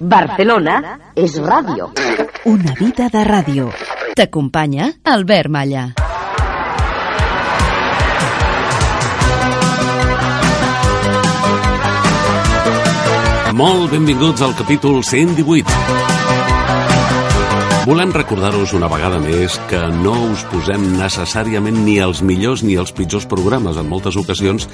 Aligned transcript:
Barcelona 0.00 0.98
és 1.14 1.36
ràdio. 1.44 1.90
Una 2.48 2.72
vida 2.78 3.08
de 3.12 3.24
ràdio. 3.26 3.70
T'acompanya 4.16 4.92
Albert 5.04 5.50
Malla. 5.52 5.90
Molt 13.60 13.90
benvinguts 13.92 14.40
al 14.40 14.54
capítol 14.56 15.02
118. 15.04 15.68
Volem 17.84 18.12
recordar-vos 18.12 18.72
una 18.76 18.88
vegada 18.92 19.18
més 19.20 19.56
que 19.68 19.80
no 20.00 20.14
us 20.30 20.46
posem 20.48 20.84
necessàriament 20.96 21.76
ni 21.84 21.98
els 22.00 22.20
millors 22.22 22.62
ni 22.64 22.76
els 22.80 22.92
pitjors 22.96 23.26
programes. 23.28 23.76
En 23.76 23.88
moltes 23.90 24.16
ocasions 24.20 24.68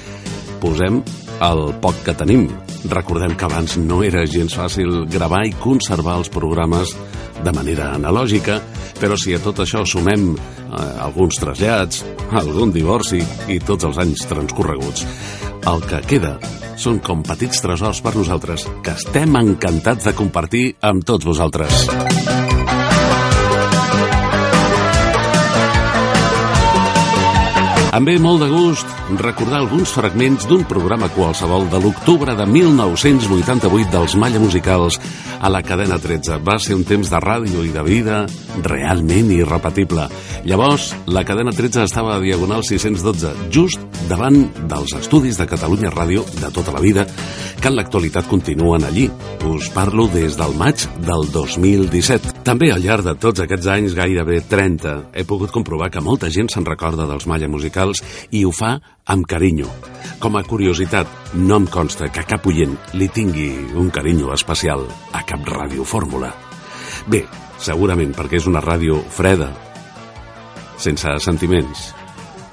posem 0.61 1.01
el 1.43 1.61
poc 1.81 2.01
que 2.05 2.15
tenim. 2.17 2.47
Recordem 2.89 3.35
que 3.37 3.47
abans 3.47 3.77
no 3.81 4.01
era 4.05 4.25
gens 4.29 4.55
fàcil 4.57 5.05
gravar 5.11 5.43
i 5.47 5.55
conservar 5.61 6.17
els 6.21 6.31
programes 6.33 6.93
de 7.43 7.53
manera 7.53 7.91
analògica, 7.95 8.59
però 9.01 9.17
si 9.19 9.35
a 9.35 9.41
tot 9.43 9.61
això 9.61 9.83
sumem 9.85 10.31
eh, 10.33 10.85
alguns 11.03 11.39
trasllats, 11.41 12.03
algun 12.31 12.73
divorci 12.73 13.21
i 13.53 13.59
tots 13.59 13.87
els 13.89 13.99
anys 14.01 14.25
transcorreguts, 14.29 15.05
el 15.67 15.85
que 15.89 16.01
queda 16.15 16.37
són 16.77 16.99
com 17.01 17.23
petits 17.25 17.61
tresors 17.63 18.01
per 18.05 18.13
nosaltres 18.15 18.67
que 18.85 18.93
estem 18.93 19.37
encantats 19.39 20.09
de 20.09 20.15
compartir 20.17 20.67
amb 20.85 21.05
tots 21.05 21.25
vosaltres. 21.25 21.87
Em 27.95 28.03
ve 28.03 28.17
molt 28.19 28.41
de 28.43 28.49
gust 28.51 28.89
recordar 29.21 29.61
alguns 29.61 29.93
fragments 29.95 30.43
d'un 30.49 30.65
programa 30.67 31.07
qualsevol 31.15 31.69
de 31.71 31.79
l'octubre 31.79 32.33
de 32.35 32.45
1988 32.45 33.93
dels 33.93 34.15
Malla 34.19 34.41
Musicals 34.43 34.99
a 35.39 35.47
la 35.49 35.61
cadena 35.63 35.95
13. 35.95 36.41
Va 36.43 36.57
ser 36.59 36.75
un 36.75 36.83
temps 36.83 37.07
de 37.07 37.21
ràdio 37.23 37.63
i 37.63 37.71
de 37.71 37.83
vida 37.87 38.25
realment 38.65 39.31
irrepetible. 39.31 40.09
Llavors, 40.43 40.89
la 41.07 41.23
cadena 41.23 41.53
13 41.55 41.85
estava 41.87 42.17
a 42.17 42.19
Diagonal 42.19 42.65
612, 42.67 43.31
just 43.55 43.79
davant 44.11 44.43
dels 44.67 44.93
estudis 44.99 45.39
de 45.39 45.47
Catalunya 45.47 45.91
Ràdio 45.93 46.25
de 46.41 46.51
tota 46.51 46.75
la 46.75 46.83
vida, 46.83 47.07
que 47.61 47.71
en 47.71 47.77
l'actualitat 47.77 48.27
continuen 48.27 48.83
allí. 48.83 49.07
Us 49.47 49.69
parlo 49.71 50.09
des 50.11 50.35
del 50.37 50.53
maig 50.59 50.83
del 51.07 51.27
2017. 51.31 52.43
També 52.43 52.71
al 52.73 52.83
llarg 52.83 53.07
de 53.07 53.15
tots 53.15 53.43
aquests 53.43 53.71
anys, 53.71 53.95
gairebé 53.95 54.41
30, 54.49 54.97
he 55.15 55.23
pogut 55.27 55.55
comprovar 55.55 55.89
que 55.93 56.03
molta 56.03 56.29
gent 56.33 56.51
se'n 56.51 56.67
recorda 56.67 57.07
dels 57.07 57.27
Malla 57.27 57.47
Musicals 57.47 57.76
i 58.31 58.43
ho 58.45 58.51
fa 58.55 58.77
amb 59.05 59.27
carinyo. 59.29 59.67
Com 60.19 60.37
a 60.37 60.43
curiositat, 60.43 61.07
no 61.37 61.59
em 61.61 61.67
consta 61.69 62.09
que 62.13 62.25
cap 62.25 62.45
oient 62.49 62.73
li 62.97 63.07
tingui 63.13 63.51
un 63.77 63.91
carinyo 63.93 64.33
especial 64.33 64.85
a 65.13 65.21
cap 65.27 65.45
ràdio 65.45 65.85
fórmula. 65.85 66.33
Bé, 67.07 67.23
segurament 67.61 68.15
perquè 68.17 68.41
és 68.41 68.47
una 68.49 68.63
ràdio 68.63 68.99
freda, 69.13 69.51
sense 70.81 71.13
sentiments. 71.23 71.91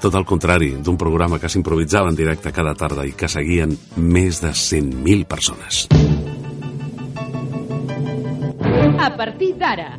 Tot 0.01 0.13
el 0.13 0.25
contrari 0.27 0.75
d'un 0.85 0.97
programa 1.01 1.39
que 1.41 1.49
s'improvisava 1.49 2.11
en 2.11 2.17
directe 2.17 2.53
cada 2.53 2.75
tarda 2.77 3.05
i 3.07 3.15
que 3.17 3.29
seguien 3.31 3.73
més 3.97 4.41
de 4.43 4.51
100.000 4.53 5.25
persones. 5.25 5.87
A 9.01 9.09
partir 9.17 9.53
d'ara, 9.57 9.95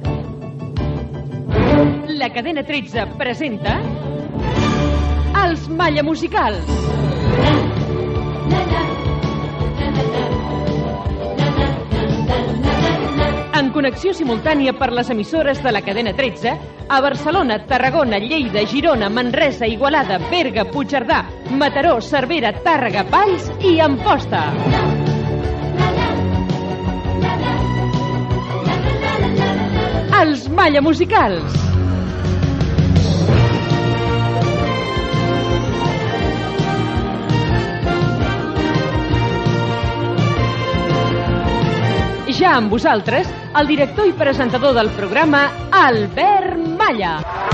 la 2.16 2.30
cadena 2.32 2.62
13 2.66 3.06
presenta 3.18 3.80
els 5.44 5.68
Malla 5.68 6.02
Musicals. 6.02 6.70
En 13.56 13.70
connexió 13.72 14.12
simultània 14.16 14.74
per 14.76 14.90
les 14.92 15.10
emissores 15.12 15.62
de 15.64 15.72
la 15.72 15.82
cadena 15.84 16.12
13 16.16 16.56
a 16.88 17.00
Barcelona, 17.00 17.60
Tarragona, 17.66 18.18
Lleida, 18.18 18.64
Girona, 18.66 19.10
Manresa, 19.10 19.66
Igualada, 19.66 20.18
Berga, 20.30 20.66
Puigcerdà, 20.70 21.22
Mataró, 21.50 22.00
Cervera, 22.00 22.52
Tàrrega, 22.64 23.04
Valls 23.12 23.50
i 23.60 23.78
Amposta. 23.80 24.44
Els 30.16 30.48
Malla 30.48 30.80
Musicals. 30.82 31.75
Ja 42.36 42.50
amb 42.58 42.68
vosaltres, 42.68 43.30
el 43.56 43.70
director 43.70 44.10
i 44.10 44.12
presentador 44.12 44.76
del 44.76 44.90
programa, 44.98 45.46
Albert 45.72 46.60
Malla. 46.76 47.45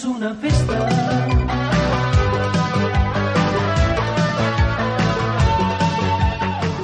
És 0.00 0.06
una 0.08 0.30
festa. 0.40 0.76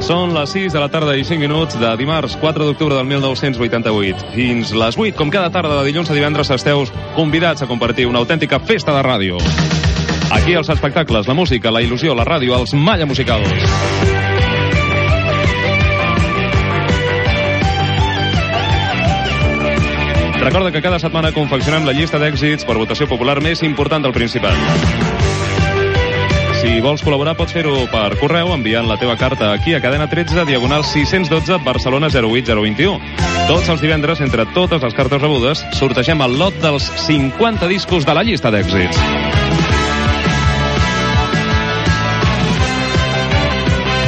Són 0.06 0.34
les 0.36 0.52
6 0.52 0.74
de 0.74 0.82
la 0.82 0.90
tarda 0.92 1.16
i 1.16 1.24
5 1.26 1.40
minuts 1.40 1.78
de 1.80 1.94
dimarts 1.98 2.36
4 2.42 2.68
d'octubre 2.68 2.94
del 2.94 3.08
1988. 3.08 4.30
Fins 4.36 4.74
les 4.76 5.00
8, 5.00 5.16
com 5.18 5.32
cada 5.32 5.50
tarda 5.54 5.80
de 5.80 5.88
dilluns 5.88 6.12
a 6.12 6.18
divendres, 6.18 6.52
esteu 6.52 6.84
convidats 7.16 7.64
a 7.64 7.70
compartir 7.70 8.06
una 8.06 8.22
autèntica 8.22 8.60
festa 8.60 8.94
de 8.94 9.02
ràdio. 9.06 9.40
Aquí 10.36 10.54
els 10.54 10.70
espectacles, 10.70 11.26
la 11.26 11.34
música, 11.34 11.72
la 11.72 11.82
il·lusió, 11.82 12.14
la 12.14 12.28
ràdio, 12.28 12.54
els 12.60 12.76
Malla 12.76 13.08
Musicals. 13.08 14.25
Recorda 20.46 20.70
que 20.70 20.80
cada 20.80 21.00
setmana 21.02 21.32
confeccionem 21.34 21.82
la 21.82 21.90
llista 21.90 22.20
d'èxits 22.22 22.62
per 22.68 22.76
votació 22.78 23.08
popular 23.10 23.40
més 23.42 23.64
important 23.66 24.04
del 24.04 24.12
Principat. 24.14 24.54
Si 26.60 26.76
vols 26.84 27.02
col·laborar, 27.02 27.32
pots 27.34 27.50
fer-ho 27.56 27.72
per 27.90 28.14
correu 28.20 28.52
enviant 28.54 28.86
la 28.86 28.94
teva 29.00 29.16
carta 29.18 29.48
aquí 29.50 29.74
a 29.74 29.80
cadena 29.82 30.06
13, 30.06 30.44
diagonal 30.46 30.84
612, 30.86 31.58
Barcelona 31.66 32.06
08021. 32.14 32.94
Tots 33.48 33.72
els 33.74 33.82
divendres, 33.82 34.22
entre 34.22 34.46
totes 34.54 34.86
les 34.86 34.94
cartes 34.94 35.18
rebudes, 35.18 35.64
sortegem 35.74 36.22
el 36.22 36.38
lot 36.38 36.54
dels 36.62 36.86
50 37.08 37.66
discos 37.66 38.06
de 38.06 38.14
la 38.14 38.22
llista 38.22 38.54
d'èxits. 38.54 39.02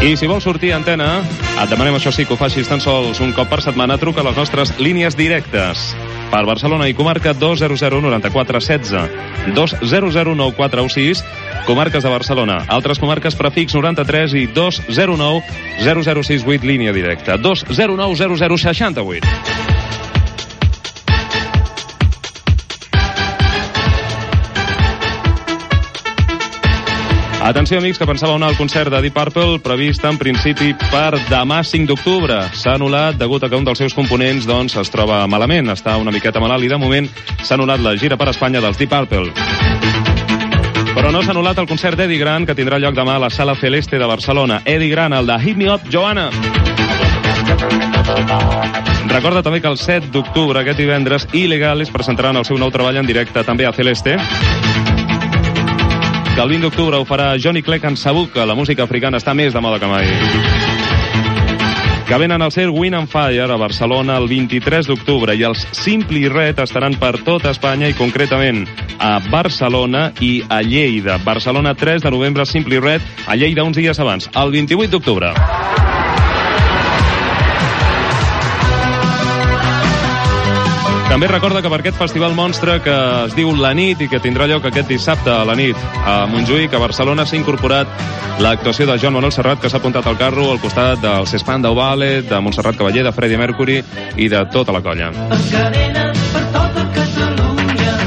I 0.06 0.14
si 0.14 0.30
vols 0.30 0.46
sortir 0.46 0.70
a 0.70 0.78
antena, 0.78 1.16
et 1.58 1.66
demanem 1.66 1.98
això 1.98 2.14
sí 2.14 2.22
que 2.22 2.36
ho 2.36 2.38
facis 2.38 2.70
tan 2.70 2.78
sols 2.78 3.18
un 3.18 3.34
cop 3.34 3.50
per 3.50 3.58
setmana, 3.66 3.98
truca 3.98 4.22
a 4.22 4.28
les 4.30 4.38
nostres 4.38 4.76
línies 4.78 5.18
directes. 5.18 5.90
Per 6.28 6.44
Barcelona 6.44 6.88
i 6.88 6.94
comarca 6.94 7.32
200 7.32 8.02
94 8.02 8.60
16 8.60 9.54
200 9.54 10.36
9416 10.36 11.24
comarques 11.66 12.04
de 12.04 12.10
Barcelona. 12.10 12.62
Altres 12.68 12.98
comarques 12.98 13.36
prefix 13.36 13.74
93 13.74 14.34
i 14.34 14.46
209 14.46 15.42
0068 15.80 16.66
línia 16.66 16.92
directa. 16.92 17.36
209 17.36 18.16
0068. 18.38 19.77
Atenció, 27.48 27.78
amics, 27.78 27.96
que 27.96 28.04
pensava 28.04 28.34
anar 28.36 28.50
al 28.50 28.58
concert 28.58 28.90
de 28.92 28.98
Deep 29.00 29.14
Purple 29.16 29.56
previst 29.64 30.02
en 30.04 30.18
principi 30.20 30.74
per 30.90 31.16
demà 31.30 31.62
5 31.64 31.88
d'octubre. 31.88 32.42
S'ha 32.52 32.74
anul·lat 32.76 33.16
degut 33.16 33.40
a 33.40 33.48
que 33.48 33.56
un 33.56 33.64
dels 33.64 33.80
seus 33.80 33.94
components 33.96 34.44
doncs, 34.44 34.74
es 34.76 34.92
troba 34.92 35.22
malament, 35.32 35.72
està 35.72 35.94
una 35.96 36.12
miqueta 36.12 36.42
malalt 36.44 36.66
i 36.66 36.68
de 36.68 36.76
moment 36.76 37.08
s'ha 37.40 37.56
anul·lat 37.56 37.80
la 37.80 37.94
gira 37.96 38.18
per 38.20 38.28
Espanya 38.34 38.60
dels 38.60 38.76
Deep 38.76 38.92
Purple. 38.92 39.32
Però 40.92 41.08
no 41.08 41.22
s'ha 41.24 41.32
anul·lat 41.32 41.62
el 41.64 41.70
concert 41.70 41.96
d'Eddie 41.96 42.20
Grant 42.20 42.44
que 42.44 42.58
tindrà 42.58 42.76
lloc 42.84 42.92
demà 42.98 43.16
a 43.16 43.24
la 43.24 43.32
Sala 43.32 43.56
Celeste 43.56 43.96
de 43.96 44.10
Barcelona. 44.12 44.60
Eddie 44.66 44.92
Grant, 44.92 45.16
el 45.16 45.32
de 45.32 45.40
Hit 45.40 45.56
Me 45.56 45.72
Up, 45.72 45.88
Joanna. 45.88 46.28
Recorda 49.08 49.40
també 49.40 49.62
que 49.64 49.72
el 49.72 49.80
7 49.80 50.12
d'octubre, 50.12 50.60
aquest 50.60 50.84
divendres, 50.84 51.24
Illegales 51.32 51.88
presentaran 51.88 52.36
el 52.36 52.44
seu 52.44 52.60
nou 52.60 52.68
treball 52.68 53.00
en 53.00 53.08
directe 53.08 53.40
també 53.40 53.64
a 53.64 53.72
Celeste 53.72 54.18
que 56.38 56.44
el 56.44 56.50
20 56.50 56.68
d'octubre 56.68 56.98
ho 57.00 57.02
farà 57.02 57.32
Johnny 57.42 57.64
Clegg 57.66 57.82
en 57.88 57.96
Sabut, 57.98 58.28
que 58.30 58.44
la 58.46 58.54
música 58.54 58.84
africana 58.86 59.18
està 59.18 59.32
més 59.34 59.50
de 59.50 59.58
moda 59.58 59.80
que 59.82 59.88
mai. 59.90 60.06
Que 62.06 62.18
venen 62.22 62.44
al 62.46 62.52
ser 62.54 62.68
Win 62.70 62.94
and 62.94 63.10
Fire 63.10 63.50
a 63.50 63.58
Barcelona 63.58 64.20
el 64.22 64.28
23 64.30 64.86
d'octubre 64.86 65.34
i 65.34 65.42
els 65.42 65.66
Simply 65.74 66.28
Red 66.30 66.62
estaran 66.62 66.94
per 66.94 67.16
tot 67.26 67.50
Espanya 67.50 67.90
i 67.90 67.98
concretament 67.98 68.68
a 69.02 69.16
Barcelona 69.32 70.12
i 70.22 70.36
a 70.46 70.62
Lleida. 70.62 71.18
Barcelona 71.26 71.74
3 71.74 72.06
de 72.06 72.14
novembre, 72.14 72.46
Simply 72.46 72.78
Red, 72.78 73.02
a 73.26 73.34
Lleida 73.34 73.66
uns 73.66 73.82
dies 73.82 73.98
abans, 73.98 74.30
el 74.38 74.54
28 74.54 74.94
d'octubre. 74.94 75.34
També 81.18 81.32
recorda 81.32 81.58
que 81.58 81.70
per 81.72 81.80
aquest 81.80 81.96
festival 81.98 82.30
monstre 82.38 82.76
que 82.78 82.92
es 83.24 83.32
diu 83.34 83.48
La 83.58 83.72
Nit 83.74 84.04
i 84.04 84.06
que 84.06 84.20
tindrà 84.22 84.46
lloc 84.46 84.68
aquest 84.68 84.86
dissabte 84.86 85.32
a 85.34 85.40
la 85.42 85.56
nit 85.58 85.74
a 86.06 86.28
Montjuïc, 86.30 86.70
a 86.70 86.78
Barcelona, 86.78 87.24
s'ha 87.26 87.34
incorporat 87.34 87.90
l'actuació 88.38 88.86
de 88.86 88.94
Joan 89.02 89.16
Manuel 89.16 89.34
Serrat, 89.34 89.58
que 89.58 89.66
s'ha 89.66 89.80
apuntat 89.82 90.06
al 90.06 90.14
carro 90.14 90.46
al 90.52 90.62
costat 90.62 91.02
del 91.02 91.26
Cespanda 91.26 91.74
Ballet, 91.74 92.22
de 92.30 92.38
Montserrat 92.38 92.78
Cavaller, 92.78 93.02
de 93.02 93.10
Freddie 93.16 93.42
Mercury 93.42 93.82
i 94.14 94.30
de 94.30 94.46
tota 94.54 94.70
la 94.70 94.78
colla. 94.78 95.10
Per 95.10 96.44
tota 96.54 96.86
Catalunya, 96.94 97.98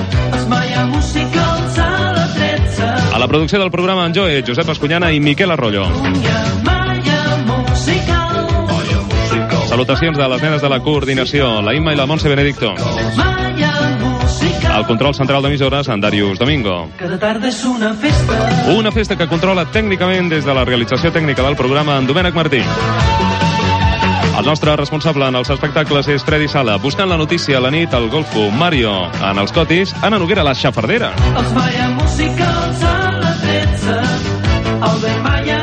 a 1.84 2.12
la 2.16 2.28
13. 2.40 2.94
A 3.12 3.20
la 3.20 3.28
producció 3.28 3.60
del 3.60 3.76
programa 3.76 4.08
en 4.08 4.16
Joe, 4.16 4.40
Josep 4.48 4.72
Escunyana 4.72 5.12
i 5.12 5.20
Miquel 5.20 5.52
Arroyo. 5.52 5.84
Catalunya. 5.92 6.81
Salutacions 9.72 10.18
de 10.18 10.26
les 10.28 10.42
nenes 10.44 10.60
de 10.60 10.68
la 10.68 10.82
coordinació, 10.84 11.46
la 11.64 11.72
Imma 11.72 11.94
i 11.94 11.96
la 11.96 12.04
Montse 12.04 12.28
Benedicto. 12.28 12.74
Al 14.68 14.84
control 14.86 15.16
central 15.16 15.46
d'emissores, 15.46 15.88
en 15.88 16.02
Darius 16.04 16.42
Domingo. 16.42 16.90
Cada 17.00 17.16
tarda 17.22 17.48
és 17.48 17.62
una 17.64 17.94
festa. 17.96 18.42
Una 18.76 18.92
festa 18.92 19.16
que 19.16 19.30
controla 19.32 19.64
tècnicament 19.72 20.28
des 20.28 20.44
de 20.44 20.58
la 20.58 20.66
realització 20.68 21.14
tècnica 21.16 21.48
del 21.48 21.56
programa 21.56 21.96
en 22.02 22.12
Domènec 22.12 22.36
Martí. 22.36 22.60
El 24.42 24.46
nostre 24.46 24.76
responsable 24.76 25.32
en 25.32 25.40
els 25.40 25.56
espectacles 25.56 26.12
és 26.12 26.28
Freddy 26.28 26.52
Sala. 26.52 26.76
Buscant 26.76 27.08
la 27.08 27.22
notícia 27.24 27.64
a 27.64 27.64
la 27.64 27.72
nit, 27.72 27.96
al 27.96 28.10
golfo 28.12 28.50
Mario 28.52 29.08
en 29.24 29.40
els 29.40 29.56
cotis, 29.56 29.96
Anna 30.02 30.20
Noguera 30.20 30.44
la 30.44 30.52
xafardera. 30.52 31.14
Els 31.32 31.56
Maya 31.56 31.90
Musicals 31.96 32.84
a 32.84 32.96
la 33.24 33.36
13. 33.48 34.00
Albert 34.82 35.24
Maya 35.24 35.61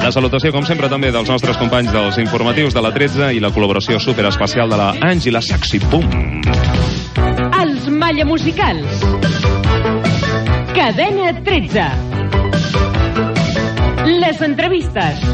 La 0.00 0.08
salutació, 0.14 0.48
com 0.54 0.64
sempre, 0.64 0.88
també 0.88 1.10
dels 1.12 1.28
nostres 1.28 1.58
companys 1.60 1.92
dels 1.92 2.16
informatius 2.22 2.72
de 2.72 2.82
la 2.82 2.90
13 2.94 3.34
i 3.36 3.40
la 3.42 3.50
col·laboració 3.52 4.00
superespecial 4.00 4.72
de 4.72 4.78
la 4.80 4.88
Àngela 5.10 5.42
Saxi 5.44 5.80
Boom. 5.90 6.40
Els 7.60 7.88
Malla 7.92 8.24
Musicals. 8.24 9.04
Cadena 10.72 11.34
13. 11.44 11.88
Les 14.24 14.40
entrevistes. 14.48 15.28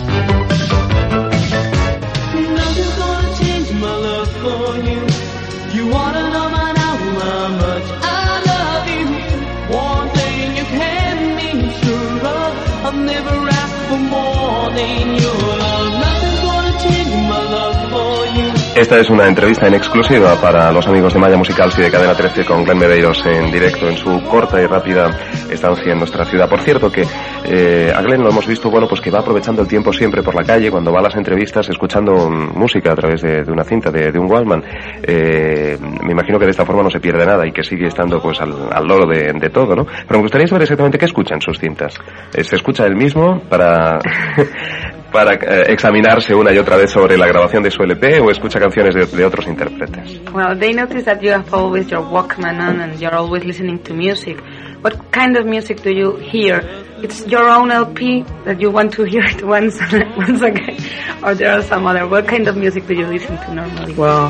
Esta 18.77 19.01
es 19.01 19.09
una 19.09 19.27
entrevista 19.27 19.67
en 19.67 19.73
exclusiva 19.73 20.39
para 20.39 20.71
los 20.71 20.87
amigos 20.87 21.15
de 21.15 21.19
Maya 21.19 21.39
Musicals 21.39 21.79
y 21.79 21.83
de 21.83 21.91
Cadena 21.91 22.15
13 22.15 22.45
con 22.45 22.63
Glenn 22.63 22.79
Medeiros 22.79 23.25
en 23.25 23.51
directo 23.51 23.89
en 23.89 23.97
su 23.97 24.23
corta 24.25 24.61
y 24.61 24.67
rápida 24.67 25.19
estancia 25.51 25.93
en 25.93 25.99
nuestra 25.99 26.27
ciudad. 26.27 26.47
Por 26.47 26.61
cierto 26.61 26.93
que 26.93 27.07
eh, 27.45 27.91
a 27.91 28.03
Glenn 28.03 28.23
lo 28.23 28.29
hemos 28.29 28.47
visto, 28.47 28.69
bueno, 28.69 28.87
pues 28.87 29.01
que 29.01 29.11
va 29.11 29.21
aprovechando 29.21 29.63
el 29.63 29.69
tiempo 29.69 29.95
siempre 29.95 30.23
por 30.23 30.35
la 30.35 30.45
calle, 30.45 30.71
cuando 30.71 30.93
va 30.93 31.01
a 31.01 31.05
las 31.05 31.17
entrevistas, 31.17 31.67
escuchando 31.71 32.29
música 32.29 32.93
a 32.93 32.95
través 32.95 33.23
de, 33.23 33.51
una 33.51 33.65
cinta, 33.65 33.91
de, 33.91 34.13
de 34.13 34.19
un 34.19 34.31
Wallman. 34.31 34.63
Eh, 35.03 35.79
me 35.81 36.13
imagino 36.13 36.39
que 36.39 36.45
de 36.45 36.51
esta 36.51 36.67
forma 36.67 36.83
no 36.83 36.91
se 36.91 37.01
pierde 37.01 37.25
nada 37.25 37.47
y 37.47 37.53
que 37.53 37.65
sigue 37.65 37.87
estando 37.87 38.21
pues 38.21 38.39
al, 38.43 38.53
al 38.71 38.85
loro 38.85 39.07
de, 39.07 39.33
de 39.33 39.49
todo, 39.49 39.75
¿no? 39.75 39.87
Pero 39.87 40.19
me 40.19 40.25
gustaría 40.25 40.49
saber 40.49 40.65
exactamente 40.65 40.99
qué 40.99 41.07
escuchan 41.07 41.41
sus 41.41 41.59
cintas. 41.59 41.99
Eh, 42.35 42.45
¿Se 42.45 42.57
escucha 42.57 42.85
el 42.85 42.95
mismo 42.95 43.41
para... 43.49 43.99
para 45.17 45.33
eh, 45.33 45.73
examinarse 45.73 46.35
una 46.35 46.53
y 46.53 46.59
otra 46.59 46.77
vez 46.77 46.91
sobre 46.91 47.17
la 47.17 47.27
grabación 47.27 47.63
de 47.63 47.71
su 47.71 47.83
LP 47.83 48.21
o 48.21 48.31
escucha 48.31 48.61
canciones 48.61 48.95
de, 48.95 49.07
de 49.07 49.25
otros 49.25 49.47
intérpretes? 49.47 50.21
Well, 50.31 50.59
they 50.59 50.75
notice 50.75 51.05
that 51.05 51.23
you 51.23 51.33
have 51.33 51.49
always 51.55 51.91
your 51.91 52.03
Walkman 52.03 52.61
on 52.61 52.81
and 52.83 53.01
you're 53.01 53.15
always 53.15 53.43
listening 53.43 53.79
to 53.85 53.95
music. 53.95 54.37
What 54.83 55.11
kind 55.11 55.39
of 55.39 55.47
music 55.47 55.83
do 55.83 55.91
you 55.91 56.17
hear? 56.17 56.61
It's 57.03 57.27
your 57.27 57.49
own 57.49 57.71
LP 57.71 58.25
that 58.45 58.61
you 58.61 58.71
want 58.71 58.93
to 58.93 59.05
hear 59.05 59.25
it 59.25 59.43
once, 59.57 59.81
once 60.19 60.43
again, 60.43 60.77
or 61.23 61.35
there 61.35 61.53
are 61.53 61.63
some 61.63 61.87
other. 61.87 62.07
What 62.07 62.29
kind 62.29 62.47
of 62.47 62.59
music 62.59 62.87
do 62.87 62.95
you 62.95 63.07
listen 63.07 63.39
to 63.39 63.55
normally? 63.55 63.95
Well, 63.95 64.29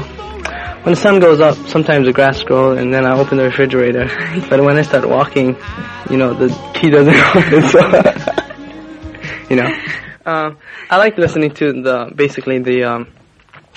when 0.85 0.95
the 0.95 1.01
sun 1.01 1.19
goes 1.19 1.41
up, 1.41 1.57
sometimes 1.67 2.07
the 2.07 2.13
grass 2.13 2.45
grows, 2.45 2.79
and 2.79 2.95
then 2.95 3.05
I 3.05 3.19
open 3.19 3.39
the 3.39 3.45
refrigerator. 3.45 4.07
but 4.49 4.63
when 4.63 4.79
I 4.79 4.83
start 4.83 5.09
walking, 5.09 5.57
you 6.09 6.17
know, 6.17 6.33
the 6.33 6.49
tea 6.75 6.91
doesn't 6.91 7.13
open, 7.35 7.63
so, 7.75 7.81
you 9.51 9.57
know. 9.57 9.69
Um, 10.27 10.59
I 10.91 10.99
like 10.99 11.17
listening 11.17 11.53
to 11.55 11.73
the, 11.83 12.13
basically 12.15 12.59
the, 12.59 12.85
um, 12.85 13.13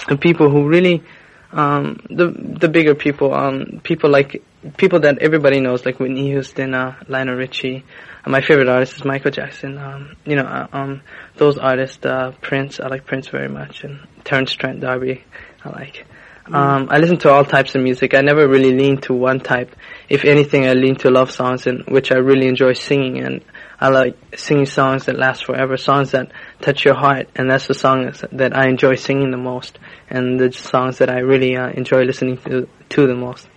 the 0.07 0.17
people 0.17 0.49
who 0.49 0.67
really, 0.67 1.03
um, 1.51 2.01
the, 2.09 2.27
the 2.59 2.67
bigger 2.67 2.95
people, 2.95 3.33
um, 3.33 3.81
people 3.83 4.09
like, 4.09 4.43
people 4.77 4.99
that 5.01 5.19
everybody 5.19 5.59
knows, 5.59 5.85
like 5.85 5.99
Whitney 5.99 6.27
Houston, 6.27 6.73
uh, 6.73 6.95
Lionel 7.07 7.35
Richie. 7.35 7.85
Uh, 8.25 8.29
my 8.31 8.41
favorite 8.41 8.67
artist 8.67 8.97
is 8.97 9.05
Michael 9.05 9.31
Jackson. 9.31 9.77
Um, 9.77 10.15
you 10.25 10.35
know, 10.35 10.43
uh, 10.43 10.67
um, 10.73 11.01
those 11.37 11.57
artists, 11.57 12.03
uh, 12.05 12.33
Prince, 12.41 12.79
I 12.79 12.87
like 12.87 13.05
Prince 13.05 13.27
very 13.27 13.47
much, 13.47 13.83
and 13.83 13.99
Terrence 14.23 14.53
Trent 14.53 14.81
D'Arby, 14.81 15.23
I 15.63 15.69
like. 15.69 16.05
Um, 16.51 16.87
I 16.89 16.97
listen 16.97 17.17
to 17.19 17.29
all 17.29 17.45
types 17.45 17.75
of 17.75 17.83
music. 17.83 18.15
I 18.15 18.21
never 18.21 18.47
really 18.47 18.75
lean 18.75 18.97
to 19.01 19.13
one 19.13 19.39
type. 19.39 19.75
If 20.09 20.25
anything, 20.25 20.65
I 20.65 20.73
lean 20.73 20.95
to 20.97 21.11
love 21.11 21.29
songs, 21.29 21.67
in 21.67 21.83
which 21.87 22.11
I 22.11 22.15
really 22.15 22.47
enjoy 22.47 22.73
singing, 22.73 23.19
and 23.19 23.43
I 23.81 23.87
like 23.89 24.17
singing 24.35 24.65
songs 24.65 25.05
that 25.05 25.15
last 25.17 25.45
forever, 25.45 25.77
songs 25.77 26.11
that 26.11 26.31
touch 26.61 26.83
your 26.85 26.95
heart, 26.95 27.29
and 27.35 27.49
that's 27.49 27.67
the 27.67 27.73
songs 27.73 28.23
that 28.31 28.55
I 28.55 28.67
enjoy 28.67 28.95
singing 28.95 29.31
the 29.31 29.37
most, 29.37 29.79
and 30.09 30.37
the 30.39 30.51
songs 30.51 30.97
that 30.97 31.09
I 31.09 31.19
really 31.19 31.55
uh, 31.55 31.69
enjoy 31.69 32.03
listening 32.03 32.37
to, 32.39 32.67
to 32.89 33.07
the 33.07 33.15
most. 33.15 33.47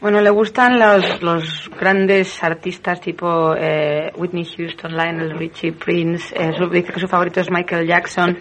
Bueno, 0.00 0.20
le 0.20 0.30
gustan 0.30 0.78
los, 0.78 1.22
los 1.22 1.68
grandes 1.78 2.42
artistas 2.42 3.00
tipo 3.00 3.54
eh, 3.56 4.10
Whitney 4.16 4.44
Houston, 4.44 4.92
Lionel 4.96 5.36
Richie, 5.38 5.72
Prince. 5.72 6.34
eh, 6.34 6.52
su- 6.56 6.68
dice 6.68 6.92
que 6.92 7.00
su 7.00 7.08
favorito 7.08 7.40
es 7.40 7.50
Michael 7.50 7.86
Jackson. 7.86 8.38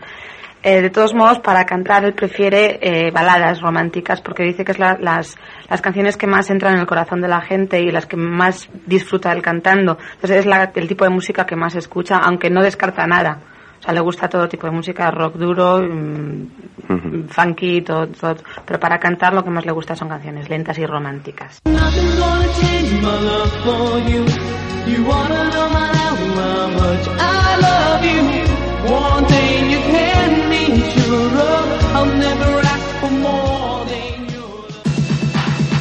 Eh, 0.68 0.82
de 0.82 0.90
todos 0.90 1.14
modos, 1.14 1.38
para 1.42 1.64
cantar 1.64 2.06
él 2.06 2.14
prefiere 2.16 2.80
eh, 2.82 3.12
baladas 3.12 3.62
románticas 3.62 4.20
porque 4.20 4.42
dice 4.42 4.66
que 4.66 4.72
es 4.72 4.80
la- 4.80 4.98
las, 5.00 5.36
las 5.70 5.80
canciones 5.80 6.18
que 6.18 6.26
más 6.26 6.50
entran 6.50 6.74
en 6.74 6.80
el 6.80 6.88
corazón 6.88 7.22
de 7.22 7.28
la 7.28 7.40
gente 7.42 7.80
y 7.80 7.92
las 7.92 8.08
que 8.08 8.18
más 8.18 8.68
disfruta 8.88 9.32
él 9.32 9.44
cantando. 9.44 10.00
Entonces 10.16 10.38
es 10.40 10.46
la- 10.48 10.72
el 10.74 10.88
tipo 10.88 11.04
de 11.04 11.12
música 11.12 11.46
que 11.46 11.56
más 11.56 11.76
escucha, 11.76 12.18
aunque 12.18 12.50
no 12.50 12.64
descarta 12.64 13.06
nada. 13.06 13.42
O 13.80 13.84
sea, 13.84 13.94
le 13.94 14.00
gusta 14.00 14.28
todo 14.28 14.48
tipo 14.50 14.66
de 14.66 14.74
música, 14.74 15.12
rock 15.12 15.36
duro, 15.36 15.84
mm, 15.84 17.28
funky, 17.30 17.82
todo, 17.84 18.08
todo. 18.08 18.36
Pero 18.66 18.80
para 18.80 18.98
cantar 18.98 19.36
lo 19.36 19.44
que 19.44 19.52
más 19.52 19.68
le 19.68 19.72
gusta 19.72 19.96
son 19.96 20.10
canciones 20.10 20.50
lentas 20.50 20.80
y 20.80 20.86
románticas. 20.88 21.60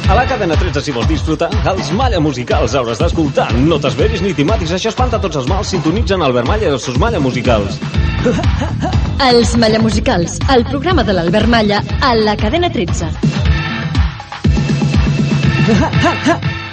A 0.07 0.13
la 0.13 0.25
cadena 0.29 0.55
13, 0.55 0.81
si 0.85 0.93
vols 0.93 1.07
disfrutar, 1.09 1.49
els 1.71 1.87
Malla 1.97 2.19
Musicals 2.21 2.75
hauràs 2.77 2.99
d'escoltar. 3.01 3.47
No 3.57 3.79
t'esveris 3.81 4.21
ni 4.21 4.35
timatis, 4.37 4.71
això 4.75 4.91
espanta 4.93 5.17
tots 5.21 5.39
els 5.41 5.47
mals. 5.49 5.71
Sintonitzen 5.73 6.21
Albert 6.21 6.47
Malla 6.47 6.69
i 6.69 6.73
els 6.75 6.85
seus 6.85 6.99
Malla 7.01 7.19
Musicals. 7.19 7.79
Els 9.29 9.55
Malla 9.57 9.79
Musicals, 9.79 10.39
el 10.53 10.65
programa 10.67 11.03
de 11.07 11.13
l'Albert 11.15 11.47
Malla 11.49 11.81
a 12.03 12.13
la 12.19 12.35
cadena 12.37 12.69
13. 12.69 13.09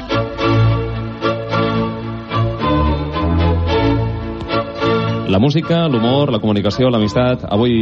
La 5.33 5.39
música, 5.39 5.87
l'humor, 5.89 6.29
la 6.35 6.41
comunicació, 6.43 6.91
l'amistat. 6.93 7.47
Avui, 7.49 7.77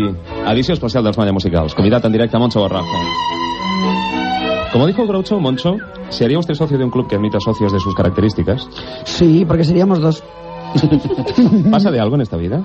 edició 0.53 0.77
especial 0.77 1.03
dels 1.07 1.17
Malla 1.19 1.33
Musicals. 1.35 1.75
Convidat 1.75 2.05
en 2.07 2.13
directe 2.15 2.37
a 2.37 2.41
Moncho 2.41 2.63
Barrajo. 2.63 3.01
Como 4.73 4.87
dijo 4.87 5.05
Groucho, 5.07 5.41
Moncho, 5.41 5.77
¿se 6.11 6.25
haría 6.25 6.39
usted 6.39 6.55
socio 6.55 6.79
de 6.79 6.85
un 6.85 6.91
club 6.91 7.09
que 7.09 7.17
admita 7.17 7.41
socios 7.41 7.73
de 7.73 7.81
sus 7.81 7.95
características? 7.97 8.69
Sí, 9.05 9.45
porque 9.45 9.65
seríamos 9.65 10.01
dos. 10.01 10.23
¿Pasa 11.73 11.91
de 11.91 11.99
algo 11.99 12.15
en 12.15 12.21
esta 12.21 12.37
vida? 12.37 12.65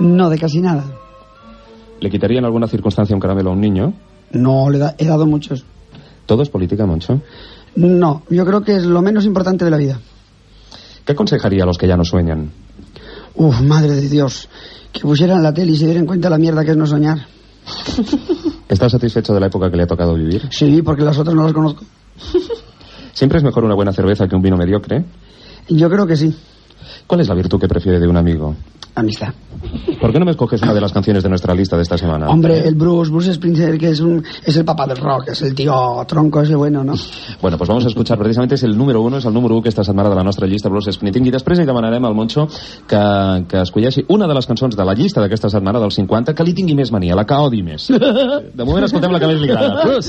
No, 0.00 0.28
de 0.28 0.38
casi 0.38 0.60
nada. 0.60 0.84
¿Le 2.00 2.10
quitaría 2.10 2.40
en 2.40 2.44
alguna 2.46 2.66
circunstancia 2.66 3.14
un 3.14 3.20
caramelo 3.20 3.50
a 3.50 3.52
un 3.52 3.60
niño? 3.60 3.92
No, 4.32 4.68
le 4.70 4.78
da- 4.78 4.94
he 4.98 5.04
dado 5.04 5.24
muchos. 5.26 5.64
¿Todo 6.26 6.42
es 6.42 6.48
política, 6.50 6.84
Moncho? 6.84 7.20
No, 7.76 8.22
yo 8.28 8.44
creo 8.44 8.62
que 8.62 8.74
es 8.74 8.84
lo 8.86 9.02
menos 9.02 9.24
importante 9.24 9.64
de 9.64 9.70
la 9.70 9.76
vida. 9.76 10.00
¿Qué 11.04 11.12
aconsejaría 11.12 11.62
a 11.62 11.66
los 11.66 11.78
que 11.78 11.86
ya 11.86 11.96
no 11.96 12.04
sueñan? 12.04 12.50
Uf, 13.36 13.60
madre 13.60 13.94
de 13.94 14.08
Dios. 14.08 14.48
Que 14.92 15.00
pusieran 15.02 15.42
la 15.42 15.52
tele 15.52 15.72
y 15.72 15.76
se 15.76 15.86
dieran 15.86 16.06
cuenta 16.06 16.30
la 16.30 16.38
mierda 16.38 16.64
que 16.64 16.70
es 16.70 16.76
no 16.76 16.86
soñar. 16.86 17.26
¿Está 18.68 18.88
satisfecho 18.88 19.34
de 19.34 19.40
la 19.40 19.46
época 19.46 19.70
que 19.70 19.76
le 19.76 19.82
ha 19.82 19.86
tocado 19.86 20.14
vivir? 20.14 20.48
Sí, 20.50 20.82
porque 20.82 21.02
las 21.02 21.18
otras 21.18 21.34
no 21.34 21.42
las 21.42 21.52
conozco. 21.52 21.84
¿Siempre 23.12 23.38
es 23.38 23.44
mejor 23.44 23.64
una 23.64 23.74
buena 23.74 23.92
cerveza 23.92 24.26
que 24.26 24.36
un 24.36 24.42
vino 24.42 24.56
mediocre? 24.56 25.04
Yo 25.68 25.88
creo 25.90 26.06
que 26.06 26.16
sí. 26.16 26.34
¿Cuál 27.06 27.20
es 27.20 27.28
la 27.28 27.34
virtud 27.34 27.60
que 27.60 27.68
prefiere 27.68 27.98
de 27.98 28.08
un 28.08 28.16
amigo? 28.16 28.54
Amistad. 28.96 29.34
¿Por 30.00 30.10
qué 30.10 30.18
no 30.18 30.24
me 30.24 30.30
escoges 30.30 30.62
una 30.62 30.72
de 30.72 30.80
las 30.80 30.90
canciones 30.90 31.22
de 31.22 31.28
nuestra 31.28 31.54
lista 31.54 31.76
de 31.76 31.82
esta 31.82 31.98
semana? 31.98 32.28
Hombre, 32.28 32.66
el 32.66 32.74
Bruce, 32.74 33.10
Bruce 33.10 33.34
Springsteen, 33.34 33.76
que 33.76 33.90
es, 33.90 34.00
un, 34.00 34.24
es 34.44 34.56
el 34.56 34.64
papá 34.64 34.86
del 34.86 34.96
rock, 34.96 35.28
es 35.28 35.42
el 35.42 35.54
tío 35.54 36.02
tronco 36.08 36.40
ese 36.40 36.54
bueno, 36.54 36.82
¿no? 36.82 36.94
Bueno, 37.42 37.58
pues 37.58 37.68
vamos 37.68 37.84
a 37.84 37.88
escuchar 37.88 38.16
precisament 38.18 38.52
és 38.52 38.62
el 38.64 38.76
número 38.76 39.02
1, 39.02 39.18
és 39.18 39.26
el 39.28 39.34
número 39.34 39.54
1 39.56 39.66
aquesta 39.66 39.84
setmana 39.84 40.08
de 40.08 40.16
la 40.16 40.24
nostra 40.24 40.46
llista 40.48 40.70
Blues 40.72 40.88
Sprinting 40.88 41.28
i 41.28 41.34
després 41.34 41.60
li 41.60 41.66
demanarem 41.68 42.04
al 42.08 42.16
Moncho 42.16 42.46
que, 42.88 43.02
que 43.50 43.60
escolleixi 43.60 44.06
una 44.08 44.26
de 44.26 44.34
les 44.38 44.48
cançons 44.48 44.76
de 44.76 44.84
la 44.84 44.96
llista 44.96 45.20
d'aquesta 45.20 45.52
setmana 45.52 45.80
dels 45.82 46.00
50 46.00 46.32
que 46.32 46.48
li 46.48 46.56
tingui 46.56 46.74
més 46.74 46.92
mania, 46.92 47.16
la 47.16 47.26
que 47.28 47.36
odi 47.36 47.62
més. 47.62 47.90
De 47.92 48.64
moment 48.64 48.88
escoltem 48.88 49.12
la 49.12 49.20
que 49.20 49.28
més 49.28 49.40
li 49.44 49.52
agrada. 49.52 49.84
Bruce! 49.84 50.08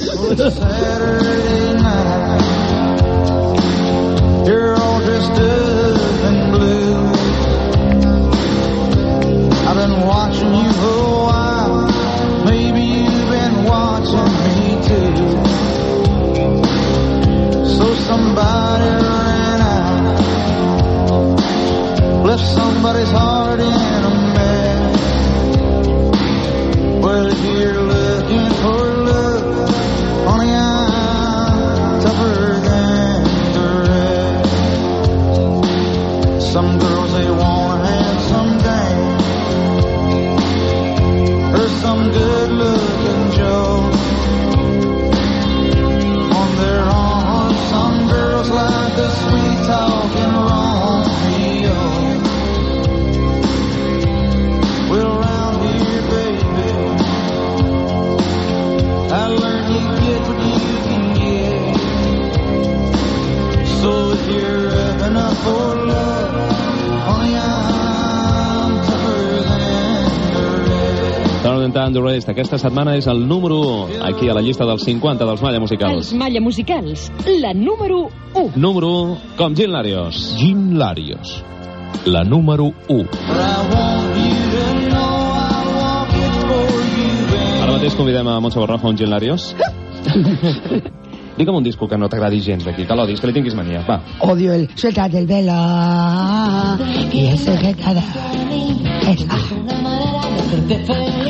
You're 4.47 4.75
all 4.79 4.99
dressed 5.03 5.41
up 5.43 5.66
watching 10.07 10.53
you 10.55 10.71
for 10.71 10.87
a 10.87 11.23
while. 11.27 11.87
Maybe 12.45 12.81
you've 12.81 13.29
been 13.29 13.63
watching 13.65 14.31
me 14.47 14.81
too. 14.87 15.15
So 17.75 17.85
somebody 18.09 18.89
ran 19.03 19.61
out, 19.75 20.19
left 22.25 22.45
somebody's 22.59 23.11
heart 23.11 23.59
in 23.59 24.03
a 24.11 24.13
mess. 24.35 25.01
Well, 27.03 27.25
if 27.27 27.39
you're 27.45 27.81
looking 27.81 28.49
for 28.61 28.87
honey, 30.29 30.53
I'm 30.53 32.01
tougher 32.01 32.41
than 32.67 33.23
the 33.55 33.67
rest. 36.29 36.51
Some 36.53 36.69
girls 36.79 36.96
rest. 72.07 72.29
Aquesta 72.29 72.57
setmana 72.57 72.95
és 72.97 73.07
el 73.07 73.27
número 73.27 73.59
1 73.87 74.01
aquí 74.05 74.29
a 74.29 74.33
la 74.33 74.41
llista 74.41 74.65
dels 74.65 74.83
50 74.83 75.25
dels 75.25 75.41
Malla 75.41 75.59
Musicals. 75.59 75.97
Els 75.97 76.13
Malla 76.13 76.41
Musicals, 76.41 77.11
la 77.41 77.53
número 77.53 78.09
1. 78.33 78.51
Número 78.55 78.91
1, 79.03 79.17
com 79.37 79.55
Gin 79.55 79.71
Larios. 79.71 80.35
Gin 80.37 80.77
Larios, 80.79 81.43
la 82.05 82.23
número 82.23 82.71
1. 82.87 83.07
But 83.07 83.37
I 83.37 83.57
want 83.73 84.17
you 84.17 84.35
to 84.53 84.89
know 84.89 85.15
I'll 85.47 85.71
walk 85.81 86.13
it 86.13 86.33
for 86.47 86.67
you, 86.97 87.11
baby. 87.31 87.61
Ara 87.63 87.73
mateix 87.77 87.95
convidem 87.95 88.27
a 88.27 88.39
Montse 88.39 88.59
Borrajo, 88.59 88.87
un 88.89 88.97
Gin 88.97 89.09
Larios. 89.09 89.53
Digue'm 91.37 91.55
un 91.55 91.63
disco 91.63 91.87
que 91.87 91.97
no 92.01 92.09
t'agradi 92.09 92.39
gens 92.41 92.63
d'aquí, 92.65 92.83
que 92.89 92.95
l'odis, 92.97 93.19
que 93.21 93.27
li 93.29 93.33
tinguis 93.35 93.53
mania. 93.53 93.83
Va. 93.85 93.99
Odio 94.25 94.53
el 94.53 94.67
suéltate 94.75 95.19
el 95.19 95.27
velo 95.27 95.53
y 97.13 97.27
el 97.27 97.37
sujetada. 97.37 98.01
Es, 99.07 99.23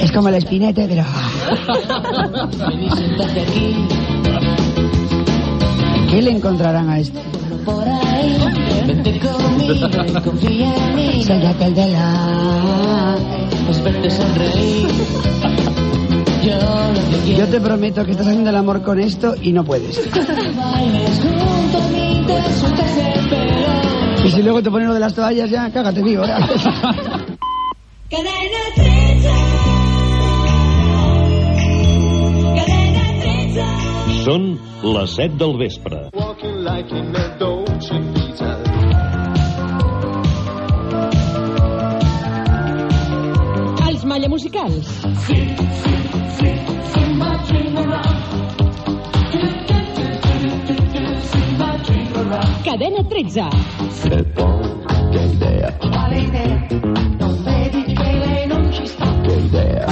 es 0.01 0.11
como 0.13 0.29
el 0.29 0.35
espinete, 0.35 0.87
pero... 0.87 1.03
¿Qué 6.09 6.21
le 6.21 6.31
encontrarán 6.31 6.89
a 6.89 6.99
este? 6.99 7.19
Suéltate 11.25 11.65
el 11.65 11.73
velo. 11.73 11.97
Yo 17.37 17.47
te 17.47 17.59
prometo 17.59 18.05
que 18.05 18.11
estás 18.11 18.27
haciendo 18.27 18.49
el 18.49 18.55
amor 18.55 18.81
con 18.81 18.99
esto 18.99 19.35
y 19.41 19.51
no 19.51 19.63
puedes. 19.63 19.99
Y 24.23 24.31
si 24.31 24.41
luego 24.43 24.61
te 24.61 24.71
ponen 24.71 24.87
lo 24.87 24.93
de 24.93 24.99
las 24.99 25.13
toallas 25.13 25.49
ya, 25.49 25.71
cágate, 25.71 26.01
tío. 26.01 26.23
Són 34.27 34.47
les 34.83 35.13
7 35.15 35.37
del 35.39 35.53
vespre. 35.59 35.99
Els 43.87 44.03
Malla 44.11 44.27
Musicals. 44.35 45.96
Cadena 52.63 53.03
13. 53.03 53.47
Che 55.11 55.19
idea. 55.23 55.77
Che 59.23 59.33
idea. 59.33 59.85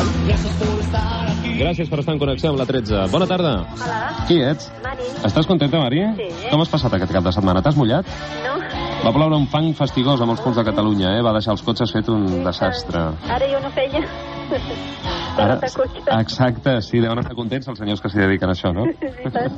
Gràcies 1.55 1.87
per 1.89 1.99
estar 2.01 2.13
en 2.13 2.19
connexió 2.19 2.49
amb 2.51 2.59
la 2.59 2.65
13. 2.67 3.07
Bona 3.09 3.25
tarda. 3.25 3.53
Hola. 3.73 3.99
Qui 4.27 4.41
ets? 4.43 4.67
Mari. 4.83 5.07
Estàs 5.25 5.47
contenta, 5.47 5.79
Mari? 5.79 6.03
Sí. 6.19 6.27
Com 6.51 6.61
has 6.61 6.69
passat 6.69 6.93
aquest 6.97 7.13
cap 7.15 7.23
de 7.23 7.31
setmana? 7.33 7.63
T'has 7.63 7.77
mullat? 7.79 8.05
No? 8.43 8.57
Va 9.05 9.13
ploure 9.15 9.39
un 9.39 9.47
fang 9.47 9.71
fastigós 9.77 10.21
a 10.21 10.27
molts 10.27 10.43
punts 10.43 10.59
de 10.59 10.65
Catalunya, 10.67 11.15
eh? 11.17 11.23
Va 11.25 11.33
deixar 11.37 11.55
els 11.55 11.63
cotxes 11.65 11.95
fet 11.95 12.11
un 12.11 12.27
desastre. 12.43 13.07
Ara 13.31 13.49
jo 13.49 13.63
no 13.63 13.71
feia. 13.75 14.03
Ara, 15.37 15.55
exacte, 16.21 16.77
sí, 16.81 16.99
deuen 17.03 17.19
estar 17.19 17.35
contents 17.35 17.67
els 17.67 17.79
senyors 17.79 17.99
que 18.01 18.09
s'hi 18.11 18.21
dediquen 18.21 18.49
a 18.49 18.53
això, 18.55 18.71
no? 18.73 18.85
Sí. 18.87 19.09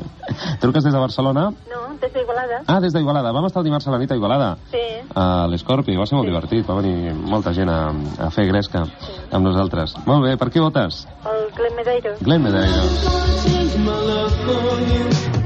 Truques 0.62 0.84
des 0.88 0.94
de 0.94 1.00
Barcelona? 1.00 1.44
No, 1.70 1.82
des 2.02 2.14
d'Igualada. 2.16 2.62
Ah, 2.66 2.80
des 2.82 2.94
d'Igualada. 2.96 3.32
Vam 3.36 3.46
estar 3.46 3.62
el 3.62 3.68
dimarts 3.70 3.88
a 3.88 3.94
la 3.94 4.00
nit 4.02 4.12
a 4.12 4.18
Igualada. 4.18 4.50
Sí. 4.72 4.82
A 5.14 5.46
l'Escorpi, 5.52 5.96
va 5.98 6.06
ser 6.10 6.18
molt 6.18 6.28
divertit. 6.30 6.66
Va 6.68 6.80
venir 6.82 7.14
molta 7.14 7.54
gent 7.54 7.70
a, 7.70 7.78
a 8.26 8.30
fer 8.34 8.48
gresca 8.50 8.84
amb 9.32 9.46
nosaltres. 9.46 9.94
Molt 10.10 10.26
bé, 10.26 10.36
per 10.42 10.50
qui 10.54 10.60
votes? 10.64 11.04
El 11.30 11.46
Glen 11.58 11.76
Medeiros. 11.78 12.20
Glen 12.26 12.44
Medeiros. 12.48 14.08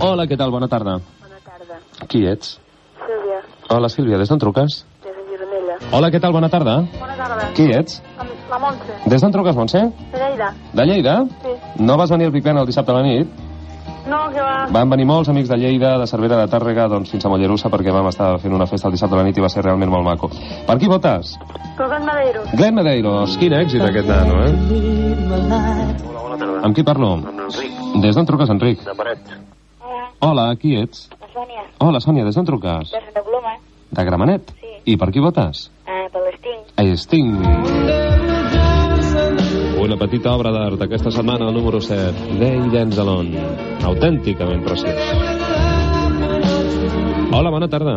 Hola, 0.01 0.25
què 0.27 0.37
tal? 0.39 0.51
Bona 0.53 0.67
tarda. 0.71 0.97
Bona 1.21 1.39
tarda. 1.45 1.77
Qui 2.09 2.23
ets? 2.29 2.55
Sílvia, 3.01 3.41
Hola, 3.71 3.89
Sílvia, 3.89 4.17
des 4.17 4.29
d'on 4.31 4.39
truques? 4.41 4.81
des 5.03 5.13
de 5.15 5.23
Gironella. 5.29 5.77
Hola, 5.91 6.09
què 6.13 6.19
tal? 6.23 6.33
Bona 6.35 6.49
tarda. 6.49 6.79
Bona 6.99 7.15
tarda. 7.19 7.51
Qui 7.57 7.67
ets? 7.75 8.01
Amb 8.17 8.30
La 8.51 8.59
Montse. 8.59 8.97
Des 9.07 9.21
d'on 9.23 9.31
truques, 9.31 9.55
Montse? 9.55 9.79
De 10.11 10.19
Lleida. 10.19 10.53
De 10.73 10.85
Lleida? 10.85 11.25
Sí. 11.41 11.53
No 11.79 11.95
vas 11.97 12.11
venir 12.11 12.25
al 12.27 12.33
Big 12.35 12.43
Ben 12.43 12.57
el 12.57 12.65
dissabte 12.67 12.91
a 12.91 12.95
la 12.95 13.03
nit? 13.05 13.29
No, 14.09 14.17
que 14.33 14.41
va. 14.41 14.67
Van 14.73 14.89
venir 14.89 15.05
molts 15.05 15.29
amics 15.29 15.47
de 15.47 15.57
Lleida, 15.61 15.97
de 16.01 16.07
Cervera 16.09 16.35
de 16.41 16.47
Tàrrega, 16.51 16.87
doncs 16.91 17.11
fins 17.13 17.25
a 17.25 17.29
Mollerussa, 17.31 17.69
perquè 17.71 17.93
vam 17.95 18.07
estar 18.09 18.33
fent 18.41 18.53
una 18.57 18.65
festa 18.67 18.89
el 18.89 18.95
dissabte 18.97 19.15
a 19.15 19.21
la 19.21 19.23
nit 19.27 19.37
i 19.37 19.41
va 19.45 19.49
ser 19.53 19.63
realment 19.63 19.91
molt 19.93 20.03
maco. 20.03 20.29
Per 20.67 20.77
qui 20.81 20.89
votes? 20.91 21.37
Pel 21.77 21.87
Glen 21.87 22.05
Medeiros. 22.09 22.51
Glenn 22.57 22.75
Medeiros. 22.75 23.37
Quin 23.39 23.55
èxit 23.61 23.87
aquest 23.87 24.07
nano, 24.11 24.43
eh? 24.43 24.53
Amb 26.65 26.75
qui 26.75 26.83
parlo? 26.83 27.13
Amb 27.21 27.39
l'Enric. 27.45 28.03
Des 28.03 28.15
d'on 28.19 28.27
truques, 28.27 28.49
Enric? 28.51 28.83
De 28.83 28.97
Paret. 28.97 29.35
Hola, 30.19 30.51
qui 30.59 30.75
ets? 30.81 31.07
La 31.21 31.31
Sònia. 31.31 31.63
Hola, 31.79 31.99
Sònia, 32.03 32.27
des 32.27 32.35
d'on 32.35 32.45
truques? 32.51 32.91
De 32.91 32.99
Santa 32.99 33.23
Coloma. 33.23 33.55
De 33.91 34.05
Gramenet? 34.05 34.53
Sí. 34.59 34.75
I 34.91 34.97
per 34.97 35.11
qui 35.11 35.23
votes? 35.23 35.69
Eh, 35.87 36.07
per 36.11 36.21
l'Esting. 36.27 36.97
Sting. 36.97 38.10
Una 39.81 39.97
petita 39.97 40.33
obra 40.37 40.51
d'art 40.53 40.77
d'aquesta 40.79 41.09
setmana, 41.11 41.47
el 41.49 41.55
número 41.57 41.79
7, 41.81 42.37
They 42.39 42.59
Dance 42.73 42.99
Alone. 43.01 43.31
Autènticament 43.89 44.61
preciós. 44.65 44.99
Hola, 47.33 47.49
bona 47.49 47.67
tarda. 47.67 47.95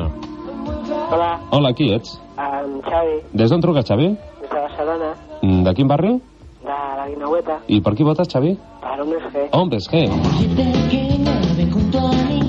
Hola, 1.12 1.30
Hola, 1.50 1.72
qui 1.74 1.90
ets? 1.92 2.18
em 2.38 2.80
Xavi, 2.82 3.18
Des 3.32 3.50
d'on 3.50 3.60
truques, 3.60 3.84
Xavi? 3.84 4.08
des 4.08 4.48
de 4.50 4.54
Barcelona, 4.56 5.14
Mm, 5.42 5.62
De 5.64 5.74
quin 5.74 5.86
barri? 5.88 6.12
de 6.64 6.68
la 6.96 7.06
Guinaueta, 7.08 7.58
I 7.68 7.80
per 7.82 7.94
qui 7.94 8.02
votes, 8.02 8.28
Xavi? 8.28 8.56
per 8.80 9.00
Hombres 9.00 9.22
G. 9.32 9.48
Hombres 9.52 9.88
G. 9.90 11.13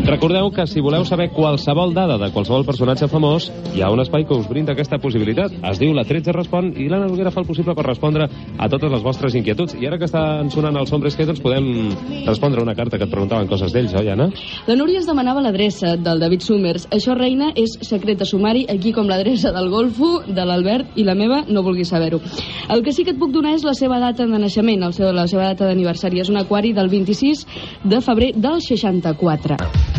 Recordeu 0.06 0.52
que 0.54 0.68
si 0.70 0.82
voleu 0.86 1.02
saber 1.02 1.32
qualsevol 1.34 1.90
dada 1.96 2.20
de 2.22 2.28
qualsevol 2.30 2.62
personatge 2.62 3.08
famós, 3.10 3.48
hi 3.74 3.82
ha 3.82 3.88
un 3.90 4.00
espai 4.04 4.22
que 4.30 4.36
us 4.38 4.46
brinda 4.46 4.76
aquesta 4.76 5.00
possibilitat. 5.02 5.56
Es 5.66 5.80
diu 5.82 5.96
La 5.98 6.04
13 6.06 6.30
respon 6.36 6.68
i 6.78 6.86
l'Anna 6.86 7.08
Noguera 7.10 7.32
fa 7.34 7.42
el 7.42 7.48
possible 7.48 7.74
per 7.74 7.88
respondre 7.88 8.28
a 8.30 8.70
totes 8.70 8.92
les 8.94 9.02
vostres 9.02 9.34
inquietuds. 9.34 9.74
I 9.82 9.90
ara 9.90 9.98
que 9.98 10.06
estan 10.06 10.52
sonant 10.54 10.78
els 10.78 10.94
Hombres 10.94 11.18
G, 11.18 11.26
doncs 11.26 11.42
podem 11.42 11.90
respondre 12.28 12.62
una 12.62 12.76
carta 12.78 13.00
que 13.02 13.08
et 13.10 13.16
preguntaven 13.16 13.50
coses 13.50 13.74
d'ells, 13.74 13.96
oi, 13.98 14.12
Anna? 14.14 14.30
La 14.70 14.78
Núria 14.78 15.02
es 15.02 15.10
demanava 15.10 15.42
l'adreça 15.42 15.96
del 15.98 16.22
David 16.22 16.46
Summers. 16.46 16.86
Això, 16.94 17.18
reina, 17.18 17.50
és 17.58 17.74
secret 17.82 18.22
de 18.22 18.30
sumari, 18.30 18.68
aquí 18.70 18.94
com 18.94 19.10
l'adreça 19.10 19.56
del 19.58 19.74
Golfo, 19.74 20.20
de 20.30 20.46
l'Albert 20.46 21.02
i 21.02 21.08
la 21.10 21.18
meva, 21.18 21.42
no 21.50 21.66
vulguis 21.66 21.90
saber-ho. 21.90 22.22
El 22.70 22.86
que 22.86 22.94
sí 22.94 23.10
que 23.10 23.18
et 23.18 23.20
puc 23.20 23.34
donar 23.34 23.58
és 23.58 23.66
la 23.66 23.74
seva 23.74 23.98
data 23.98 24.30
de 24.30 24.46
naixement, 24.46 24.86
el 24.86 24.94
seu, 24.94 25.10
la 25.18 25.26
seva 25.26 25.50
data 25.50 25.66
d'aniversari. 25.66 26.22
És 26.22 26.30
un 26.30 26.38
aquari 26.38 26.78
del 26.78 26.94
26 26.94 27.48
de 27.90 28.06
febrer 28.06 28.36
del 28.38 28.62
64. 28.62 29.95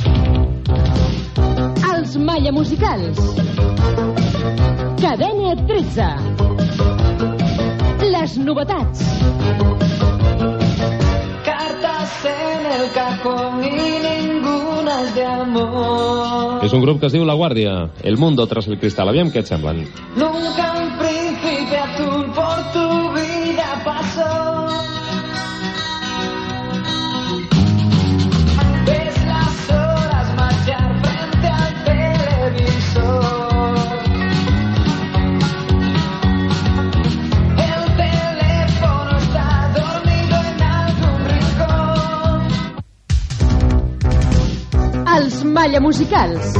Els 2.06 2.16
Malla 2.22 2.52
Musicals. 2.54 3.18
Cadena 5.02 5.56
13. 5.66 6.04
Les 8.12 8.36
novetats. 8.38 9.02
Cartas 11.48 12.12
en 12.30 12.68
el 12.76 12.84
cajón 12.94 13.64
y 13.64 13.72
ninguna 14.06 15.02
es 15.02 15.14
de 15.16 15.26
amor. 15.26 16.62
És 16.62 16.72
un 16.72 16.86
grup 16.86 17.02
que 17.02 17.10
es 17.10 17.18
diu 17.18 17.26
La 17.26 17.34
Guàrdia, 17.34 17.90
El 18.04 18.22
Mundo 18.22 18.46
tras 18.46 18.70
el 18.70 18.78
cristal. 18.78 19.10
Aviam 19.10 19.34
què 19.34 19.42
et 19.42 19.50
semblen. 19.50 19.82
Nunca 20.14 20.70
un 20.78 20.94
Malla 45.56 45.80
Musicals. 45.80 46.52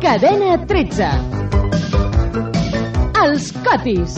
Cadena 0.00 0.54
13. 0.64 1.08
Els 3.22 3.50
Cotis. 3.66 4.14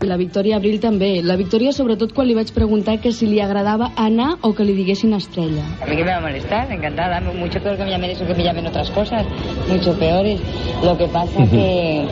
La 0.00 0.16
Victòria 0.16 0.56
Abril 0.56 0.78
també. 0.80 1.10
La 1.20 1.36
Victòria, 1.36 1.74
sobretot, 1.76 2.14
quan 2.16 2.24
li 2.30 2.38
vaig 2.38 2.54
preguntar 2.56 2.96
que 3.04 3.12
si 3.12 3.28
li 3.28 3.42
agradava 3.44 3.90
anar 4.00 4.38
o 4.40 4.54
que 4.56 4.64
li 4.64 4.72
diguessin 4.78 5.12
estrella. 5.18 5.66
A 5.82 5.90
mí 5.90 5.98
que 5.98 6.06
me 6.06 6.10
va 6.10 6.16
a 6.16 6.24
molestar, 6.24 6.64
encantada. 6.72 7.20
Mucho 7.20 7.60
peor 7.60 7.76
que 7.76 7.84
me 7.84 7.90
llamen 7.90 8.16
eso, 8.16 8.24
que 8.24 8.32
me 8.32 8.42
llamen 8.42 8.66
otras 8.66 8.90
cosas, 8.96 9.26
mucho 9.68 9.92
peores. 9.98 10.40
Lo 10.82 10.96
que 10.96 11.06
pasa 11.08 11.44
que, 11.50 12.08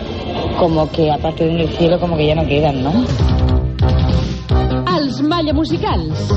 como 0.59 0.93
que 0.93 1.11
aparte 1.11 1.47
de 1.47 1.53
en 1.55 1.61
el 1.61 1.69
cielo, 1.79 1.99
como 1.99 2.15
que 2.19 2.27
ya 2.27 2.35
no 2.35 2.47
quedan, 2.47 2.83
¿no? 2.85 2.93
Els 4.99 5.23
Malla 5.23 5.55
Musicals. 5.55 6.29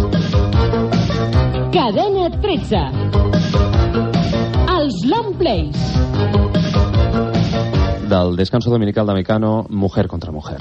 Cadena 1.74 2.30
13. 2.30 2.78
Els 4.78 4.98
Long 5.10 5.34
Plays. 5.38 5.78
Del 8.10 8.36
descanso 8.36 8.70
dominical 8.70 9.08
de 9.08 9.14
Mecano, 9.14 9.66
Mujer 9.70 10.08
contra 10.08 10.32
Mujer. 10.32 10.60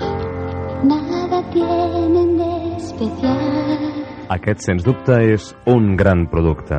Nada 0.84 1.42
tienen 1.52 2.38
de 2.38 2.76
especial 2.76 4.04
Aquest, 4.30 4.60
sens 4.64 4.82
dubte, 4.84 5.18
és 5.34 5.54
un 5.66 5.94
gran 5.96 6.26
producte. 6.30 6.76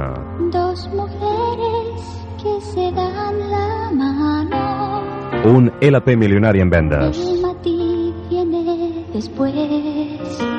dos 0.52 0.88
mujeres 0.90 2.02
que 2.42 2.60
se 2.74 2.92
dan 2.92 3.40
la 3.52 3.92
mano. 3.94 5.44
Un 5.46 5.72
LP 5.80 6.18
milionari 6.18 6.62
en 6.62 6.70
vendes. 6.70 7.20
El 7.28 7.42
matiz 7.42 8.14
viene 8.30 9.06
después 9.14 9.54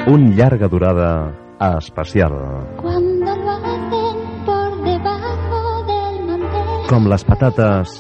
Un 0.07 0.37
llarga 0.37 0.69
durada 0.69 1.35
especial. 1.79 2.33
cuando 2.81 2.94
Com 6.89 7.07
les 7.11 7.25
patates 7.25 7.95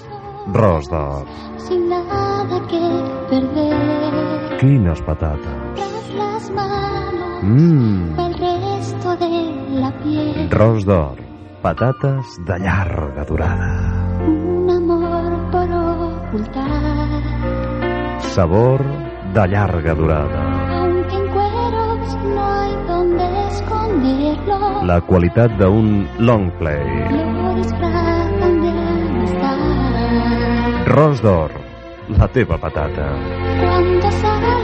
ros 0.54 0.88
d'or. 0.90 1.24
sin 1.66 1.88
nada 1.88 2.58
que 2.70 2.80
perder. 3.30 4.58
Quines 4.60 5.00
patates. 5.02 5.82
Las 6.16 6.50
manos 6.50 7.42
Mmm, 7.42 8.18
el 8.20 8.34
resto 8.34 9.16
de 9.16 9.30
la 9.80 9.90
piel. 10.02 10.50
ros 10.50 10.84
d'or. 10.84 11.16
Patates 11.62 12.26
de 12.46 12.58
llarga 12.60 13.24
durada. 13.24 13.70
Un 14.26 14.70
amor 14.70 15.50
por 15.50 15.68
ocultar. 15.72 17.22
Sabor 18.34 18.80
de 19.34 19.48
llarga 19.48 19.94
durada. 19.94 20.42
Aunque 20.82 21.16
en 21.16 21.26
cueros 21.32 22.16
no 22.34 22.42
hay 22.52 22.74
donde 22.86 23.46
esconderlo. 23.48 24.84
La 24.84 25.00
qualitat 25.00 25.50
d'un 25.58 26.06
long 26.18 26.50
play. 26.58 26.84
Lo 27.10 27.56
Ros 30.94 31.20
d'or. 31.20 31.50
La 32.18 32.28
teva 32.28 32.56
patata. 32.56 33.08
Cuando 33.58 34.10
sale 34.12 34.63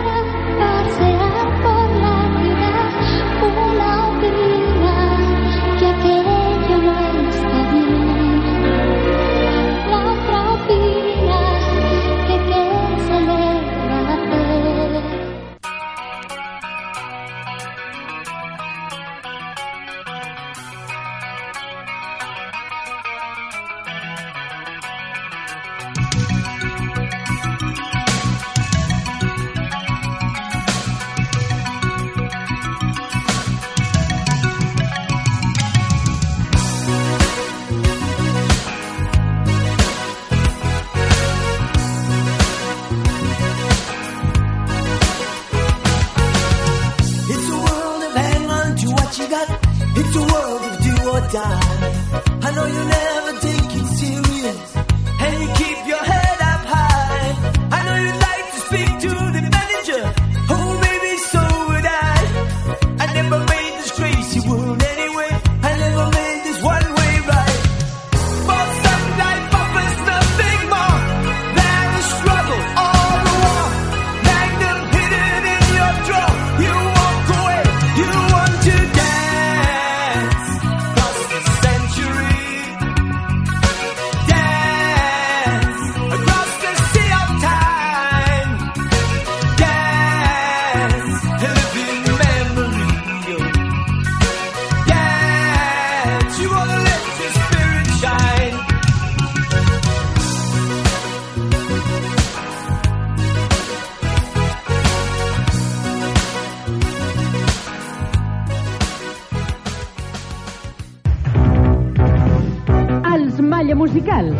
Musicals. 113.80 114.36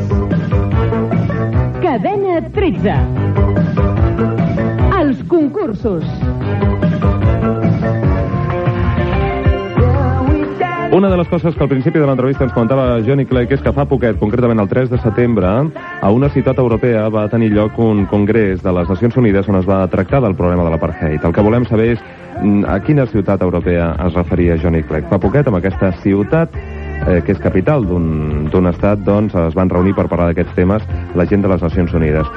Cadena 1.81 2.43
13. 2.53 2.97
Els 5.01 5.23
concursos. 5.31 6.05
Una 10.93 11.09
de 11.09 11.17
les 11.17 11.29
coses 11.29 11.55
que 11.55 11.63
al 11.63 11.71
principi 11.71 11.97
de 11.97 12.05
l'entrevista 12.05 12.45
ens 12.45 12.53
comentava 12.53 12.99
Johnny 13.07 13.25
Clegg 13.25 13.55
és 13.57 13.63
que 13.65 13.73
fa 13.73 13.87
poquet, 13.89 14.19
concretament 14.21 14.61
el 14.61 14.69
3 14.69 14.91
de 14.93 15.01
setembre, 15.01 15.55
a 15.81 16.11
una 16.13 16.29
ciutat 16.35 16.61
europea 16.61 17.07
va 17.09 17.25
tenir 17.33 17.49
lloc 17.55 17.79
un 17.81 18.05
congrés 18.11 18.61
de 18.61 18.75
les 18.77 18.93
Nacions 18.93 19.17
Unides 19.23 19.49
on 19.49 19.57
es 19.63 19.65
va 19.71 19.87
tractar 19.89 20.21
del 20.21 20.37
problema 20.37 20.69
de 20.69 20.75
l'apartheid. 20.75 21.25
El 21.25 21.33
que 21.33 21.47
volem 21.47 21.65
saber 21.65 21.95
és 21.95 22.05
mm, 22.43 22.69
a 22.69 22.77
quina 22.85 23.09
ciutat 23.09 23.41
europea 23.41 23.95
es 24.05 24.21
referia 24.21 24.61
Johnny 24.61 24.85
Clegg. 24.85 25.09
Fa 25.09 25.23
poquet, 25.23 25.49
amb 25.49 25.63
aquesta 25.63 25.95
ciutat, 26.05 26.61
eh, 27.07 27.21
que 27.25 27.33
és 27.33 27.41
capital 27.43 27.87
d'un 27.87 28.71
estat, 28.71 29.03
doncs 29.07 29.35
es 29.35 29.57
van 29.59 29.71
reunir 29.73 29.95
per 29.97 30.09
parlar 30.09 30.31
d'aquests 30.31 30.57
temes 30.59 30.85
la 31.17 31.27
gent 31.27 31.45
de 31.45 31.53
les 31.53 31.63
Nacions 31.63 31.95
Unides. 31.95 32.29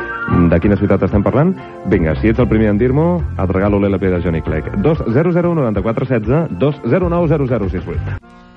De 0.51 0.59
quina 0.63 0.77
ciutat 0.79 1.03
estem 1.03 1.25
parlant? 1.25 1.53
Vinga, 1.91 2.15
si 2.21 2.31
ets 2.31 2.39
el 2.39 2.49
primer 2.51 2.71
en 2.71 2.79
dir-m'ho, 2.81 3.09
et 3.37 3.55
regalo 3.55 3.81
l'LP 3.81 4.09
de 4.13 4.21
Johnny 4.23 4.41
Clegg. 4.45 4.71
2 4.85 5.05
0 5.13 5.35
0 5.35 5.55
94 5.59 6.09
16 6.15 6.57
2 6.59 6.81
0 6.95 7.13
9 7.17 7.35
0 7.35 7.51
0 7.51 7.69
6 7.77 7.93
8. 7.97 8.52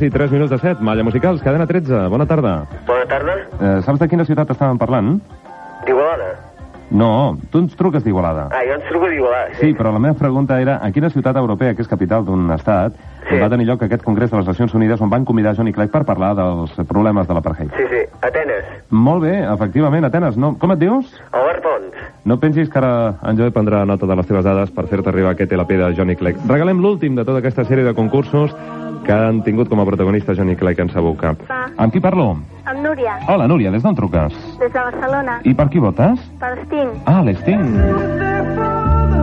Quarts 0.00 0.06
i 0.06 0.10
tres 0.10 0.30
minuts 0.32 0.50
de 0.50 0.58
set. 0.58 0.80
Malla 0.80 1.04
Musicals, 1.04 1.42
cadena 1.42 1.66
13. 1.66 2.08
Bona 2.08 2.26
tarda. 2.26 2.64
Bona 2.86 3.04
tarda. 3.06 3.34
Eh, 3.60 3.80
saps 3.84 4.00
de 4.00 4.08
quina 4.08 4.24
ciutat 4.24 4.48
estàvem 4.50 4.78
parlant? 4.78 5.18
D'Igualada. 5.84 6.36
No, 6.90 7.36
tu 7.52 7.60
ens 7.60 7.76
truques 7.76 8.02
d'Igualada. 8.02 8.48
Ah, 8.50 8.64
jo 8.66 8.74
ens 8.74 8.86
truco 8.88 9.06
d'Igualada. 9.06 9.54
Sí, 9.60 9.74
però 9.74 9.92
la 9.92 10.00
meva 10.00 10.14
pregunta 10.14 10.60
era 10.60 10.80
a 10.82 10.90
quina 10.90 11.10
ciutat 11.10 11.36
europea, 11.36 11.74
que 11.74 11.82
és 11.82 11.88
capital 11.88 12.24
d'un 12.24 12.50
estat, 12.50 12.96
sí. 13.28 13.38
va 13.38 13.50
tenir 13.52 13.68
lloc 13.68 13.84
aquest 13.84 14.02
congrés 14.02 14.30
de 14.30 14.40
les 14.40 14.48
Nacions 14.48 14.74
Unides 14.74 15.00
on 15.00 15.10
van 15.10 15.24
convidar 15.24 15.54
Johnny 15.54 15.72
Clegg 15.72 15.92
per 15.92 16.02
parlar 16.04 16.34
dels 16.34 16.74
problemes 16.88 17.28
de 17.28 17.36
l'apartheid. 17.36 17.70
Sí, 17.76 17.86
sí, 17.92 18.02
Atenes. 18.26 18.64
Molt 18.90 19.22
bé, 19.22 19.36
efectivament, 19.44 20.08
Atenes. 20.08 20.36
No... 20.36 20.56
Com 20.58 20.72
et 20.74 20.80
dius? 20.80 21.12
Albert 21.30 21.62
Pons. 21.62 22.04
No 22.24 22.40
pensis 22.40 22.68
que 22.72 22.80
ara 22.80 23.20
en 23.22 23.38
Joe 23.38 23.52
prendrà 23.54 23.84
nota 23.86 24.08
de 24.08 24.16
les 24.16 24.26
teves 24.26 24.44
dades 24.44 24.72
per 24.74 24.88
fer-te 24.88 25.12
arribar 25.12 25.36
aquest 25.36 25.52
LP 25.52 25.78
de 25.78 25.94
Johnny 25.94 26.16
Clegg. 26.16 26.42
Regalem 26.48 26.82
l'últim 26.82 27.14
de 27.14 27.24
tota 27.24 27.38
aquesta 27.44 27.68
sèrie 27.68 27.86
de 27.86 27.94
concursos 27.94 28.56
que 29.04 29.12
han 29.12 29.42
tingut 29.42 29.68
com 29.68 29.80
a 29.80 29.84
protagonista 29.88 30.34
Johnny 30.34 30.56
Clegg 30.56 30.80
en 30.80 30.90
Sabuca. 30.90 31.34
Amb 31.76 31.92
qui 31.92 32.00
parlo? 32.00 32.36
Amb 32.64 32.82
Núria, 32.84 33.16
Hola, 33.28 33.46
Núria, 33.48 33.70
des 33.70 33.82
d'on 33.82 33.94
truques? 33.94 34.32
des 34.60 34.72
de 34.72 34.78
Barcelona. 34.78 35.40
I 35.44 35.54
per 35.54 35.68
qui 35.68 35.78
votes? 35.78 36.20
Per 36.38 36.52
Sting. 36.66 36.90
Ah, 37.06 37.22
l'Sting. 37.22 37.64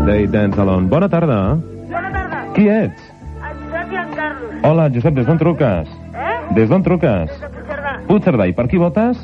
Day 0.06 0.28
Dance 0.28 0.60
Alone. 0.60 0.88
Bona 0.88 1.10
tarda. 1.10 1.56
Bona 1.92 2.12
tarda. 2.12 2.44
Qui 2.56 2.68
ets? 2.70 3.02
En 3.44 3.58
Josep 3.66 3.92
i 3.94 3.96
en 4.02 4.14
Carlos. 4.16 4.54
Hola, 4.64 4.90
Josep, 4.94 5.14
des 5.14 5.26
d'on 5.28 5.38
truques? 5.38 5.88
Eh? 6.16 6.38
Des 6.56 6.70
d'on 6.70 6.82
truques? 6.84 7.30
De 7.40 7.50
Puigcerdà. 7.50 7.98
Puigcerdà. 8.08 8.48
I 8.48 8.54
per 8.54 8.68
qui 8.68 8.78
votes? 8.78 9.18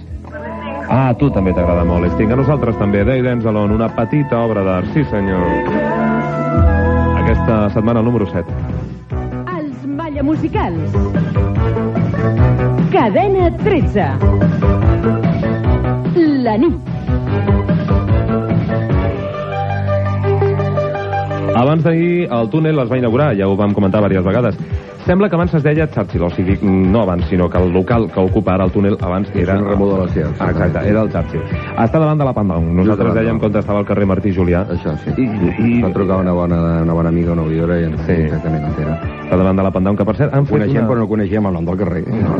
Ah, 0.89 1.09
a 1.09 1.13
tu 1.17 1.29
també 1.31 1.53
t'agrada 1.55 1.83
molt, 1.87 2.11
Sting. 2.13 2.31
A 2.31 2.35
nosaltres 2.35 2.77
també. 2.77 3.03
Day 3.07 3.21
Dance 3.23 3.47
Alone, 3.47 3.73
una 3.73 3.87
petita 3.95 4.37
obra 4.43 4.61
d'art. 4.63 4.85
Sí, 4.93 5.03
senyor. 5.05 5.39
Aquesta 7.23 7.69
setmana 7.71 7.99
el 8.01 8.05
número 8.05 8.25
7. 8.27 8.43
Els 10.13 10.21
Malla 10.21 10.23
Musicals. 10.29 10.91
Cadena 12.91 13.49
13. 13.57 14.05
La 16.43 16.53
nit. 16.57 16.77
Abans 21.55 21.83
d'ahir 21.83 22.27
el 22.29 22.49
túnel 22.49 22.79
es 22.83 22.89
va 22.91 22.97
inaugurar, 22.97 23.33
ja 23.37 23.47
ho 23.47 23.55
vam 23.57 23.73
comentar 23.73 24.03
diverses 24.03 24.25
vegades. 24.25 24.55
Sembla 25.05 25.27
que 25.27 25.35
abans 25.35 25.53
es 25.53 25.63
deia 25.63 25.89
Churchill, 25.91 26.23
o 26.23 26.29
sigui, 26.31 26.57
no 26.63 27.01
abans, 27.01 27.25
sinó 27.27 27.49
que 27.49 27.57
el 27.57 27.73
local 27.73 28.09
que 28.09 28.21
ocupa 28.21 28.53
ara 28.53 28.63
el 28.63 28.71
túnel 28.71 28.97
abans 29.01 29.29
era... 29.35 29.57
una 29.59 29.71
remodelació. 29.71 30.29
Ah, 30.39 30.51
exacte, 30.51 30.79
era 30.87 31.01
el 31.01 31.11
Churchill. 31.11 31.41
Està 31.75 31.99
davant 31.99 32.21
de 32.21 32.27
la 32.29 32.33
Pandang. 32.33 32.69
Nosaltres 32.77 33.13
dèiem 33.17 33.41
quan 33.41 33.57
estava 33.59 33.81
al 33.81 33.87
carrer 33.89 34.07
Martí 34.07 34.31
Julià. 34.31 34.63
Això, 34.71 34.95
sí. 35.03 35.11
I, 35.17 35.27
i... 35.59 35.81
Va 35.83 35.91
trucar 35.91 36.21
una 36.23 36.31
bona, 36.37 36.59
una 36.85 36.95
bona 36.95 37.11
amiga, 37.11 37.33
una 37.35 37.43
oïdora, 37.43 37.81
i 37.81 37.89
ens 37.89 37.99
Sí. 38.07 38.13
exactament 38.13 38.63
entera. 38.69 38.95
Està 39.23 39.37
davant 39.39 39.59
de 39.59 39.63
la 39.63 39.71
Pandang, 39.75 39.97
que 39.97 40.05
per 40.05 40.15
cert 40.15 40.33
han 40.33 40.45
fet 40.45 40.55
Coneixem, 40.55 40.79
una... 40.79 40.87
però 40.87 40.99
no 41.03 41.07
coneixem 41.11 41.45
el 41.51 41.53
nom 41.57 41.65
del 41.67 41.77
carrer. 41.83 42.03
No. 42.07 42.39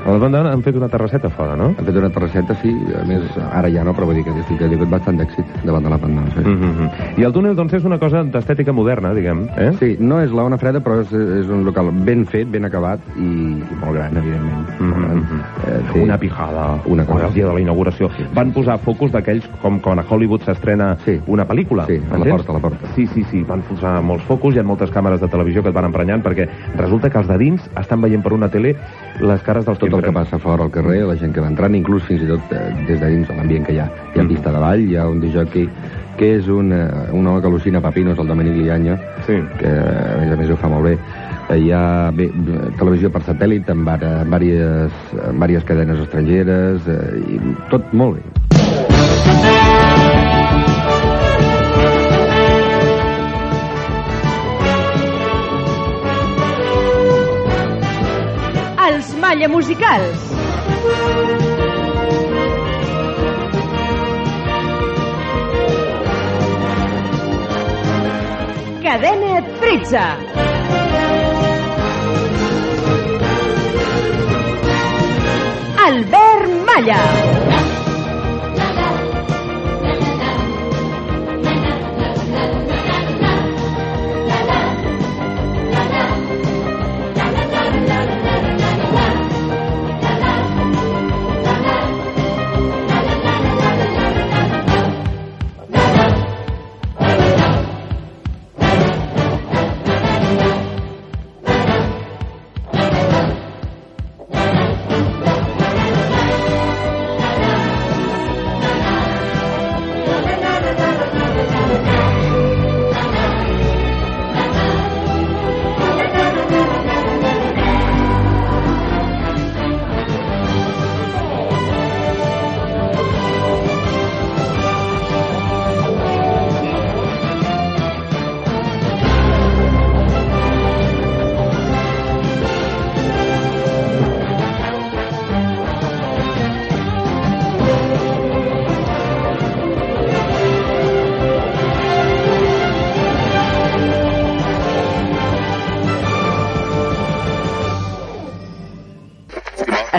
A 0.00 0.14
la 0.14 0.18
Pandang 0.22 0.46
han 0.50 0.62
fet 0.62 0.78
una 0.78 0.88
terrasseta 0.88 1.30
fora, 1.30 1.56
no? 1.56 1.72
Han 1.76 1.90
fet 1.90 1.96
una 1.96 2.10
terrasseta, 2.14 2.54
sí. 2.62 2.70
A 3.00 3.04
més, 3.08 3.26
ara 3.50 3.70
ja 3.72 3.82
no, 3.86 3.94
però 3.98 4.06
vull 4.06 4.18
dir 4.20 4.24
que 4.28 4.34
estic 4.44 4.62
ha 4.62 4.70
tingut 4.70 4.90
bastant 4.94 5.18
d'èxit 5.18 5.58
davant 5.66 5.82
de 5.86 5.90
la 5.90 5.98
Pandang. 5.98 6.30
Sí. 6.36 6.46
Mm 6.46 6.60
-hmm. 6.62 7.18
I 7.18 7.24
el 7.24 7.32
túnel, 7.32 7.56
doncs, 7.56 7.74
és 7.74 7.84
una 7.84 7.98
cosa 7.98 8.22
d'estètica 8.22 8.72
moderna, 8.72 9.12
diguem, 9.14 9.48
eh? 9.56 9.72
Sí, 9.80 9.96
no 9.98 10.20
és 10.20 10.30
la 10.32 10.44
Ona 10.44 10.58
Freda, 10.58 10.80
però 10.80 11.00
és, 11.00 11.12
és 11.12 11.48
un 11.48 11.64
local 11.64 11.79
ben 11.82 12.26
fet, 12.26 12.48
ben 12.50 12.64
acabat 12.64 13.00
i, 13.16 13.22
i 13.22 13.76
molt 13.80 13.94
gran, 13.96 14.16
evidentment. 14.16 14.68
Mm. 14.80 14.92
-hmm. 14.92 15.92
té 15.92 16.02
Una 16.02 16.18
pijada, 16.18 16.80
Una 16.86 17.04
cosa. 17.04 17.26
el 17.26 17.34
dia 17.34 17.46
de 17.46 17.52
la 17.54 17.60
inauguració. 17.60 18.10
Van 18.34 18.52
posar 18.52 18.78
focus 18.78 19.12
d'aquells 19.12 19.48
com 19.62 19.80
quan 19.80 19.98
a 19.98 20.04
Hollywood 20.08 20.42
s'estrena 20.42 20.96
una 21.26 21.46
pel·lícula. 21.46 21.86
Sí, 21.86 21.96
a 21.96 22.10
la 22.12 22.16
entens? 22.16 22.30
porta, 22.36 22.52
a 22.52 22.54
la 22.54 22.60
porta. 22.60 22.86
Sí, 22.94 23.06
sí, 23.06 23.24
sí, 23.24 23.42
van 23.42 23.62
posar 23.62 24.02
molts 24.02 24.24
focus, 24.24 24.54
hi 24.54 24.58
ha 24.58 24.62
moltes 24.62 24.90
càmeres 24.90 25.20
de 25.20 25.28
televisió 25.28 25.62
que 25.62 25.68
et 25.68 25.74
van 25.74 25.84
emprenyant 25.84 26.22
perquè 26.22 26.48
resulta 26.76 27.10
que 27.10 27.18
els 27.18 27.28
de 27.28 27.38
dins 27.38 27.70
estan 27.76 28.00
veient 28.00 28.22
per 28.22 28.32
una 28.32 28.48
tele 28.48 28.76
les 29.20 29.42
cares 29.42 29.64
dels 29.64 29.78
tot 29.78 29.92
el 29.92 30.02
que 30.02 30.12
passa 30.12 30.38
fora 30.38 30.64
al 30.64 30.70
carrer, 30.70 31.04
la 31.04 31.16
gent 31.16 31.32
que 31.32 31.40
va 31.40 31.48
entrant, 31.48 31.74
inclús 31.74 32.02
fins 32.04 32.22
i 32.22 32.26
tot 32.26 32.40
eh, 32.52 32.74
des 32.86 33.00
de 33.00 33.06
dins 33.06 33.28
l'ambient 33.28 33.66
que 33.66 33.72
hi 33.72 33.78
ha. 33.78 33.84
Hi 34.14 34.18
Mm. 34.20 34.24
ha 34.24 34.28
pista 34.28 34.52
de 34.52 34.58
ball, 34.58 34.80
hi 34.80 34.96
ha 34.96 35.08
un 35.08 35.20
disjockey 35.20 35.68
que 36.16 36.36
és 36.36 36.48
un, 36.48 36.72
eh, 36.72 36.88
un 37.12 37.26
home 37.26 37.40
que 37.40 37.48
al·lucina 37.48 37.80
papinos, 37.80 38.18
el 38.18 38.26
Dominic 38.26 38.54
Lianyo, 38.56 38.96
sí. 39.26 39.40
que 39.58 39.66
a 39.68 40.16
més 40.20 40.32
a 40.32 40.36
més 40.36 40.50
ho 40.50 40.56
fa 40.56 40.68
molt 40.68 40.84
bé. 40.84 40.98
Eh, 41.50 41.58
Hi 41.58 41.70
ha 41.74 42.10
bé, 42.14 42.28
televisió 42.78 43.10
per 43.10 43.22
satèl·lit 43.26 43.70
amb, 43.72 43.86
vara- 43.88 44.20
amb, 44.22 44.30
vàries, 44.36 45.00
amb 45.26 45.42
vàries 45.42 45.64
cadenes 45.66 45.98
estrangeres, 46.06 46.86
eh, 46.86 47.36
i 47.36 47.40
tot 47.70 47.92
molt 47.92 48.20
bé. 48.20 49.40
Els 58.86 59.14
Malla 59.22 59.48
Musicals. 59.48 61.30
Cadena 68.82 69.42
13. 69.60 70.49
Albert 75.90 76.46
Malla. 76.66 77.49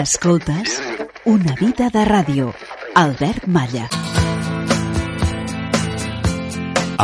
Escoltes 0.02 0.82
Una 1.30 1.54
vida 1.54 1.86
de 1.94 2.02
ràdio. 2.02 2.48
Albert 2.98 3.44
Malla. 3.46 3.84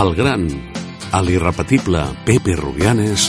El 0.01 0.11
gran, 0.19 0.49
a 1.15 1.21
l'irrepetible 1.23 2.01
Pepe 2.27 2.57
Rubianes 2.59 3.29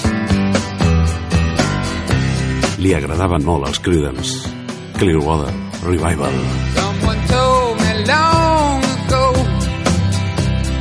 li 2.81 2.95
agradaven 2.97 3.45
molt 3.45 3.69
els 3.69 3.77
Creedence. 3.85 4.49
Clearwater 4.97 5.53
Revival. 5.83 6.33
Someone 6.79 7.21
told 7.29 7.77
me 7.83 7.93
long 8.09 8.89
ago 8.95 9.23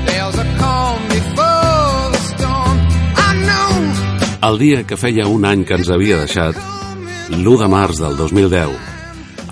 there's 0.09 0.41
a 0.41 0.49
calm 0.57 1.05
before 1.13 2.09
the 2.17 2.25
storm. 2.33 2.81
I 3.27 3.31
know 3.45 4.49
El 4.49 4.59
dia 4.65 4.83
que 4.89 4.97
feia 4.97 5.29
un 5.29 5.45
any 5.45 5.69
que 5.69 5.77
ens 5.77 5.93
havia 5.93 6.25
deixat, 6.25 6.57
l'1 7.39 7.59
de 7.61 7.69
març 7.71 8.01
del 8.03 8.17
2010, 8.19 8.73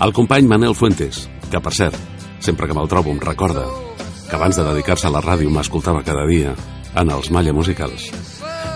el 0.03 0.11
company 0.13 0.47
Manel 0.47 0.75
Fuentes, 0.75 1.21
que 1.51 1.59
per 1.63 1.71
cert, 1.73 1.95
sempre 2.43 2.67
que 2.67 2.75
me'l 2.75 2.89
trobo 2.91 3.13
em 3.13 3.21
recorda 3.23 3.63
que 4.27 4.35
abans 4.35 4.57
de 4.59 4.65
dedicar-se 4.67 5.07
a 5.07 5.13
la 5.13 5.21
ràdio 5.23 5.51
m'escoltava 5.53 6.03
cada 6.03 6.25
dia 6.27 6.51
en 6.99 7.11
els 7.13 7.29
Malla 7.31 7.53
Musicals, 7.55 8.09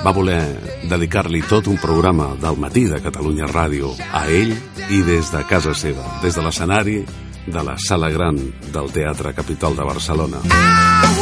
va 0.05 0.15
voler 0.15 0.39
dedicar-li 0.87 1.43
tot 1.49 1.67
un 1.67 1.79
programa 1.81 2.31
del 2.39 2.59
matí 2.61 2.85
de 2.87 3.01
Catalunya 3.03 3.51
Ràdio 3.51 3.91
a 4.15 4.23
ell 4.31 4.55
i 4.89 5.01
des 5.03 5.33
de 5.33 5.43
casa 5.49 5.75
seva, 5.75 6.07
des 6.23 6.37
de 6.37 6.45
l'escenari 6.45 7.01
de 7.47 7.65
la 7.67 7.75
sala 7.77 8.09
gran 8.13 8.39
del 8.71 8.93
Teatre 8.95 9.35
Capitol 9.35 9.75
de 9.75 9.91
Barcelona. 9.91 10.39
have 11.01 11.20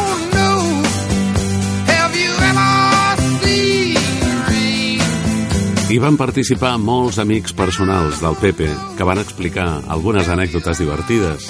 Hi 5.90 5.96
van 5.98 6.20
participar 6.22 6.76
molts 6.78 7.18
amics 7.18 7.56
personals 7.58 8.20
del 8.22 8.36
Pepe 8.38 8.68
que 8.94 9.06
van 9.10 9.18
explicar 9.18 9.80
algunes 9.90 10.28
anècdotes 10.30 10.78
divertides 10.84 11.48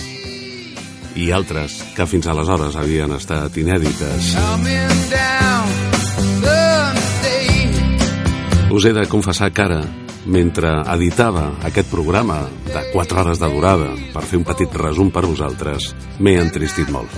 i 1.19 1.25
altres 1.35 1.75
que 1.97 2.05
fins 2.07 2.29
aleshores 2.31 2.77
havien 2.79 3.11
estat 3.17 3.57
inèdites. 3.59 4.29
Us 8.71 8.87
he 8.87 8.93
de 8.95 9.03
confessar 9.11 9.51
que 9.51 9.65
ara, 9.65 9.81
mentre 10.23 10.71
editava 10.95 11.49
aquest 11.67 11.91
programa 11.91 12.39
de 12.69 12.87
4 12.93 13.21
hores 13.25 13.43
de 13.43 13.51
durada 13.51 13.91
per 14.15 14.23
fer 14.23 14.39
un 14.39 14.47
petit 14.47 14.79
resum 14.85 15.11
per 15.11 15.27
vosaltres, 15.27 15.91
m'he 16.23 16.39
entristit 16.39 16.87
molt. 16.95 17.11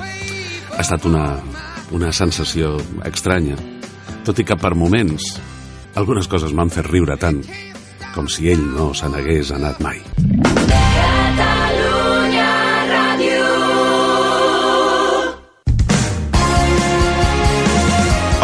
Ha 0.73 0.81
estat 0.81 1.05
una, 1.05 1.35
una 1.93 2.09
sensació 2.09 2.79
estranya, 3.13 3.61
tot 4.25 4.41
i 4.41 4.49
que 4.49 4.57
per 4.57 4.73
moments 4.73 5.35
algunes 5.95 6.27
coses 6.31 6.53
m'han 6.55 6.71
fet 6.73 6.87
riure 6.87 7.17
tant 7.19 7.41
com 8.15 8.27
si 8.27 8.49
ell 8.51 8.61
no 8.75 8.91
se 8.97 9.07
n'hagués 9.07 9.51
anat 9.55 9.79
mai. 9.83 9.99
Catalunya 10.71 12.49
Ràdio. 12.91 13.45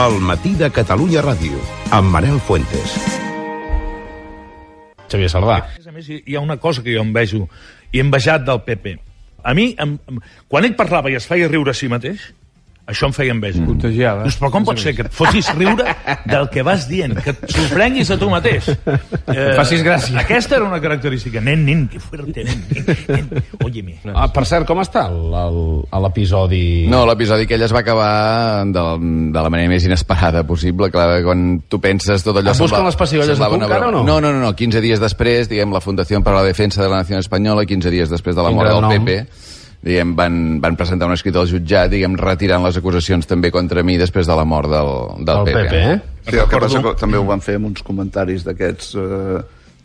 El 0.08 0.20
matí 0.30 0.54
de 0.60 0.70
Catalunya 0.72 1.24
Ràdio, 1.26 1.60
amb 1.92 2.14
Manel 2.14 2.40
Fuentes. 2.48 2.96
Xavier 5.08 5.32
Sardà. 5.32 5.60
A 5.88 5.92
més, 5.96 6.08
hi 6.10 6.36
ha 6.36 6.44
una 6.44 6.60
cosa 6.62 6.84
que 6.84 6.94
jo 6.96 7.04
envejo, 7.04 7.48
i 7.92 8.00
he 8.00 8.04
envejat 8.06 8.44
del 8.48 8.64
PP. 8.64 8.98
A 9.48 9.54
mi, 9.56 9.74
em, 9.80 9.98
em, 10.12 10.20
quan 10.48 10.68
ell 10.68 10.76
parlava 10.76 11.12
i 11.12 11.16
es 11.16 11.28
feia 11.28 11.48
riure 11.48 11.72
a 11.72 11.78
si 11.78 11.88
mateix, 11.92 12.32
això 12.88 13.10
em 13.10 13.14
feia 13.14 13.34
enveja. 13.36 13.62
Contagiada. 13.68 14.24
Dius, 14.24 14.38
però 14.40 14.50
com 14.54 14.64
pot 14.68 14.80
ser 14.80 14.94
que 14.96 15.04
et 15.06 15.12
fotis 15.14 15.50
riure 15.58 15.84
del 16.26 16.48
que 16.50 16.64
vas 16.64 16.88
dient, 16.88 17.14
que 17.22 17.34
et 17.36 17.44
sorprenguis 17.52 18.10
a 18.12 18.18
tu 18.18 18.30
mateix? 18.32 18.70
Eh, 18.72 19.54
facis 19.58 19.84
gràcia. 19.84 20.16
Aquesta 20.24 20.56
era 20.58 20.66
una 20.70 20.80
característica. 20.82 21.42
Nen, 21.44 21.66
nen, 21.68 21.86
que 21.92 22.00
fuerte, 22.00 22.46
nen, 22.48 22.64
nen, 22.72 22.98
nen. 23.12 23.44
Óyeme. 23.66 23.98
Ah, 24.16 24.30
per 24.34 24.46
cert, 24.48 24.66
com 24.70 24.80
està 24.82 25.06
l'episodi... 26.02 26.88
No, 26.90 27.04
l'episodi 27.10 27.46
que 27.48 27.56
ell 27.58 27.66
es 27.68 27.74
va 27.76 27.82
acabar 27.84 28.64
de, 28.66 28.84
de 29.34 29.42
la 29.44 29.50
manera 29.52 29.70
més 29.72 29.86
inesperada 29.88 30.44
possible. 30.48 30.90
Clar, 30.94 31.22
quan 31.26 31.46
tu 31.70 31.80
penses 31.84 32.24
tot 32.26 32.38
allò... 32.40 32.54
Et 32.54 32.60
busquen 32.60 32.78
sembla- 32.80 32.92
les 32.92 33.00
pessigolles 33.00 33.32
de 33.34 33.36
semblava 33.36 33.56
punt, 33.58 33.66
una 33.66 33.76
ara, 33.76 33.86
broma. 33.92 34.02
o 34.02 34.06
no? 34.08 34.20
No, 34.20 34.22
no, 34.22 34.34
no, 34.34 34.46
no. 34.48 34.54
15 34.56 34.82
dies 34.84 35.02
després, 35.04 35.50
diguem, 35.52 35.74
la 35.76 35.82
Fundació 35.84 36.22
per 36.24 36.34
a 36.34 36.40
la 36.42 36.48
Defensa 36.48 36.82
de 36.84 36.90
la 36.90 37.02
Nació 37.04 37.20
Espanyola, 37.20 37.66
15 37.68 37.92
dies 37.94 38.10
després 38.14 38.36
de 38.38 38.44
la 38.48 38.52
mort 38.56 38.70
del 38.72 38.82
nom. 38.82 38.94
PP, 38.96 39.18
diguem, 39.84 40.16
van, 40.18 40.60
van 40.62 40.78
presentar 40.80 41.08
un 41.08 41.14
escrit 41.14 41.36
al 41.38 41.48
jutjat, 41.50 41.92
diguem, 41.92 42.18
retirant 42.20 42.64
les 42.66 42.80
acusacions 42.80 43.30
també 43.30 43.52
contra 43.54 43.84
mi 43.86 43.98
després 43.98 44.28
de 44.28 44.36
la 44.38 44.46
mort 44.46 44.72
del, 44.72 44.96
del, 45.28 45.44
PP. 45.52 45.76
eh? 45.76 46.00
Sí, 46.28 46.36
el 46.36 46.50
que 46.50 46.60
passa 46.60 46.82
que 46.84 46.98
també 47.00 47.20
ho 47.20 47.28
van 47.28 47.44
fer 47.44 47.56
amb 47.60 47.70
uns 47.70 47.86
comentaris 47.86 48.44
d'aquests 48.48 48.96
eh, 49.00 49.38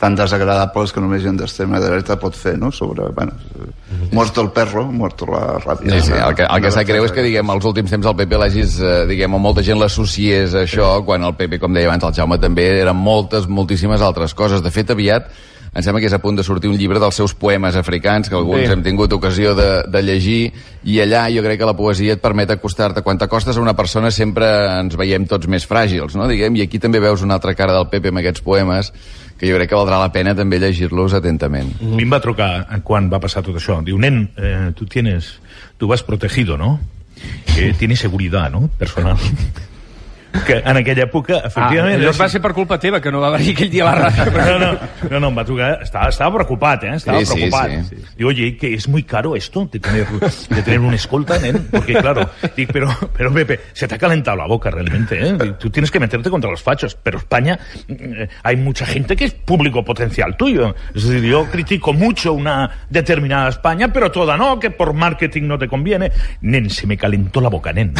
tan 0.02 0.16
desagradables 0.18 0.90
que 0.90 0.98
només 0.98 1.22
gent 1.22 1.36
d'extrema 1.38 1.78
dreta 1.78 2.16
pot 2.18 2.34
fer, 2.34 2.56
no? 2.58 2.72
Sobre, 2.74 3.06
bueno, 3.14 3.36
eh, 3.54 3.68
muerto 4.10 4.42
el 4.42 4.50
perro, 4.50 4.82
muerto 4.90 5.28
la 5.30 5.60
ràbia. 5.62 5.92
Sí, 6.00 6.08
sí, 6.08 6.16
el 6.18 6.34
que, 6.34 6.48
el 6.48 6.64
que 6.64 6.72
sap 6.74 6.88
greu 6.88 7.06
és 7.06 7.14
que, 7.14 7.22
diguem, 7.22 7.52
als 7.54 7.68
últims 7.70 7.92
temps 7.94 8.08
el 8.10 8.16
PP 8.18 8.40
l'hagis, 8.40 8.80
eh, 8.82 8.96
diguem, 9.06 9.38
o 9.38 9.38
molta 9.38 9.62
gent 9.62 9.78
l'associés 9.78 10.56
a 10.58 10.64
això, 10.66 10.90
quan 11.06 11.22
el 11.28 11.36
PP, 11.38 11.60
com 11.62 11.78
deia 11.78 11.86
abans 11.86 12.08
el 12.08 12.16
Jaume, 12.18 12.40
també 12.42 12.66
eren 12.80 12.98
moltes, 12.98 13.46
moltíssimes 13.46 14.02
altres 14.02 14.34
coses. 14.34 14.64
De 14.64 14.74
fet, 14.74 14.90
aviat, 14.90 15.30
em 15.74 15.80
sembla 15.82 16.00
que 16.02 16.06
és 16.10 16.12
a 16.12 16.18
punt 16.20 16.36
de 16.36 16.44
sortir 16.44 16.68
un 16.68 16.76
llibre 16.76 17.00
dels 17.00 17.14
seus 17.16 17.32
poemes 17.34 17.76
africans, 17.76 18.28
que 18.28 18.34
alguns 18.36 18.66
Sí. 18.66 18.72
hem 18.74 18.82
tingut 18.84 19.12
ocasió 19.12 19.54
de, 19.56 19.82
de 19.88 20.02
llegir, 20.02 20.52
i 20.84 20.98
allà 21.00 21.26
jo 21.34 21.40
crec 21.42 21.58
que 21.58 21.64
la 21.68 21.76
poesia 21.76 22.12
et 22.12 22.20
permet 22.20 22.50
acostar-te. 22.50 23.00
Quan 23.02 23.16
t'acostes 23.18 23.56
a 23.56 23.60
una 23.64 23.72
persona 23.74 24.10
sempre 24.10 24.46
ens 24.80 24.96
veiem 25.00 25.24
tots 25.26 25.48
més 25.48 25.64
fràgils, 25.68 26.14
no? 26.14 26.28
Diguem, 26.28 26.56
i 26.60 26.62
aquí 26.66 26.78
també 26.78 27.00
veus 27.00 27.22
una 27.22 27.34
altra 27.40 27.54
cara 27.54 27.72
del 27.72 27.88
PP 27.88 28.08
amb 28.12 28.20
aquests 28.20 28.44
poemes, 28.44 28.92
que 29.38 29.48
jo 29.48 29.56
crec 29.56 29.70
que 29.72 29.74
valdrà 29.80 29.98
la 29.98 30.12
pena 30.12 30.36
també 30.36 30.60
llegir-los 30.60 31.14
atentament. 31.14 31.72
A 31.80 31.96
mi 31.96 32.04
em 32.04 32.12
va 32.12 32.20
trucar 32.20 32.66
quan 32.84 33.08
va 33.10 33.18
passar 33.18 33.42
tot 33.42 33.56
això. 33.56 33.80
Diu, 33.82 33.98
nen, 33.98 34.28
eh, 34.36 34.70
tu 34.76 34.84
tienes, 34.86 35.40
tu 35.78 35.88
vas 35.88 36.02
protegido, 36.04 36.56
¿no? 36.58 36.78
Que 37.56 37.72
tienes 37.74 37.98
seguridad, 38.00 38.50
¿no? 38.50 38.68
Personal. 38.78 39.16
que 40.46 40.58
en 40.64 40.76
aquella 40.76 41.04
època, 41.04 41.34
Ah, 41.42 41.46
efectivament... 41.48 41.96
allò 42.00 42.08
era 42.10 42.18
va 42.18 42.28
ser 42.28 42.40
per 42.40 42.52
culpa 42.54 42.78
teva, 42.78 43.00
que 43.00 43.10
no 43.12 43.20
va 43.20 43.30
venir 43.36 43.52
aquell 43.54 43.70
dia 43.70 43.84
a 43.88 43.94
la 43.94 44.08
ràdio. 44.10 44.32
No, 44.32 44.58
no, 44.58 44.78
no, 45.10 45.20
no, 45.20 45.28
em 45.28 45.36
va 45.38 45.44
trucar, 45.44 45.78
estaba, 45.82 46.08
estaba 46.08 46.34
preocupado, 46.36 46.86
¿eh? 46.86 46.96
Estaba 46.96 47.18
Sí, 47.20 47.26
sí, 47.26 47.34
preocupado. 47.34 47.84
sí. 47.88 47.96
Digo, 48.16 48.28
oye, 48.30 48.56
que 48.56 48.74
es 48.74 48.88
muy 48.88 49.02
caro 49.02 49.36
esto 49.36 49.68
de 49.70 49.78
tener, 49.78 50.06
de 50.08 50.62
tener 50.62 50.80
un 50.80 50.94
escolta, 50.94 51.38
nen? 51.38 51.68
Porque, 51.70 51.94
claro, 51.94 52.30
digo, 52.56 52.70
pero, 52.72 52.88
pero 53.16 53.32
Pepe, 53.32 53.60
se 53.72 53.86
te 53.86 53.94
ha 53.94 53.98
calentado 53.98 54.36
la 54.36 54.46
boca 54.46 54.70
realmente, 54.70 55.18
¿eh? 55.20 55.36
Tú 55.58 55.70
tienes 55.70 55.90
que 55.90 56.00
meterte 56.00 56.30
contra 56.30 56.50
los 56.50 56.62
fachos, 56.62 56.96
pero 57.02 57.18
España, 57.18 57.58
eh, 57.88 58.28
hay 58.42 58.56
mucha 58.56 58.86
gente 58.86 59.14
que 59.16 59.24
es 59.26 59.32
público 59.34 59.84
potencial 59.84 60.36
tuyo. 60.36 60.74
Es 60.94 61.06
decir, 61.08 61.22
yo 61.28 61.46
critico 61.50 61.92
mucho 61.92 62.32
una 62.32 62.70
determinada 62.88 63.48
España, 63.50 63.92
pero 63.92 64.10
toda 64.10 64.36
no, 64.36 64.58
que 64.58 64.70
por 64.70 64.92
marketing 64.94 65.42
no 65.46 65.58
te 65.58 65.68
conviene. 65.68 66.10
Nen, 66.40 66.70
se 66.70 66.86
me 66.86 66.96
calentó 66.96 67.40
la 67.40 67.48
boca, 67.48 67.72
nen. 67.72 67.92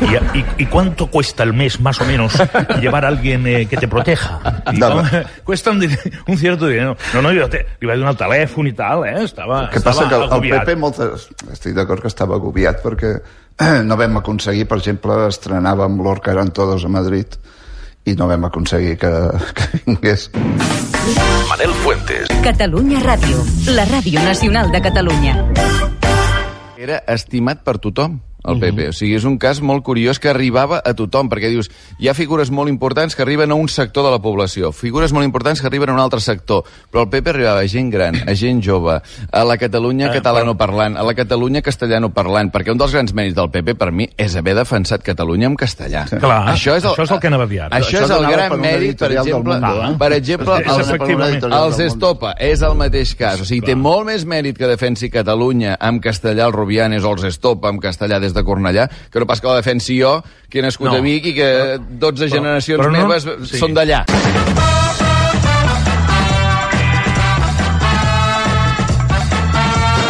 ¿Y, 0.00 0.38
y, 0.38 0.44
y 0.58 0.66
cuánto 0.66 1.06
cuesta 1.08 1.42
el 1.42 1.52
mes, 1.52 1.75
más 1.80 2.00
o 2.00 2.04
menos, 2.04 2.34
llevar 2.80 3.04
a 3.04 3.08
alguien 3.08 3.46
eh, 3.46 3.66
que 3.66 3.76
te 3.76 3.88
proteja? 3.88 4.40
Y, 4.72 4.78
No, 4.78 5.02
no, 5.02 5.08
cuesta 5.44 5.70
un, 5.70 5.82
un 6.26 6.38
cierto 6.38 6.66
dinero. 6.66 6.96
No, 7.14 7.22
no, 7.22 7.32
jo 7.32 7.48
te, 7.48 7.64
li 7.80 7.88
vaig 7.88 7.98
donar 7.98 8.14
el 8.14 8.20
telèfon 8.20 8.70
i 8.70 8.74
tal, 8.76 9.04
eh? 9.06 9.24
Estava, 9.24 9.66
que 9.70 9.80
estava 9.80 9.96
passa 9.96 10.08
que 10.08 10.16
el, 10.16 10.52
el. 10.52 10.60
PP 10.60 10.76
moltes, 10.80 11.28
estic 11.52 11.74
d'acord 11.76 12.02
que 12.04 12.10
estava 12.12 12.36
agobiat 12.36 12.82
perquè 12.84 13.12
eh, 13.16 13.82
no 13.84 13.96
vam 13.96 14.20
aconseguir, 14.22 14.66
per 14.68 14.80
exemple, 14.82 15.26
estrenàvem 15.30 16.00
l'Orca 16.04 16.34
eren 16.34 16.52
todos 16.54 16.84
a 16.84 16.92
Madrid 16.92 17.38
i 18.06 18.14
no 18.14 18.28
vam 18.30 18.44
aconseguir 18.46 18.96
que, 19.00 19.10
que 19.56 19.82
vingués. 19.86 20.30
Manel 21.48 21.72
Fuentes. 21.82 22.30
Catalunya 22.42 23.00
Ràdio, 23.02 23.42
la 23.74 23.86
ràdio 23.88 24.22
nacional 24.22 24.70
de 24.74 24.82
Catalunya. 24.82 25.34
Era 26.76 27.00
estimat 27.10 27.62
per 27.66 27.78
tothom, 27.82 28.20
el 28.46 28.60
PP. 28.62 28.88
O 28.90 28.96
sigui, 28.96 29.14
és 29.18 29.26
un 29.28 29.38
cas 29.42 29.60
molt 29.60 29.84
curiós 29.86 30.20
que 30.22 30.30
arribava 30.30 30.80
a 30.84 30.94
tothom, 30.96 31.30
perquè 31.32 31.50
dius, 31.52 31.70
hi 31.98 32.08
ha 32.08 32.14
figures 32.14 32.50
molt 32.54 32.70
importants 32.72 33.16
que 33.16 33.24
arriben 33.24 33.52
a 33.52 33.58
un 33.58 33.68
sector 33.72 34.06
de 34.06 34.12
la 34.14 34.20
població, 34.22 34.72
figures 34.72 35.12
molt 35.12 35.26
importants 35.26 35.60
que 35.60 35.68
arriben 35.70 35.90
a 35.90 35.96
un 35.96 36.02
altre 36.02 36.20
sector, 36.20 36.64
però 36.90 37.06
el 37.06 37.10
PP 37.12 37.32
arribava 37.34 37.64
a 37.64 37.70
gent 37.70 37.90
gran, 37.92 38.20
a 38.26 38.34
gent 38.38 38.62
jove, 38.64 38.98
a 39.00 39.44
la 39.44 39.56
Catalunya 39.60 40.10
catalanoparlant, 40.14 40.96
a 40.96 41.04
la 41.06 41.14
Catalunya 41.18 41.62
castellanoparlant, 41.64 42.52
perquè 42.54 42.74
un 42.74 42.80
dels 42.80 42.94
grans 42.94 43.14
mèrits 43.16 43.36
del 43.36 43.50
PP, 43.52 43.76
per 43.78 43.90
mi, 43.92 44.08
és 44.16 44.36
haver 44.38 44.56
defensat 44.58 45.04
Catalunya 45.06 45.50
en 45.50 45.58
castellà. 45.58 46.06
Clar, 46.10 46.42
això 46.52 46.76
és 46.76 46.84
el, 46.84 46.92
això 46.92 47.06
és 47.06 47.14
el 47.16 47.22
que 47.22 47.30
anava 47.32 47.46
a 47.46 47.50
dir 47.50 47.62
ara. 47.64 47.80
Això, 47.80 47.96
Això 47.96 48.04
és 48.06 48.14
el 48.16 48.28
gran 48.30 48.52
per 48.52 48.60
mèrit, 48.62 48.98
per 49.00 49.10
exemple, 49.14 49.58
Mundo, 49.58 49.82
eh? 49.82 49.92
per 50.00 50.12
exemple, 50.16 50.60
És 50.66 50.92
els, 50.92 51.44
els 51.46 51.80
Estopa, 51.86 52.34
és 52.42 52.62
el 52.66 52.76
mateix 52.78 53.14
cas. 53.18 53.42
O 53.42 53.48
sigui, 53.48 53.64
té 53.66 53.76
molt 53.78 54.06
més 54.08 54.26
mèrit 54.28 54.58
que 54.58 54.68
defensi 54.70 55.10
Catalunya 55.12 55.76
amb 55.80 56.02
castellà 56.04 56.46
als 56.46 56.56
Rubianes 56.56 57.04
o 57.04 57.14
els 57.14 57.26
Estopa 57.30 57.70
amb 57.72 57.82
castellà 57.82 58.20
des 58.22 58.35
de 58.36 58.44
Cornellà, 58.44 58.86
que 59.10 59.18
no 59.22 59.26
pas 59.26 59.40
que 59.40 59.48
la 59.50 59.56
defensi 59.58 59.98
jo, 60.00 60.18
que 60.48 60.60
he 60.60 60.62
nascut 60.62 60.92
No. 60.92 60.98
a 61.00 61.04
Vic 61.04 61.32
i 61.32 61.34
que 61.34 61.50
12 61.80 62.28
generacions 62.28 62.80
però 62.84 62.92
no- 62.92 63.06
meves 63.08 63.26
sí. 63.50 63.58
són 63.58 63.74
d'allà. 63.74 64.04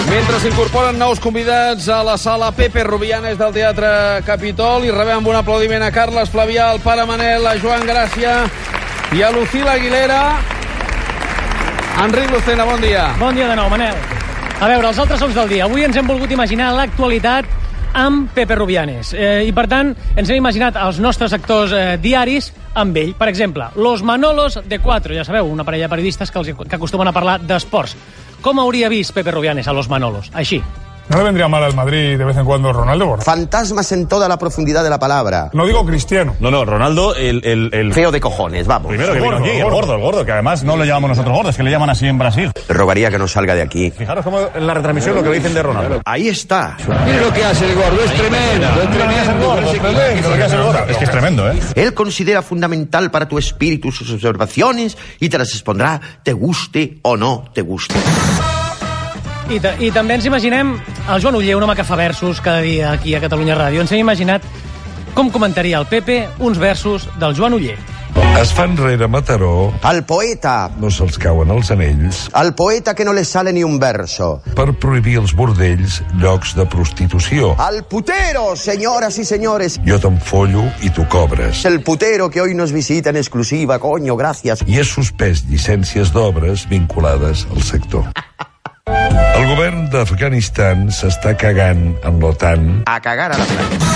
Mentre 0.07 0.39
s'incorporen 0.41 0.97
nous 0.99 1.19
convidats 1.21 1.89
a 1.91 1.99
la 2.07 2.15
sala 2.17 2.53
Pepe 2.55 2.85
Rubianes 2.87 3.37
del 3.39 3.53
Teatre 3.53 3.89
Capitol 4.25 4.87
i 4.87 4.93
rebem 4.95 5.19
amb 5.19 5.31
un 5.33 5.37
aplaudiment 5.37 5.83
a 5.83 5.91
Carles 5.93 6.31
Flavià, 6.33 6.71
al 6.73 6.81
pare 6.81 7.05
Manel, 7.09 7.45
a 7.47 7.57
Joan 7.61 7.83
Gràcia 7.89 8.37
i 9.17 9.23
a 9.27 9.33
Lucila 9.35 9.75
Aguilera. 9.75 10.21
Enric 12.05 12.31
Lucena, 12.33 12.65
bon 12.69 12.81
dia. 12.81 13.09
Bon 13.19 13.35
dia 13.35 13.49
de 13.51 13.57
nou, 13.59 13.69
Manel. 13.73 13.99
A 14.61 14.69
veure, 14.71 14.89
els 14.89 14.99
altres 15.03 15.21
sons 15.21 15.35
del 15.37 15.51
dia. 15.53 15.67
Avui 15.67 15.85
ens 15.85 15.97
hem 15.99 16.07
volgut 16.09 16.31
imaginar 16.33 16.71
l'actualitat 16.77 17.49
amb 17.97 18.31
Pepe 18.31 18.55
Rubianes. 18.55 19.15
Eh, 19.17 19.47
I, 19.49 19.53
per 19.57 19.67
tant, 19.73 19.95
ens 20.15 20.31
hem 20.31 20.39
imaginat 20.39 20.77
els 20.79 21.01
nostres 21.03 21.33
actors 21.33 21.73
eh, 21.73 21.97
diaris 22.03 22.53
amb 22.77 22.97
ell. 23.01 23.15
Per 23.17 23.31
exemple, 23.33 23.71
Los 23.81 24.05
Manolos 24.05 24.61
de 24.69 24.79
Cuatro, 24.85 25.17
ja 25.17 25.25
sabeu, 25.25 25.49
una 25.49 25.65
parella 25.65 25.89
de 25.89 25.95
periodistes 25.97 26.31
que, 26.31 26.43
els, 26.43 26.53
que 26.69 26.77
acostumen 26.77 27.09
a 27.09 27.17
parlar 27.17 27.41
d'esports. 27.41 27.97
Com 28.45 28.61
hauria 28.61 28.93
vist 28.93 29.17
Pepe 29.17 29.33
Rubianes 29.33 29.67
a 29.67 29.75
Los 29.75 29.89
Manolos? 29.89 30.31
Així. 30.35 30.61
¿No 31.09 31.19
le 31.19 31.23
vendría 31.25 31.47
mal 31.47 31.63
al 31.63 31.75
Madrid 31.75 32.19
de 32.19 32.25
vez 32.25 32.37
en 32.37 32.45
cuando 32.45 32.73
Ronaldo? 32.73 33.07
Borja? 33.07 33.25
Fantasmas 33.25 33.93
en 33.93 34.09
toda 34.09 34.29
la 34.29 34.39
profundidad 34.39 34.83
de 34.83 34.91
la 34.91 34.99
palabra. 34.99 35.51
No 35.53 35.65
digo 35.65 35.87
cristiano. 35.87 36.35
No, 36.41 36.51
no, 36.51 36.65
Ronaldo, 36.65 37.15
el... 37.15 37.45
el, 37.45 37.71
el... 37.73 37.93
Feo 37.93 38.11
de 38.11 38.21
cojones, 38.21 38.67
vamos. 38.67 38.89
Primero 38.89 39.13
que 39.13 39.19
El 39.19 39.23
vino 39.25 39.37
gordo, 39.37 39.47
aquí, 39.47 39.57
el 39.57 39.63
el 39.65 39.71
gordo. 39.71 39.95
el 39.95 40.01
gordo, 40.01 40.25
que 40.25 40.33
además 40.33 40.65
no 40.65 40.77
le 40.77 40.85
llamamos 40.85 41.11
nosotros 41.11 41.37
gordos, 41.37 41.57
que 41.57 41.63
le 41.63 41.71
llaman 41.71 41.91
así 41.91 42.07
en 42.09 42.19
Brasil. 42.19 42.51
Le 42.69 42.75
rogaría 42.75 43.09
que 43.11 43.19
no 43.19 43.29
salga 43.29 43.55
de 43.55 43.63
aquí. 43.63 43.93
Fijaros 43.93 44.25
cómo 44.25 44.41
en 44.53 44.67
la 44.67 44.75
retransmisión 44.75 45.15
lo 45.15 45.23
que 45.23 45.31
dicen 45.31 45.55
de 45.55 45.63
Ronaldo. 45.63 46.03
Ahí 46.05 46.29
está. 46.29 46.77
Mire 47.07 47.21
lo 47.21 47.33
que 47.33 47.45
hace 47.45 47.69
el 47.71 47.75
gordo, 47.77 48.03
es 48.05 48.13
tremendo, 48.13 48.67
es 48.83 48.91
tremendo. 48.91 49.57
Que. 50.87 50.93
Es 50.93 50.97
que 50.97 51.05
es 51.05 51.11
tremendo, 51.11 51.51
¿eh? 51.51 51.61
Él 51.77 51.95
considera 51.95 52.43
fundamental 52.43 53.13
para 53.13 53.29
tu 53.29 53.39
espíritu 53.39 53.93
sus 53.93 54.11
observaciones 54.13 54.99
y 55.21 55.29
te 55.29 55.39
las 55.39 55.51
expondrá, 55.51 56.01
te 56.25 56.33
guste 56.33 56.99
o 57.03 57.17
no 57.17 57.45
te 57.55 57.63
guste. 57.63 57.95
I, 59.47 59.61
I 59.87 59.91
també 59.95 60.17
ens 60.19 60.27
imaginem 60.27 60.75
el 61.07 61.21
Joan 61.23 61.37
Uller, 61.39 61.55
un 61.57 61.63
home 61.67 61.77
que 61.79 61.85
fa 61.87 61.97
versos 61.99 62.41
cada 62.43 62.61
dia 62.65 62.91
aquí 62.93 63.15
a 63.15 63.21
Catalunya 63.23 63.55
Ràdio. 63.59 63.83
Ens 63.85 63.93
hem 63.95 64.03
imaginat 64.03 64.43
com 65.15 65.31
comentaria 65.31 65.79
el 65.79 65.87
Pepe 65.87 66.25
uns 66.43 66.59
versos 66.59 67.07
del 67.21 67.37
Joan 67.39 67.55
Uller. 67.55 67.77
Es 68.41 68.51
fa 68.53 68.65
enrere 68.65 69.07
Mataró, 69.09 69.73
Al 69.85 70.03
poeta, 70.05 70.71
no 70.81 70.91
se'ls 70.93 71.17
cauen 71.21 71.51
els 71.53 71.71
anells, 71.73 72.27
al 72.37 72.55
poeta 72.57 72.95
que 72.97 73.05
no 73.05 73.13
le 73.17 73.25
sale 73.25 73.53
ni 73.53 73.63
un 73.65 73.79
verso. 73.79 74.43
per 74.57 74.73
prohibir 74.81 75.17
els 75.21 75.35
bordells 75.37 76.03
llocs 76.21 76.55
de 76.57 76.67
prostitució. 76.67 77.55
Al 77.59 77.85
putero, 77.85 78.57
señoras 78.57 79.19
y 79.19 79.25
señores. 79.25 79.79
Jo 79.87 79.99
te'n 80.01 80.19
follo 80.21 80.65
i 80.83 80.91
tu 80.91 81.07
cobres. 81.09 81.65
El 81.65 81.83
putero 81.83 82.29
que 82.31 82.41
hoy 82.41 82.55
nos 82.55 82.73
visita 82.73 83.11
en 83.11 83.17
exclusiva, 83.17 83.79
coño, 83.79 84.17
gracias. 84.17 84.65
I 84.67 84.81
he 84.81 84.85
suspès 84.85 85.45
llicències 85.49 86.13
d'obres 86.13 86.67
vinculades 86.69 87.47
al 87.55 87.63
sector. 87.63 88.05
El 89.37 89.45
govern 89.51 89.83
d'Afganistan 89.93 90.87
s'està 90.89 91.35
cagant 91.37 91.83
en 92.09 92.17
l'OTAN. 92.23 92.65
A 92.89 92.97
cagar 93.05 93.29
a 93.35 93.39
la 93.39 93.45
playa. 93.51 93.93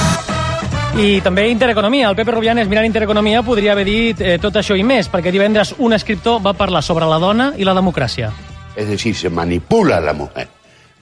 I 1.01 1.23
també 1.25 1.47
Intereconomia. 1.49 2.11
El 2.11 2.19
Pepe 2.19 2.35
Rubianes, 2.37 2.69
mirant 2.69 2.87
Intereconomia, 2.87 3.41
podria 3.47 3.73
haver 3.73 3.87
dit 3.89 4.21
eh, 4.21 4.37
tot 4.43 4.61
això 4.61 4.77
i 4.77 4.85
més, 4.85 5.09
perquè 5.09 5.33
divendres 5.33 5.73
un 5.79 5.97
escriptor 5.97 6.43
va 6.45 6.53
parlar 6.53 6.85
sobre 6.85 7.09
la 7.09 7.19
dona 7.19 7.51
i 7.57 7.65
la 7.65 7.75
democràcia. 7.75 8.31
Es 8.77 8.89
decir, 8.93 9.17
se 9.17 9.33
manipula 9.33 9.97
a 9.99 10.09
la 10.11 10.15
mujer 10.15 10.49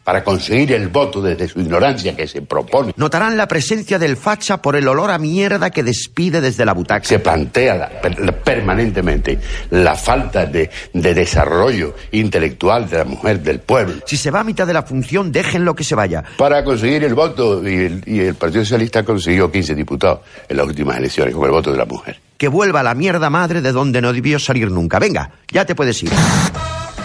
para 0.09 0.25
conseguir 0.25 0.73
el 0.73 0.89
voto 0.89 1.21
desde 1.21 1.47
su 1.49 1.61
ignorancia 1.61 2.17
que 2.17 2.27
se 2.27 2.41
propone. 2.41 2.95
Notarán 2.97 3.37
la 3.37 3.47
presencia 3.47 3.99
del 3.99 4.17
facha 4.17 4.57
por 4.63 4.75
el 4.75 4.89
olor 4.89 5.11
a 5.11 5.19
mierda 5.19 5.69
que 5.69 5.83
despide 5.83 6.41
desde 6.41 6.65
la 6.65 6.73
butaca. 6.73 7.05
Se 7.07 7.19
plantea 7.19 7.75
la- 7.75 7.89
per- 8.01 8.33
permanentemente 8.43 9.39
la 9.69 9.95
falta 9.97 10.47
de, 10.47 10.71
de 10.95 11.13
desarrollo 11.13 11.95
intelectual 12.13 12.89
de 12.89 12.97
la 12.97 13.05
mujer 13.05 13.41
del 13.43 13.61
pueblo. 13.61 13.97
Si 14.07 14.17
se 14.17 14.31
va 14.31 14.41
a 14.41 14.45
mitad 14.45 14.67
de 14.67 14.73
la 14.73 14.83
función, 14.83 15.31
déjenlo 15.31 15.75
que 15.75 15.85
se 15.85 15.95
vaya. 15.95 16.25
Para 16.39 16.65
conseguir 16.65 17.05
el 17.05 17.13
voto, 17.15 17.63
y 17.69 17.75
el, 17.75 18.03
y 18.07 18.21
el 18.21 18.35
Partido 18.35 18.65
Socialista 18.65 19.03
consiguió 19.03 19.53
15 19.53 19.75
diputados 19.75 20.21
en 20.49 20.57
las 20.57 20.67
últimas 20.67 20.97
elecciones 20.97 21.35
con 21.35 21.45
el 21.45 21.51
voto 21.51 21.71
de 21.71 21.77
la 21.77 21.85
mujer. 21.85 22.19
Que 22.39 22.49
vuelva 22.49 22.83
la 22.83 22.95
mierda 22.95 23.29
madre 23.29 23.61
de 23.61 23.73
donde 23.73 24.01
no 24.01 24.15
debió 24.15 24.39
salir 24.39 24.71
nunca. 24.71 24.99
Venga, 24.99 25.33
ya 25.53 25.67
te 25.67 25.75
puedes 25.75 26.03
ir. 26.03 26.13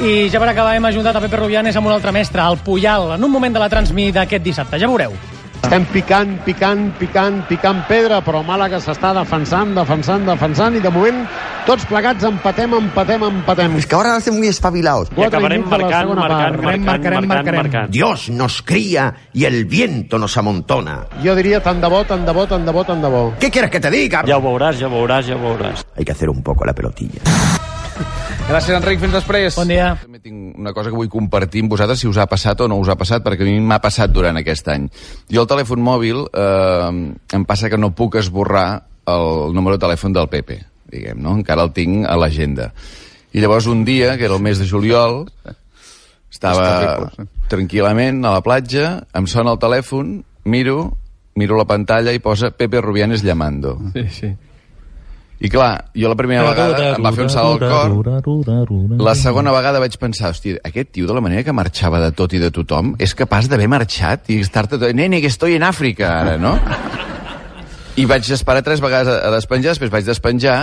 I 0.02 0.30
ja 0.34 0.40
per 0.42 0.50
acabar 0.50 0.74
hem 0.76 0.86
ajuntat 0.90 1.16
a 1.16 1.22
Pepe 1.22 1.38
Rubianes 1.38 1.76
amb 1.78 1.88
un 1.88 1.94
altre 1.94 2.12
mestre, 2.12 2.42
el 2.42 2.58
Puyal, 2.66 3.14
en 3.16 3.24
un 3.24 3.32
moment 3.32 3.54
de 3.54 3.62
la 3.62 3.70
transmi 3.70 4.10
d'aquest 4.12 4.44
dissabte. 4.44 4.80
Ja 4.82 4.90
veureu. 4.90 5.14
Estem 5.64 5.86
picant, 5.94 6.34
picant, 6.44 6.90
picant, 7.00 7.38
picant 7.48 7.80
pedra, 7.88 8.20
però 8.26 8.42
Màlaga 8.44 8.82
s'està 8.84 9.14
defensant, 9.16 9.72
defensant, 9.78 10.26
defensant, 10.28 10.76
i 10.76 10.82
de 10.84 10.92
moment 10.92 11.22
tots 11.66 11.86
plegats 11.88 12.28
empatem, 12.28 12.76
empatem, 12.82 13.24
empatem. 13.30 13.78
Es 13.80 13.88
que 13.88 13.96
ahora 13.96 14.18
hacen 14.18 14.36
muy 14.38 14.50
espabilados. 14.52 15.10
Quatre 15.16 15.40
minuts 15.40 15.72
de 15.72 15.78
la 15.78 16.02
segona 16.02 16.28
part. 16.28 16.60
Marcarem, 16.60 16.84
marcarem, 16.84 17.28
marcarem. 17.32 17.90
Dios 17.90 18.30
nos 18.30 18.62
cría 18.62 19.14
y 19.32 19.46
el 19.46 19.64
viento 19.66 20.20
nos 20.20 20.36
amontona. 20.38 21.08
Jo 21.24 21.34
diria 21.36 21.64
tant 21.64 21.82
de 21.82 21.88
bo, 21.88 22.04
tant 22.04 22.26
de 22.28 22.34
bo, 22.34 22.46
tant 22.46 22.66
de 22.66 22.72
bo, 22.72 22.84
tant 22.84 23.02
de 23.02 23.10
bo. 23.10 23.26
¿Qué 23.40 23.50
quieres 23.50 23.72
que 23.72 23.80
te 23.80 23.90
diga? 23.90 24.26
Ja 24.28 24.38
ho 24.38 24.44
veuràs, 24.44 24.82
ja 24.84 24.92
ho 24.92 24.98
veuràs, 24.98 25.30
ja 25.32 25.40
ho 25.40 25.46
veuràs. 25.48 25.86
Hay 25.96 26.04
que 26.04 26.12
hacer 26.12 26.30
un 26.30 26.44
poco 26.44 26.66
la 26.66 26.74
pelotilla. 26.74 27.24
Gràcies, 28.50 28.74
Enric. 28.76 29.00
Fins 29.02 29.16
després. 29.16 29.58
Bon 29.58 29.70
dia. 29.70 29.94
També 30.02 30.22
tinc 30.24 30.58
una 30.60 30.74
cosa 30.76 30.92
que 30.92 30.98
vull 30.98 31.12
compartir 31.12 31.64
amb 31.64 31.74
vosaltres, 31.74 32.02
si 32.04 32.10
us 32.10 32.20
ha 32.22 32.28
passat 32.30 32.64
o 32.64 32.70
no 32.72 32.80
us 32.82 32.92
ha 32.92 32.98
passat, 33.00 33.24
perquè 33.26 33.46
a 33.46 33.50
mi 33.50 33.60
m'ha 33.64 33.80
passat 33.84 34.14
durant 34.14 34.38
aquest 34.40 34.70
any. 34.74 34.90
Jo 35.32 35.46
el 35.46 35.50
telèfon 35.50 35.84
mòbil 35.84 36.26
eh, 36.28 36.90
em 37.38 37.46
passa 37.50 37.72
que 37.72 37.80
no 37.80 37.94
puc 37.96 38.20
esborrar 38.22 38.68
el 39.10 39.54
número 39.56 39.78
de 39.78 39.84
telèfon 39.84 40.16
del 40.16 40.30
Pepe, 40.32 40.62
diguem, 40.92 41.20
no? 41.20 41.36
Encara 41.40 41.66
el 41.68 41.74
tinc 41.76 42.08
a 42.08 42.16
l'agenda. 42.20 42.72
I 43.34 43.42
llavors 43.42 43.68
un 43.68 43.84
dia, 43.86 44.16
que 44.18 44.28
era 44.28 44.38
el 44.38 44.44
mes 44.46 44.62
de 44.62 44.68
juliol, 44.70 45.24
estava 46.32 46.68
terrible, 46.68 47.28
tranquil·lament 47.52 48.22
a 48.26 48.36
la 48.38 48.44
platja, 48.46 49.00
em 49.18 49.28
sona 49.30 49.56
el 49.56 49.62
telèfon, 49.62 50.20
miro, 50.46 50.92
miro 51.36 51.58
la 51.58 51.68
pantalla 51.70 52.14
i 52.14 52.22
posa 52.24 52.54
Pepe 52.54 52.82
Rubianes 52.82 53.26
llamando. 53.26 53.80
Sí, 53.96 54.08
sí. 54.14 54.32
I 55.44 55.50
clar, 55.52 55.90
jo 55.92 56.08
la 56.08 56.16
primera 56.16 56.46
vegada 56.48 56.94
em 56.94 57.04
va 57.04 57.12
fer 57.12 57.26
un 57.26 57.32
salt 57.32 57.66
al 57.68 57.74
cor, 58.00 58.22
la 59.04 59.16
segona 59.20 59.52
vegada 59.52 59.82
vaig 59.84 59.98
pensar, 60.00 60.32
hòstia, 60.32 60.62
aquest 60.64 60.94
tio 60.96 61.10
de 61.10 61.18
la 61.18 61.24
manera 61.26 61.44
que 61.44 61.56
marxava 61.56 62.00
de 62.00 62.14
tot 62.16 62.32
i 62.32 62.40
de 62.40 62.48
tothom 62.56 62.94
és 63.04 63.12
capaç 63.12 63.50
d'haver 63.52 63.68
marxat 63.68 64.32
i 64.32 64.40
estar-te 64.40 64.80
tot... 64.80 64.96
Nene, 64.96 65.20
que 65.20 65.28
estoy 65.28 65.58
en 65.58 65.68
Àfrica, 65.68 66.14
ara, 66.22 66.38
no? 66.40 66.56
I 68.00 68.08
vaig 68.08 68.30
esperar 68.32 68.64
tres 68.64 68.80
vegades 68.82 69.12
a, 69.12 69.34
despenjar, 69.36 69.76
després 69.76 69.92
vaig 69.92 70.08
despenjar 70.08 70.58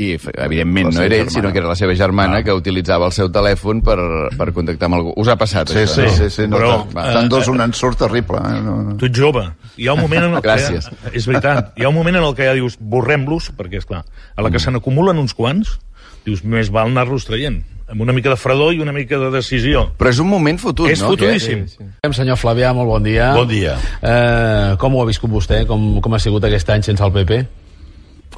i, 0.00 0.14
evidentment, 0.16 0.94
no 0.94 1.02
era 1.02 1.14
ell, 1.16 1.26
germana. 1.26 1.34
sinó 1.34 1.52
que 1.52 1.58
era 1.60 1.68
la 1.68 1.76
seva 1.76 1.94
germana 1.98 2.42
que 2.46 2.54
utilitzava 2.56 3.06
el 3.10 3.12
seu 3.12 3.28
telèfon 3.32 3.82
per, 3.84 3.98
per 4.38 4.46
contactar 4.56 4.88
amb 4.88 4.96
algú. 5.00 5.12
Us 5.20 5.28
ha 5.28 5.36
passat, 5.36 5.68
Sí, 5.68 5.82
això? 5.84 6.06
sí, 6.08 6.16
sí, 6.16 6.30
sí, 6.30 6.46
no, 6.48 6.56
Però, 6.56 6.70
però, 6.88 7.04
eh, 7.04 7.08
Estan 7.12 7.28
dos 7.28 7.48
un 7.52 7.60
ensurt 7.60 7.98
terrible. 8.00 8.38
Eh? 8.40 8.60
No, 8.64 8.76
no. 8.86 8.96
Tu 8.96 9.10
ets 9.10 9.18
jove. 9.20 9.44
Hi 9.76 9.88
ha 9.90 9.94
un 9.94 10.00
moment 10.06 10.24
en 10.30 10.38
el 10.38 10.42
Gràcies. 10.42 10.88
que... 10.88 11.12
És 11.18 11.26
veritat. 11.28 11.72
Hi 11.76 11.84
ha 11.84 11.90
un 11.92 11.94
moment 12.00 12.16
en 12.16 12.24
el 12.24 12.34
que 12.34 12.48
ja 12.48 12.54
dius, 12.56 12.78
borrem-los, 12.80 13.50
perquè, 13.58 13.78
és 13.82 13.86
clar, 13.86 14.04
a 14.36 14.42
la 14.42 14.50
que 14.50 14.58
se 14.62 14.70
n'acumulen 14.72 15.18
uns 15.20 15.34
quants, 15.36 15.76
dius, 16.24 16.42
més 16.44 16.70
val 16.72 16.88
anar-los 16.88 17.24
traient. 17.28 17.60
Amb 17.90 18.04
una 18.04 18.12
mica 18.14 18.30
de 18.30 18.36
fredor 18.38 18.72
i 18.72 18.78
una 18.78 18.92
mica 18.94 19.18
de 19.18 19.32
decisió. 19.34 19.88
Però 19.98 20.08
és 20.12 20.20
un 20.22 20.28
moment 20.30 20.56
fotut, 20.62 20.86
És 20.88 21.00
no? 21.02 21.08
fotudíssim. 21.10 21.64
Sí, 21.66 21.80
sí. 21.82 22.12
Senyor 22.14 22.36
Flavià, 22.38 22.70
molt 22.72 22.86
bon 22.88 23.02
dia. 23.02 23.32
Bon 23.34 23.48
dia. 23.50 23.74
Eh, 24.00 24.76
com 24.78 24.94
ho 24.94 25.02
ha 25.02 25.06
viscut 25.08 25.28
vostè? 25.32 25.64
Com, 25.66 25.96
com 26.00 26.14
ha 26.14 26.20
sigut 26.22 26.44
aquest 26.46 26.70
any 26.70 26.84
sense 26.86 27.02
el 27.02 27.10
PP? 27.10 27.40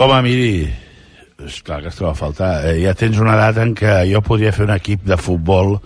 Home, 0.01 0.23
miri, 0.25 0.73
és 1.47 1.63
clar 1.63 1.81
que 1.83 1.89
es 1.89 1.97
troba 1.99 2.13
a 2.13 2.19
faltar. 2.19 2.53
Eh, 2.71 2.79
ja 2.85 2.95
tens 2.95 3.19
una 3.19 3.35
edat 3.35 3.59
en 3.63 3.75
què 3.75 4.03
jo 4.13 4.21
podria 4.23 4.53
fer 4.53 4.65
un 4.69 4.75
equip 4.77 5.05
de 5.05 5.17
futbol 5.17 5.79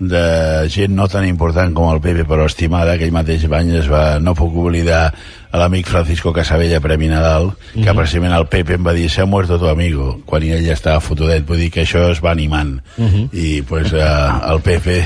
de 0.00 0.66
gent 0.72 0.94
no 0.96 1.04
tan 1.12 1.26
important 1.28 1.74
com 1.76 1.90
el 1.92 2.00
Pepe, 2.00 2.24
però 2.24 2.46
estimada, 2.48 2.94
aquell 2.96 3.12
mateix 3.12 3.44
any 3.52 3.74
es 3.76 3.88
va, 3.90 4.18
no 4.18 4.32
puc 4.34 4.54
oblidar 4.56 5.12
l'amic 5.52 5.86
Francisco 5.90 6.32
Casabella, 6.32 6.80
Premi 6.80 7.08
Nadal, 7.08 7.50
que 7.74 7.80
Mhm. 7.90 7.96
precisament 7.96 8.32
el 8.32 8.46
Pepe 8.46 8.74
em 8.74 8.86
va 8.86 8.94
dir 8.94 9.10
se 9.10 9.20
ha 9.20 9.26
muerto 9.26 9.58
tu 9.58 9.68
amigo, 9.68 10.22
quan 10.24 10.42
ell 10.42 10.64
ja 10.64 10.72
estava 10.72 11.00
fotudet, 11.00 11.44
vull 11.46 11.58
dir 11.58 11.70
que 11.70 11.82
això 11.82 12.10
es 12.10 12.20
va 12.24 12.30
animant. 12.30 12.80
Mhm. 12.96 13.28
I 13.32 13.60
pues, 13.62 13.92
eh, 13.92 14.28
el 14.48 14.60
Pepe 14.62 15.04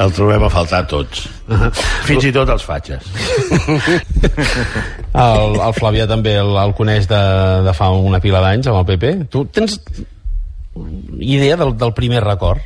el 0.00 0.12
trobem 0.16 0.44
a 0.46 0.50
faltar 0.52 0.84
tots. 0.88 1.26
Fins 2.06 2.24
i 2.24 2.32
tot 2.32 2.48
els 2.52 2.64
fatxes. 2.64 3.04
El, 5.10 5.56
el 5.58 5.72
Flavià 5.74 6.04
també 6.06 6.36
el, 6.38 6.52
el 6.54 6.72
coneix 6.78 7.08
de, 7.10 7.18
de 7.66 7.72
fa 7.74 7.88
una 7.90 8.20
pila 8.22 8.38
d'anys 8.44 8.68
amb 8.70 8.78
el 8.78 8.84
PP. 8.92 9.08
Tu 9.32 9.40
tens 9.50 9.74
idea 11.18 11.56
del, 11.58 11.72
del 11.80 11.90
primer 11.96 12.22
record? 12.22 12.62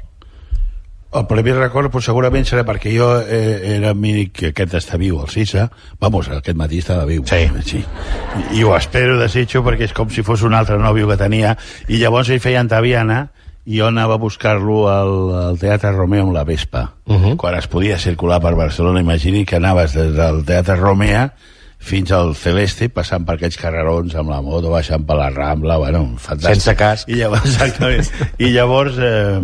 El 1.14 1.24
primer 1.30 1.54
record 1.56 1.92
pues, 1.94 2.04
segurament 2.04 2.44
serà 2.44 2.66
perquè 2.68 2.92
jo 2.92 3.06
eh, 3.22 3.76
era 3.78 3.94
amic 3.94 4.32
que 4.36 4.50
aquest 4.50 4.74
està 4.80 4.98
viu, 5.00 5.20
el 5.22 5.30
Cisa. 5.32 5.68
Vamos, 6.02 6.28
aquest 6.28 6.58
matí 6.58 6.82
estava 6.82 7.06
viu. 7.08 7.24
Sí. 7.30 7.46
sí. 7.64 7.80
I, 7.80 8.58
I 8.58 8.64
ho 8.66 8.74
espero, 8.76 9.16
desitjo, 9.20 9.62
perquè 9.64 9.88
és 9.88 9.96
com 9.96 10.12
si 10.12 10.26
fos 10.26 10.44
un 10.44 10.58
altre 10.58 10.76
nòvio 10.82 11.08
que 11.08 11.16
tenia. 11.20 11.54
I 11.88 12.02
llavors 12.02 12.28
ell 12.34 12.42
feia 12.44 12.60
Antaviana 12.60 13.28
i 13.64 13.78
jo 13.78 13.88
anava 13.88 14.18
a 14.18 14.20
buscar-lo 14.20 14.84
al, 14.92 15.14
al 15.48 15.58
Teatre 15.58 15.92
Romea 15.94 16.22
amb 16.22 16.34
la 16.34 16.44
Vespa. 16.44 16.90
Uh 17.06 17.16
-huh. 17.16 17.36
Quan 17.36 17.54
es 17.54 17.66
podia 17.66 17.98
circular 17.98 18.40
per 18.40 18.54
Barcelona, 18.54 19.00
imagini 19.00 19.44
que 19.44 19.56
anaves 19.56 19.94
des 19.94 20.14
del 20.14 20.44
Teatre 20.44 20.76
Romea 20.76 21.32
fins 21.78 22.12
al 22.12 22.34
Celeste, 22.34 22.88
passant 22.88 23.24
per 23.24 23.36
aquells 23.36 23.56
carrerons 23.60 24.14
amb 24.14 24.30
la 24.30 24.40
moto, 24.40 24.70
baixant 24.70 25.04
per 25.04 25.16
la 25.16 25.28
Rambla, 25.30 25.76
bueno, 25.76 26.14
fantàstic. 26.16 26.60
Sense 26.60 26.74
casc. 26.76 27.08
I 27.08 27.14
llavors, 27.14 27.44
exactament. 27.52 28.10
I 28.38 28.50
llavors, 28.54 28.96
eh, 28.98 29.40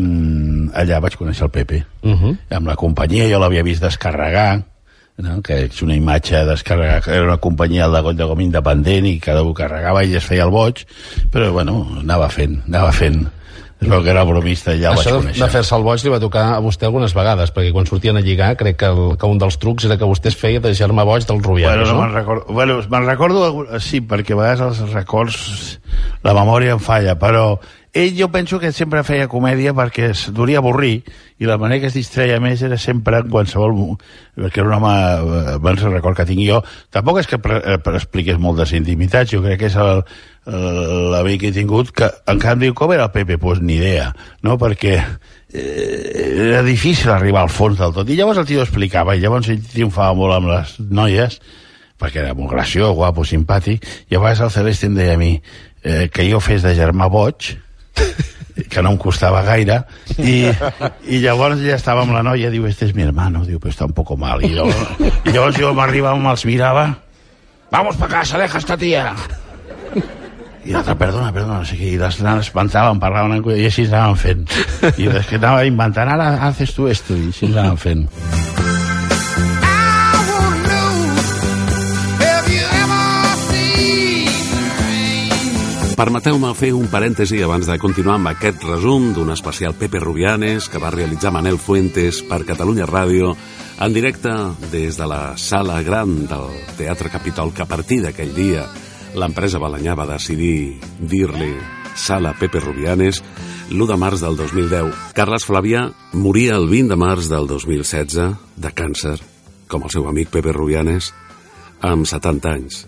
allà 0.72 1.00
vaig 1.00 1.16
conèixer 1.16 1.44
el 1.44 1.50
Pepe. 1.50 1.84
Uh 2.02 2.16
-huh. 2.16 2.36
Amb 2.50 2.66
la 2.66 2.76
companyia, 2.76 3.28
jo 3.28 3.38
l'havia 3.38 3.62
vist 3.62 3.82
descarregar, 3.82 4.62
no? 5.16 5.42
que 5.42 5.66
és 5.66 5.82
una 5.82 5.94
imatge 5.94 6.44
descarregar, 6.46 7.02
que 7.02 7.10
era 7.10 7.24
una 7.24 7.36
companyia 7.36 7.88
de 7.88 8.00
Goll 8.00 8.16
de 8.16 8.24
Gom 8.24 8.40
independent 8.40 9.06
i 9.06 9.18
cada 9.20 9.42
un 9.42 9.54
carregava 9.54 10.04
i 10.04 10.16
es 10.16 10.24
feia 10.24 10.44
el 10.44 10.50
boig, 10.50 10.86
però 11.30 11.52
bueno, 11.52 11.86
anava 12.00 12.28
fent, 12.28 12.62
anava 12.66 12.92
fent. 12.92 13.26
Es 13.80 13.88
veu 13.88 14.02
que 14.04 14.10
era 14.12 14.24
bromista 14.28 14.74
ja 14.76 14.90
vaig 14.92 15.00
Això 15.00 15.14
de, 15.14 15.20
conèixer. 15.22 15.40
de 15.44 15.48
fer-se 15.54 15.74
el 15.76 15.82
boig 15.86 16.02
li 16.04 16.10
va 16.12 16.18
tocar 16.20 16.42
a 16.52 16.60
vostè 16.60 16.84
algunes 16.84 17.14
vegades, 17.16 17.52
perquè 17.56 17.72
quan 17.72 17.86
sortien 17.88 18.16
a 18.16 18.20
lligar 18.20 18.50
crec 18.60 18.76
que, 18.76 18.90
el, 18.92 19.16
que 19.16 19.26
un 19.26 19.38
dels 19.40 19.56
trucs 19.58 19.86
era 19.88 19.96
que 19.96 20.04
vostè 20.08 20.28
es 20.28 20.36
feia 20.36 20.60
deixar-me 20.60 21.04
boig 21.08 21.24
del 21.24 21.40
Rubianes, 21.42 21.88
Bueno, 21.88 21.94
no 21.94 22.00
no? 22.00 22.06
me'n 22.06 22.14
recordo, 22.18 22.44
bueno, 22.52 22.78
me'n 22.92 23.06
recordo, 23.08 23.66
sí, 23.80 24.02
perquè 24.04 24.36
a 24.36 24.40
vegades 24.42 24.80
els 24.84 24.92
records, 24.92 25.78
la 26.22 26.34
memòria 26.36 26.76
em 26.76 26.82
falla, 26.84 27.16
però 27.18 27.54
ell 27.92 28.14
jo 28.16 28.28
penso 28.30 28.60
que 28.62 28.70
sempre 28.72 29.02
feia 29.02 29.26
comèdia 29.28 29.72
perquè 29.74 30.10
es 30.12 30.28
duria 30.32 30.58
avorrir 30.62 31.02
i 31.42 31.46
la 31.48 31.56
manera 31.58 31.80
que 31.82 31.88
es 31.90 31.96
distreia 31.96 32.38
més 32.40 32.62
era 32.62 32.78
sempre 32.78 33.18
en 33.18 33.30
qualsevol... 33.32 33.96
perquè 34.36 34.60
era 34.62 34.68
un 34.68 34.74
home, 34.78 34.92
eh, 34.94 35.54
abans 35.56 35.82
el 35.82 35.92
record 35.96 36.16
que 36.16 36.26
tinc 36.28 36.44
jo, 36.46 36.60
tampoc 36.94 37.18
és 37.20 37.26
que 37.26 37.38
pre, 37.42 37.58
eh, 37.64 37.78
pre- 37.82 37.96
expliqués 37.98 38.38
moltes 38.38 38.72
intimitats, 38.78 39.32
jo 39.34 39.42
crec 39.42 39.58
que 39.64 39.66
és 39.72 39.76
el- 39.76 40.04
l'amic 40.50 41.40
que 41.42 41.48
he 41.50 41.52
tingut, 41.52 41.90
que 41.92 42.06
en 42.26 42.38
canvi 42.40 42.70
com 42.72 42.92
era 42.94 43.04
el 43.08 43.10
Pepe? 43.12 43.34
Doncs 43.36 43.42
pues 43.42 43.60
ni 43.60 43.74
idea, 43.76 44.14
no? 44.42 44.56
Perquè 44.58 44.94
eh, 45.52 46.48
era 46.50 46.62
difícil 46.62 47.10
arribar 47.10 47.42
al 47.42 47.50
fons 47.52 47.78
del 47.78 47.92
tot. 47.92 48.08
I 48.08 48.16
llavors 48.16 48.38
el 48.40 48.46
tio 48.48 48.62
explicava, 48.62 49.14
i 49.16 49.20
llavors 49.20 49.48
ell 49.52 49.60
triomfava 49.62 50.14
molt 50.16 50.34
amb 50.38 50.48
les 50.54 50.76
noies, 50.90 51.40
perquè 52.00 52.22
era 52.24 52.34
molt 52.34 52.50
graciós, 52.54 52.94
guapo, 52.96 53.24
simpàtic, 53.28 53.84
i 54.08 54.16
a 54.16 54.22
vegades 54.22 54.40
el 54.46 54.50
Celeste 54.54 54.86
em 54.88 54.94
deia 54.96 55.14
a 55.18 55.20
mi 55.20 55.34
eh, 55.82 56.08
que 56.12 56.24
jo 56.30 56.40
fes 56.40 56.62
de 56.64 56.72
germà 56.78 57.10
boig, 57.12 57.52
que 58.70 58.82
no 58.82 58.90
em 58.92 58.98
costava 59.00 59.40
gaire, 59.42 59.80
i, 60.18 60.44
i 61.08 61.18
llavors 61.22 61.58
ja 61.64 61.74
estava 61.78 62.02
amb 62.04 62.12
la 62.14 62.22
noia, 62.22 62.50
diu, 62.52 62.66
este 62.68 62.84
es 62.90 62.94
mi 62.94 63.02
hermano, 63.02 63.44
diu, 63.46 63.58
pues 63.58 63.74
está 63.74 63.86
un 63.88 63.92
poco 63.96 64.16
mal. 64.20 64.44
I 64.44 64.52
llavors, 64.54 65.00
i 65.24 65.32
llavors 65.32 65.56
jo 65.58 65.72
m'arribava, 65.74 66.18
me'ls 66.20 66.44
mirava, 66.46 66.84
vamos 67.72 67.96
pa 67.96 68.06
casa, 68.08 68.38
deja 68.38 68.58
esta 68.58 68.76
tía. 68.76 69.14
I 70.60 70.74
l'altre, 70.74 70.92
perdona, 71.00 71.30
perdona, 71.32 71.62
què, 71.64 71.94
i 71.94 71.98
les 71.98 72.18
nanes 72.20 72.50
espantaven, 72.50 73.00
parlaven, 73.00 73.38
en- 73.40 73.56
i 73.56 73.64
així 73.70 73.86
anaven 73.88 74.16
fent. 74.20 74.44
I 75.00 75.08
des 75.08 75.26
que 75.26 75.40
anava 75.40 75.64
inventant, 75.64 76.12
ara 76.12 76.34
haces 76.50 76.74
tu 76.76 76.86
esto, 76.92 77.16
i 77.16 77.30
així 77.32 77.48
anaven 77.48 77.78
fent. 77.80 78.04
Permeteu-me 86.00 86.54
fer 86.56 86.70
un 86.72 86.86
parèntesi 86.88 87.42
abans 87.44 87.66
de 87.68 87.74
continuar 87.76 88.14
amb 88.16 88.30
aquest 88.30 88.62
resum 88.64 89.10
d'un 89.12 89.28
especial 89.34 89.74
Pepe 89.76 90.00
Rubianes 90.00 90.70
que 90.72 90.78
va 90.80 90.88
realitzar 90.94 91.28
Manel 91.34 91.58
Fuentes 91.60 92.22
per 92.24 92.38
Catalunya 92.48 92.86
Ràdio 92.88 93.34
en 93.84 93.92
directe 93.92 94.30
des 94.72 94.96
de 94.96 95.08
la 95.10 95.34
sala 95.36 95.82
gran 95.84 96.14
del 96.30 96.54
Teatre 96.78 97.10
Capitol 97.12 97.52
que 97.52 97.66
a 97.66 97.68
partir 97.68 97.98
d'aquell 98.00 98.32
dia 98.32 98.62
l'empresa 99.12 99.60
Balanyà 99.60 99.92
va 99.98 100.06
decidir 100.08 100.78
dir-li 100.96 101.50
Sala 101.92 102.32
Pepe 102.38 102.62
Rubianes 102.64 103.20
l'1 103.68 103.88
de 103.90 103.98
març 104.00 104.22
del 104.24 104.38
2010. 104.40 105.12
Carles 105.12 105.44
Flavià 105.44 105.82
moria 106.14 106.54
el 106.56 106.64
20 106.70 106.94
de 106.94 106.98
març 107.02 107.28
del 107.28 107.44
2016 107.50 108.56
de 108.56 108.72
càncer, 108.72 109.18
com 109.68 109.84
el 109.84 109.92
seu 109.92 110.08
amic 110.08 110.32
Pepe 110.32 110.56
Rubianes, 110.56 111.12
amb 111.84 112.08
70 112.08 112.54
anys. 112.54 112.80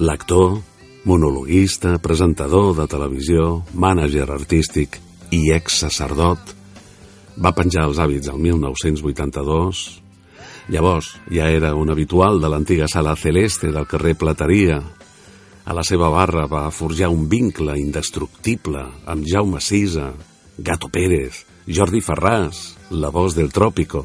L'actor, 0.00 0.62
monologuista, 1.06 2.00
presentador 2.02 2.74
de 2.74 2.88
televisió, 2.90 3.62
mànager 3.78 4.26
artístic 4.26 4.98
i 5.30 5.52
ex-sacerdot, 5.54 6.50
va 7.38 7.52
penjar 7.54 7.84
els 7.86 8.00
hàbits 8.02 8.26
el 8.32 8.40
1982. 8.42 9.84
Llavors 10.74 11.12
ja 11.30 11.46
era 11.46 11.76
un 11.78 11.94
habitual 11.94 12.40
de 12.42 12.50
l'antiga 12.50 12.90
sala 12.90 13.14
Celeste 13.14 13.70
del 13.70 13.86
carrer 13.86 14.16
Plateria. 14.18 14.80
A 15.66 15.78
la 15.78 15.86
seva 15.86 16.10
barra 16.10 16.48
va 16.50 16.66
forjar 16.74 17.12
un 17.14 17.28
vincle 17.30 17.78
indestructible 17.78 18.82
amb 19.06 19.30
Jaume 19.30 19.62
Sisa, 19.62 20.10
Gato 20.58 20.90
Pérez, 20.90 21.44
Jordi 21.70 22.02
Ferràs, 22.02 22.74
la 22.90 23.14
voz 23.14 23.38
del 23.38 23.54
Tròpico. 23.54 24.02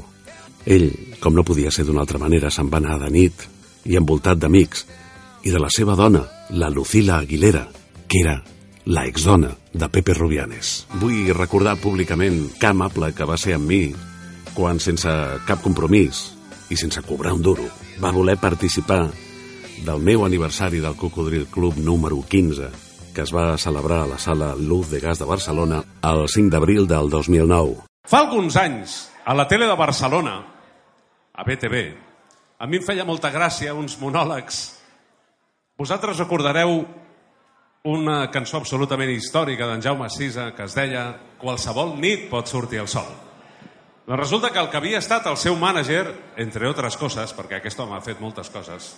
Ell, 0.70 0.92
com 1.18 1.34
no 1.34 1.42
podia 1.42 1.74
ser 1.74 1.90
d'una 1.90 2.06
altra 2.06 2.22
manera, 2.22 2.54
se'n 2.54 2.70
va 2.70 2.78
anar 2.78 3.02
de 3.02 3.10
nit 3.10 3.48
i 3.90 3.98
envoltat 3.98 4.38
d'amics, 4.38 4.86
i 5.44 5.52
de 5.52 5.60
la 5.60 5.70
seva 5.74 5.96
dona, 5.96 6.22
la 6.50 6.70
Lucila 6.70 7.18
Aguilera, 7.20 7.68
que 8.08 8.22
era 8.22 8.42
la 8.86 9.06
exdona 9.06 9.52
de 9.74 9.90
Pepe 9.90 10.14
Rubianes. 10.14 10.86
Vull 11.02 11.34
recordar 11.38 11.78
públicament 11.82 12.44
que 12.60 12.70
amable 12.70 13.14
que 13.16 13.28
va 13.28 13.38
ser 13.38 13.56
amb 13.58 13.70
mi 13.70 13.84
quan, 14.54 14.80
sense 14.84 15.10
cap 15.48 15.62
compromís 15.64 16.32
i 16.72 16.78
sense 16.80 17.02
cobrar 17.08 17.34
un 17.36 17.44
duro, 17.44 17.66
va 18.04 18.12
voler 18.12 18.38
participar 18.40 19.06
del 19.86 20.02
meu 20.04 20.26
aniversari 20.26 20.82
del 20.84 20.96
Cocodril 20.96 21.48
Club 21.52 21.78
número 21.78 22.22
15, 22.22 22.70
que 23.16 23.24
es 23.24 23.34
va 23.34 23.58
celebrar 23.58 24.04
a 24.04 24.12
la 24.14 24.20
sala 24.20 24.54
Luz 24.56 24.92
de 24.92 25.00
Gas 25.00 25.20
de 25.20 25.26
Barcelona 25.26 25.82
el 26.04 26.28
5 26.30 26.52
d'abril 26.54 26.88
del 26.88 27.10
2009. 27.10 27.82
Fa 28.08 28.22
alguns 28.26 28.58
anys, 28.58 29.10
a 29.26 29.34
la 29.34 29.48
tele 29.48 29.68
de 29.70 29.76
Barcelona, 29.78 30.36
a 31.34 31.44
BTV, 31.44 31.82
a 32.60 32.68
mi 32.68 32.78
em 32.78 32.86
feia 32.86 33.06
molta 33.06 33.32
gràcia 33.34 33.74
uns 33.74 33.98
monòlegs. 34.02 34.81
Vosaltres 35.82 36.20
recordareu 36.20 36.84
una 37.90 38.18
cançó 38.30 38.60
absolutament 38.60 39.10
històrica 39.10 39.66
d'en 39.66 39.82
Jaume 39.82 40.12
Sisa 40.14 40.52
que 40.54 40.68
es 40.68 40.76
deia 40.78 41.08
Qualsevol 41.42 41.96
nit 41.98 42.28
pot 42.30 42.52
sortir 42.52 42.84
el 42.84 42.90
sol. 42.92 43.08
Doncs 44.06 44.20
resulta 44.20 44.52
que 44.54 44.62
el 44.62 44.70
que 44.70 44.78
havia 44.78 45.00
estat 45.02 45.26
el 45.32 45.40
seu 45.42 45.58
mànager, 45.58 46.04
entre 46.44 46.70
altres 46.70 47.00
coses, 47.02 47.34
perquè 47.34 47.58
aquest 47.58 47.82
home 47.82 47.98
ha 47.98 48.04
fet 48.06 48.22
moltes 48.22 48.54
coses, 48.54 48.92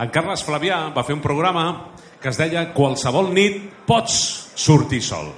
en 0.00 0.08
Carles 0.14 0.46
Flavià 0.46 0.78
va 0.96 1.04
fer 1.04 1.18
un 1.18 1.20
programa 1.20 1.66
que 2.22 2.32
es 2.32 2.40
deia 2.40 2.70
Qualsevol 2.72 3.28
nit 3.34 3.60
pots 3.84 4.16
sortir 4.56 5.02
sol. 5.04 5.28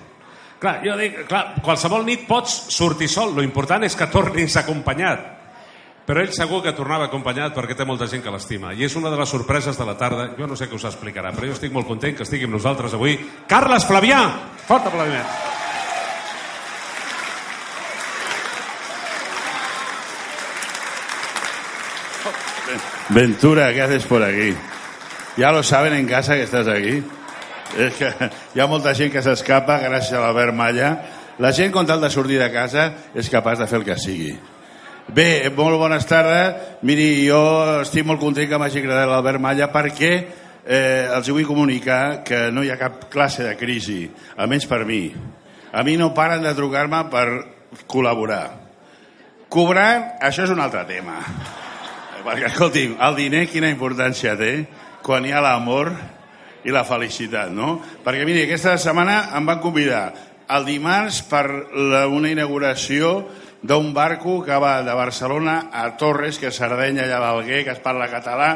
Clar, 0.63 0.77
jo 0.87 0.95
dic, 1.01 1.25
clar, 1.27 1.57
qualsevol 1.67 2.07
nit 2.07 2.29
pots 2.31 2.61
sortir 2.71 3.11
sol, 3.11 3.35
lo 3.35 3.43
important 3.43 3.83
és 3.89 3.99
que 3.99 4.11
tornis 4.13 4.55
acompanyat. 4.61 5.40
Però 6.11 6.25
ell 6.27 6.33
segur 6.35 6.59
que 6.59 6.73
tornava 6.75 7.05
acompanyat 7.07 7.53
perquè 7.55 7.77
té 7.79 7.85
molta 7.87 8.09
gent 8.11 8.25
que 8.25 8.33
l'estima. 8.35 8.73
I 8.75 8.83
és 8.83 8.97
una 8.99 9.13
de 9.13 9.19
les 9.21 9.31
sorpreses 9.31 9.77
de 9.79 9.85
la 9.87 9.93
tarda. 9.95 10.25
Jo 10.35 10.49
no 10.51 10.57
sé 10.59 10.67
què 10.67 10.75
us 10.75 10.89
explicarà, 10.89 11.31
però 11.31 11.47
jo 11.47 11.55
estic 11.55 11.71
molt 11.71 11.87
content 11.87 12.17
que 12.19 12.27
estigui 12.27 12.49
amb 12.49 12.57
nosaltres 12.57 12.97
avui. 12.99 13.15
Carles 13.47 13.87
Flavià! 13.87 14.25
Fort 14.67 14.91
aplaudiment. 14.91 15.31
Ventura, 23.15 23.73
¿qué 23.73 23.83
haces 23.83 24.05
por 24.11 24.27
aquí? 24.27 24.57
Ya 25.37 25.53
lo 25.53 25.63
saben 25.63 25.95
en 25.95 26.09
casa 26.09 26.35
que 26.35 26.43
estás 26.43 26.67
aquí. 26.67 27.05
És 27.79 27.95
que 27.95 28.15
hi 28.57 28.59
ha 28.59 28.67
molta 28.67 28.99
gent 28.99 29.15
que 29.15 29.23
s'escapa 29.23 29.79
gràcies 29.79 30.19
a 30.19 30.27
l'Albert 30.27 30.59
Malla. 30.59 30.95
La 31.39 31.55
gent, 31.55 31.71
con 31.71 31.87
tal 31.87 32.03
de 32.03 32.11
sortir 32.11 32.43
de 32.43 32.51
casa, 32.51 32.97
és 33.15 33.31
capaç 33.31 33.63
de 33.63 33.71
fer 33.71 33.79
el 33.79 33.93
que 33.95 34.03
sigui. 34.11 34.41
Bé, 35.11 35.51
molt 35.51 35.75
bones 35.75 36.05
tardes. 36.07 36.77
Miri, 36.87 37.25
jo 37.27 37.41
estic 37.81 38.05
molt 38.07 38.21
content 38.23 38.47
que 38.47 38.59
m'hagi 38.61 38.79
agradat 38.79 39.09
l'Albert 39.11 39.43
Malla 39.43 39.67
perquè 39.73 40.11
eh, 40.15 41.09
els 41.11 41.31
vull 41.33 41.49
comunicar 41.49 42.21
que 42.23 42.45
no 42.55 42.63
hi 42.63 42.71
ha 42.71 42.79
cap 42.79 43.09
classe 43.11 43.43
de 43.43 43.57
crisi, 43.59 44.05
almenys 44.39 44.69
per 44.71 44.85
mi. 44.87 45.09
A 45.75 45.83
mi 45.83 45.97
no 45.99 46.13
paren 46.15 46.47
de 46.47 46.55
trucar-me 46.55 47.03
per 47.11 47.27
col·laborar. 47.91 48.45
Cobrar, 49.51 50.21
això 50.23 50.47
és 50.47 50.55
un 50.55 50.63
altre 50.63 50.85
tema. 50.87 51.19
Perquè, 52.29 52.47
escolti'm, 52.53 52.95
el 53.03 53.19
diner 53.19 53.45
quina 53.51 53.73
importància 53.75 54.37
té 54.39 54.53
quan 55.03 55.27
hi 55.27 55.35
ha 55.35 55.43
l'amor 55.43 55.91
i 56.63 56.71
la 56.71 56.87
felicitat, 56.87 57.51
no? 57.51 57.81
Perquè, 58.07 58.23
miri, 58.29 58.47
aquesta 58.47 58.79
setmana 58.79 59.25
em 59.35 59.49
van 59.49 59.59
convidar 59.59 60.05
el 60.55 60.71
dimarts 60.71 61.25
per 61.27 61.47
la, 61.75 62.07
una 62.07 62.31
inauguració 62.31 63.25
d'un 63.63 63.93
barco 63.93 64.41
que 64.43 64.57
va 64.57 64.81
de 64.83 64.95
Barcelona 64.97 65.69
a 65.73 65.91
Torres, 66.01 66.39
que 66.41 66.49
és 66.49 66.57
Sardenya, 66.57 67.05
allà 67.05 67.19
a 67.19 67.25
l'Alguer, 67.27 67.63
que 67.67 67.75
es 67.77 67.83
parla 67.85 68.09
català. 68.09 68.51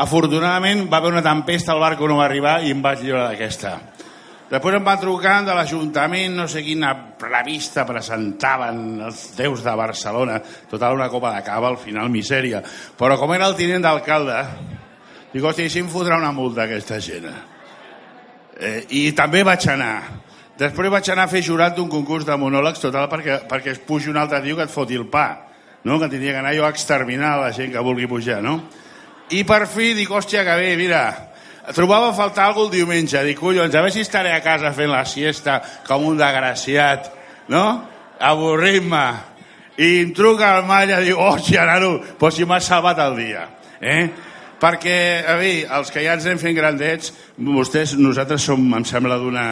Afortunadament 0.00 0.86
va 0.90 0.98
haver 0.98 1.12
una 1.14 1.22
tempesta, 1.22 1.74
el 1.74 1.82
barco 1.82 2.08
no 2.08 2.18
va 2.18 2.26
arribar 2.26 2.60
i 2.64 2.74
em 2.74 2.82
vaig 2.82 3.04
lliurar 3.04 3.28
d'aquesta. 3.28 3.76
Després 4.50 4.74
em 4.74 4.86
va 4.86 4.96
trucar 4.98 5.36
de 5.46 5.54
l'Ajuntament, 5.54 6.34
no 6.34 6.48
sé 6.50 6.64
quina 6.66 6.90
revista 7.22 7.84
presentaven 7.86 8.80
els 9.06 9.28
déus 9.36 9.62
de 9.62 9.74
Barcelona, 9.78 10.40
total 10.70 10.96
una 10.98 11.06
copa 11.12 11.36
de 11.36 11.44
cava, 11.46 11.68
al 11.70 11.78
final 11.78 12.10
misèria. 12.10 12.58
Però 12.98 13.14
com 13.20 13.30
era 13.36 13.46
el 13.46 13.54
tinent 13.54 13.86
d'alcalde, 13.86 14.40
dic, 15.30 15.44
hòstia, 15.44 15.70
si 15.70 15.84
em 15.84 15.92
fotrà 15.92 16.18
una 16.18 16.32
multa 16.34 16.64
aquesta 16.64 16.98
gent? 16.98 17.30
Eh, 18.58 18.80
I 18.90 19.04
també 19.14 19.44
vaig 19.46 19.68
anar. 19.70 19.94
Després 20.60 20.92
vaig 20.92 21.08
anar 21.08 21.24
a 21.24 21.32
fer 21.32 21.40
jurat 21.40 21.72
d'un 21.76 21.88
concurs 21.88 22.26
de 22.28 22.36
monòlegs, 22.36 22.82
total, 22.82 23.06
perquè, 23.08 23.38
perquè 23.48 23.72
es 23.72 23.80
pugi 23.80 24.10
un 24.12 24.18
altre 24.20 24.42
tio 24.44 24.58
que 24.58 24.66
et 24.68 24.72
foti 24.72 24.98
el 24.98 25.06
pa, 25.08 25.46
no? 25.88 25.96
que 25.96 26.08
tindria 26.12 26.34
que 26.34 26.42
anar 26.42 26.52
jo 26.52 26.66
a 26.66 26.72
exterminar 26.74 27.38
la 27.40 27.48
gent 27.56 27.72
que 27.72 27.84
vulgui 27.84 28.08
pujar, 28.10 28.42
no? 28.44 28.58
I 29.32 29.44
per 29.48 29.62
fi 29.70 29.94
dic, 29.96 30.10
hòstia, 30.10 30.42
que 30.44 30.56
bé, 30.58 30.74
mira, 30.76 31.04
trobava 31.72 32.10
a 32.10 32.16
faltar 32.18 32.50
alguna 32.50 32.66
el 32.66 32.72
diumenge. 32.74 33.22
Dic, 33.24 33.38
collons, 33.38 33.72
a 33.72 33.80
veure 33.80 33.94
si 33.94 34.04
estaré 34.04 34.34
a 34.34 34.42
casa 34.44 34.74
fent 34.76 34.90
la 34.90 35.04
siesta 35.06 35.60
com 35.86 36.04
un 36.10 36.18
desgraciat, 36.20 37.08
no? 37.48 37.64
Avorrint-me. 38.20 39.04
I 39.80 39.92
em 40.02 40.10
truca 40.12 40.58
el 40.58 40.66
Malla 40.68 40.98
i 41.00 41.08
diu, 41.08 41.22
hòstia, 41.24 41.64
nano, 41.64 41.94
doncs 42.20 42.36
si 42.36 42.44
m'has 42.44 42.66
salvat 42.68 43.00
el 43.00 43.16
dia. 43.16 43.46
Eh? 43.80 44.10
Perquè, 44.60 44.96
a 45.24 45.38
veure, 45.40 45.68
els 45.78 45.94
que 45.94 46.02
ja 46.04 46.18
ens 46.18 46.26
hem 46.28 46.40
fent 46.42 46.58
grandets, 46.58 47.14
vostès, 47.40 47.94
nosaltres 47.96 48.44
som, 48.44 48.66
em 48.76 48.84
sembla, 48.84 49.16
d'una 49.22 49.46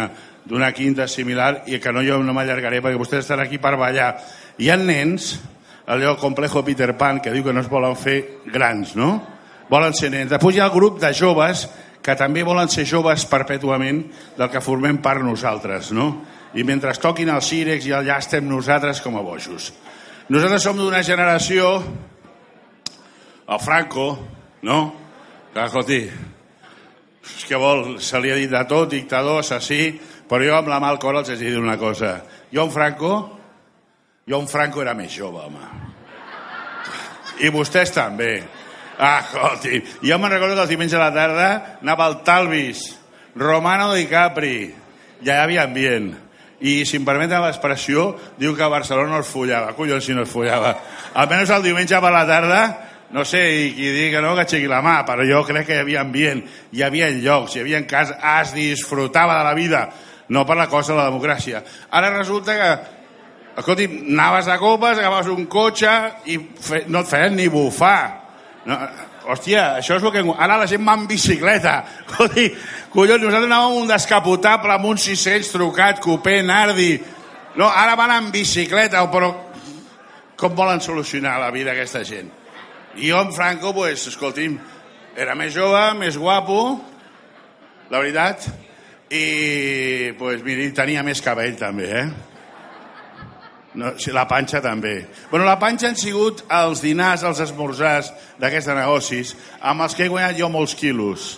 d'una 0.49 0.73
quinta 0.73 1.07
similar 1.09 1.65
i 1.69 1.79
que 1.79 1.93
no 1.93 2.03
jo 2.05 2.19
no 2.25 2.33
m'allargaré 2.33 2.81
perquè 2.81 2.99
vostès 2.99 3.27
estan 3.27 3.43
aquí 3.45 3.61
per 3.61 3.77
ballar. 3.77 4.15
Hi 4.59 4.71
ha 4.73 4.77
nens, 4.81 5.35
allò 5.87 6.17
complejo 6.17 6.65
Peter 6.65 6.95
Pan, 6.97 7.21
que 7.21 7.33
diu 7.35 7.45
que 7.45 7.53
no 7.53 7.61
es 7.61 7.69
volen 7.69 7.97
fer 7.97 8.41
grans, 8.49 8.97
no? 8.97 9.11
Volen 9.69 9.93
ser 9.95 10.11
nens. 10.15 10.33
Després 10.33 10.57
hi 10.57 10.63
ha 10.65 10.71
el 10.71 10.75
grup 10.75 10.99
de 11.03 11.13
joves 11.13 11.67
que 12.03 12.17
també 12.17 12.45
volen 12.47 12.71
ser 12.73 12.87
joves 12.89 13.27
perpètuament 13.29 14.01
del 14.39 14.49
que 14.49 14.65
formem 14.65 15.03
part 15.05 15.21
nosaltres, 15.21 15.93
no? 15.93 16.09
I 16.57 16.65
mentre 16.65 16.95
toquin 16.97 17.29
els 17.29 17.51
círex 17.51 17.85
i 17.85 17.93
allà 17.93 18.17
estem 18.23 18.49
nosaltres 18.49 19.03
com 19.05 19.19
a 19.19 19.25
bojos. 19.25 19.73
Nosaltres 20.33 20.65
som 20.65 20.77
d'una 20.77 21.03
generació, 21.05 21.75
el 23.49 23.61
Franco, 23.61 24.09
no? 24.65 24.79
Que, 25.53 25.65
escolti, 25.65 26.01
és 27.29 27.45
que 27.49 27.61
vol, 27.61 27.99
se 28.01 28.21
li 28.21 28.33
ha 28.33 28.39
dit 28.41 28.51
de 28.53 28.65
tot, 28.69 28.89
dictador, 28.93 29.43
assassí, 29.43 29.93
però 30.29 30.45
jo 30.45 30.55
amb 30.59 30.69
la 30.71 30.79
mà 30.83 30.93
al 30.93 31.01
cor 31.01 31.17
els 31.19 31.33
he 31.33 31.39
dit 31.41 31.57
una 31.57 31.79
cosa. 31.81 32.19
Jo 32.53 32.67
en 32.67 32.73
Franco, 32.73 33.13
jo 34.29 34.41
en 34.41 34.49
Franco 34.49 34.83
era 34.85 34.95
més 34.95 35.13
jove, 35.15 35.41
home. 35.49 35.69
I 37.41 37.51
vostès 37.55 37.95
també. 37.95 38.43
Ah, 38.99 39.21
escolti, 39.23 39.79
jo 40.03 40.19
me'n 40.19 40.33
recordo 40.33 40.57
que 40.57 40.65
els 40.67 40.73
diumenges 40.73 40.99
a 40.99 41.05
la 41.07 41.15
tarda 41.15 41.51
anava 41.81 42.09
al 42.09 42.21
Talvis, 42.27 42.89
Romano 43.39 43.93
DiCapri, 43.95 44.57
ja 45.23 45.37
hi 45.37 45.45
havia 45.45 45.69
ambient. 45.69 46.11
I, 46.59 46.83
si 46.83 46.99
em 46.99 47.05
permeten 47.07 47.39
l'expressió, 47.45 48.11
diu 48.39 48.57
que 48.59 48.65
a 48.67 48.73
Barcelona 48.73 49.13
no 49.13 49.23
es 49.23 49.31
follava. 49.31 49.77
Collons, 49.77 50.03
si 50.03 50.17
no 50.17 50.25
es 50.27 50.33
follava. 50.33 50.73
Almenys 51.15 51.53
el 51.55 51.69
diumenge 51.69 52.01
per 52.03 52.11
la 52.11 52.25
tarda, 52.27 52.63
no 53.15 53.23
sé, 53.25 53.45
i 53.55 53.69
qui 53.77 53.93
digui 53.95 54.11
que 54.17 54.23
no, 54.25 54.35
que 54.35 54.43
aixequi 54.43 54.67
la 54.69 54.83
mà, 54.85 54.99
però 55.07 55.25
jo 55.29 55.45
crec 55.47 55.69
que 55.69 55.79
hi 55.79 55.85
havia 55.85 56.03
ambient, 56.03 56.43
hi 56.75 56.83
havia 56.85 57.09
llocs, 57.15 57.55
hi 57.55 57.63
havia 57.63 57.81
cas, 57.89 58.11
es 58.11 58.53
disfrutava 58.57 59.39
de 59.39 59.47
la 59.47 59.55
vida, 59.57 59.87
no 60.29 60.45
per 60.47 60.57
la 60.57 60.69
cosa 60.69 60.93
de 60.93 61.01
la 61.01 61.09
democràcia. 61.09 61.63
Ara 61.91 62.13
resulta 62.15 62.57
que, 62.59 62.71
escolti, 63.59 63.89
anaves 64.13 64.49
a 64.49 64.59
copes, 64.61 64.99
agafaves 64.99 65.31
un 65.33 65.47
cotxe 65.51 65.93
i 66.31 66.39
fe, 66.61 66.85
no 66.89 67.03
et 67.05 67.11
feien 67.11 67.37
ni 67.37 67.49
bufar. 67.53 68.01
No, 68.69 68.77
hòstia, 69.33 69.79
això 69.81 69.97
és 69.97 70.05
el 70.05 70.13
que... 70.13 70.25
Ara 70.37 70.61
la 70.61 70.69
gent 70.69 70.85
va 70.87 70.97
en 70.99 71.07
bicicleta. 71.09 71.81
Collons, 72.13 72.65
collons 72.93 73.25
nosaltres 73.25 73.49
anàvem 73.51 73.83
un 73.83 73.93
descapotable 73.93 74.75
amb 74.75 74.91
un 74.91 75.01
600 75.01 75.53
trucat, 75.55 76.03
cupé, 76.05 76.41
nardi. 76.45 76.93
No, 77.57 77.69
ara 77.69 77.97
van 77.99 78.13
en 78.19 78.33
bicicleta, 78.35 79.03
però 79.13 79.33
com 80.39 80.55
volen 80.55 80.81
solucionar 80.85 81.39
la 81.41 81.51
vida 81.51 81.73
aquesta 81.73 82.05
gent? 82.07 82.29
I 82.99 83.11
jo, 83.11 83.21
en 83.21 83.33
Franco, 83.35 83.73
pues, 83.75 84.07
escolti'm, 84.11 84.59
era 85.19 85.35
més 85.39 85.51
jove, 85.55 85.83
més 85.99 86.17
guapo, 86.19 86.61
la 87.91 87.99
veritat, 87.99 88.47
i, 89.11 90.13
pues, 90.19 90.43
miri, 90.45 90.71
tenia 90.77 91.05
més 91.07 91.23
cabell 91.25 91.57
també, 91.57 91.89
eh? 92.03 92.09
No, 93.79 93.93
la 94.13 94.25
panxa 94.27 94.61
també. 94.65 95.07
Bueno, 95.31 95.45
la 95.47 95.59
panxa 95.61 95.91
han 95.91 95.97
sigut 95.97 96.43
els 96.51 96.81
dinars, 96.83 97.23
els 97.23 97.41
esmorzars 97.45 98.11
d'aquests 98.41 98.73
negocis 98.75 99.35
amb 99.61 99.85
els 99.85 99.95
que 99.95 100.07
he 100.07 100.11
guanyat 100.11 100.39
jo 100.41 100.49
molts 100.51 100.75
quilos 100.75 101.37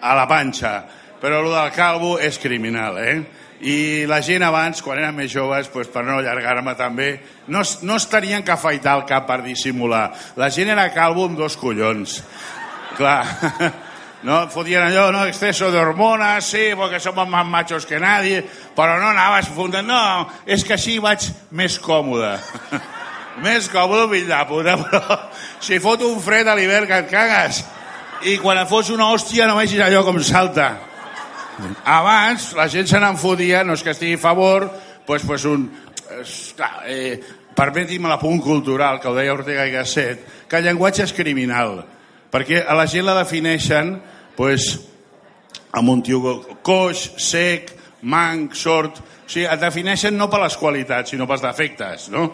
a 0.00 0.14
la 0.14 0.28
panxa. 0.30 0.74
Però 1.20 1.42
el 1.42 1.50
del 1.52 1.72
calvo 1.76 2.14
és 2.22 2.38
criminal, 2.40 2.96
eh? 3.02 3.18
I 3.60 4.06
la 4.08 4.22
gent 4.24 4.44
abans, 4.46 4.80
quan 4.80 5.02
eren 5.02 5.18
més 5.18 5.32
joves, 5.32 5.68
pues, 5.68 5.90
per 5.92 6.04
no 6.06 6.16
allargar-me 6.16 6.72
també, 6.78 7.10
no, 7.52 7.60
no 7.84 7.98
es 8.00 8.08
tenien 8.08 8.44
que 8.46 8.54
afaitar 8.54 8.96
el 8.96 9.04
cap 9.08 9.26
per 9.28 9.42
dissimular. 9.44 10.06
La 10.40 10.48
gent 10.54 10.72
era 10.72 10.88
calvo 10.94 11.26
amb 11.28 11.36
dos 11.36 11.58
collons. 11.60 12.22
Clar, 12.96 13.20
no? 14.22 14.48
Fotien 14.50 14.82
allò, 14.82 15.10
no? 15.12 15.24
Exceso 15.26 15.70
de 15.72 15.78
hormonas, 15.78 16.44
sí, 16.44 16.70
porque 16.76 17.00
somos 17.00 17.28
más 17.28 17.46
machos 17.46 17.86
que 17.86 17.98
nadie, 17.98 18.44
però 18.76 18.98
no 19.00 19.10
anaves 19.10 19.48
fundant, 19.48 19.86
no, 19.86 20.28
és 20.46 20.64
que 20.64 20.76
així 20.76 20.98
vaig 21.00 21.24
més 21.50 21.78
còmode. 21.80 22.36
més 23.44 23.68
còmode, 23.72 24.08
fill 24.12 24.28
de 24.28 24.40
puta, 24.48 24.76
però 24.84 25.18
si 25.60 25.80
fot 25.80 26.04
un 26.04 26.20
fred 26.20 26.48
a 26.48 26.56
l'hivern 26.58 26.88
que 26.90 27.02
et 27.04 27.10
cagues 27.10 27.64
i 28.28 28.36
quan 28.38 28.58
et 28.60 28.72
una 28.92 29.10
hòstia 29.12 29.46
no 29.48 29.56
vegis 29.56 29.80
allò 29.80 30.04
com 30.04 30.20
salta. 30.22 30.76
Abans 31.84 32.52
la 32.56 32.68
gent 32.68 32.88
se 32.88 33.00
n'en 33.00 33.16
fotia, 33.16 33.64
no 33.64 33.74
és 33.76 33.82
que 33.82 33.92
estigui 33.92 34.16
a 34.16 34.18
favor, 34.18 34.70
pues, 35.06 35.24
pues 35.24 35.44
un... 35.44 35.70
És, 36.20 36.52
clar, 36.56 36.82
eh, 36.88 37.20
permeti'm 37.56 38.08
l'apunt 38.08 38.40
cultural, 38.42 39.00
que 39.00 39.08
ho 39.08 39.14
deia 39.14 39.32
Ortega 39.32 39.66
i 39.68 39.72
Gasset, 39.72 40.24
que 40.48 40.58
el 40.58 40.66
llenguatge 40.66 41.04
és 41.04 41.14
criminal, 41.14 41.84
perquè 42.30 42.64
a 42.66 42.76
la 42.78 42.86
gent 42.90 43.06
la 43.06 43.16
defineixen 43.18 43.94
pues, 44.36 44.72
amb 45.76 45.92
un 45.92 46.02
tio 46.02 46.34
coix, 46.62 47.10
sec, 47.20 47.74
manc, 48.02 48.56
sort... 48.58 49.00
O 49.00 49.30
sigui, 49.30 49.46
et 49.46 49.60
defineixen 49.62 50.16
no 50.18 50.26
per 50.26 50.40
les 50.42 50.56
qualitats, 50.58 51.12
sinó 51.12 51.26
pels 51.30 51.44
defectes, 51.44 52.08
no? 52.10 52.24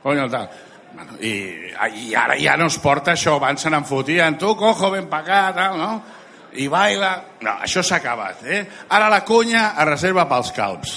Coño, 0.00 0.28
tal. 0.32 0.46
Bueno, 0.94 1.18
i, 1.20 1.32
I 1.68 2.14
ara 2.16 2.38
ja 2.40 2.54
no 2.56 2.70
es 2.72 2.78
porta 2.80 3.12
això, 3.12 3.34
abans 3.36 3.60
se 3.60 3.68
n'en 3.68 3.84
fotien, 3.84 4.38
tu, 4.40 4.54
cojo, 4.56 4.88
ven 4.94 5.10
pa 5.12 5.20
acá, 5.20 5.42
tal, 5.52 5.76
no? 5.76 5.90
I 6.56 6.64
baila... 6.72 7.10
No, 7.44 7.58
això 7.66 7.84
s'ha 7.84 7.98
acabat, 8.00 8.46
eh? 8.48 8.62
Ara 8.96 9.10
la 9.12 9.20
conya 9.28 9.74
es 9.74 9.88
reserva 9.90 10.24
pels 10.30 10.54
calbs. 10.56 10.94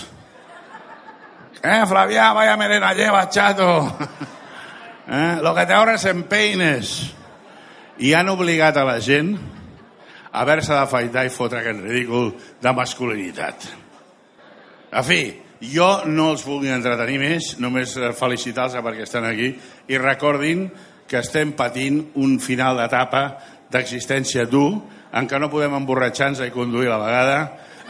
Eh, 1.62 1.82
Flavià, 1.86 2.32
vaya 2.34 2.56
melena 2.58 2.94
lleva, 2.94 3.28
chato. 3.30 3.72
Eh, 5.14 5.40
lo 5.42 5.54
que 5.54 5.66
te 5.66 5.74
ahorres 5.74 6.06
en 6.06 6.24
peines. 6.24 7.12
I 8.02 8.16
han 8.18 8.32
obligat 8.34 8.78
a 8.82 8.86
la 8.88 8.98
gent 9.04 9.36
a 10.32 10.42
haver-se 10.42 10.74
d'afaitar 10.74 11.28
i 11.28 11.34
fotre 11.34 11.62
aquest 11.62 11.84
ridícul 11.86 12.32
de 12.62 12.74
masculinitat. 12.74 13.68
En 14.92 15.06
fi, 15.06 15.22
jo 15.62 15.90
no 16.10 16.32
els 16.34 16.46
vull 16.48 16.66
entretenir 16.72 17.20
més, 17.22 17.52
només 17.62 17.94
felicitar-los 18.18 18.80
perquè 18.82 19.06
estan 19.06 19.28
aquí 19.30 19.52
i 19.92 20.00
recordin 20.02 20.66
que 21.08 21.20
estem 21.22 21.52
patint 21.54 22.02
un 22.24 22.40
final 22.40 22.80
d'etapa 22.80 23.26
d'existència 23.72 24.48
dur, 24.50 24.82
en 25.14 25.28
què 25.28 25.40
no 25.40 25.52
podem 25.52 25.76
emborratxar-nos 25.78 26.42
i 26.46 26.54
conduir 26.56 26.90
a 26.90 26.98
la 26.98 27.06
vegada, 27.06 27.38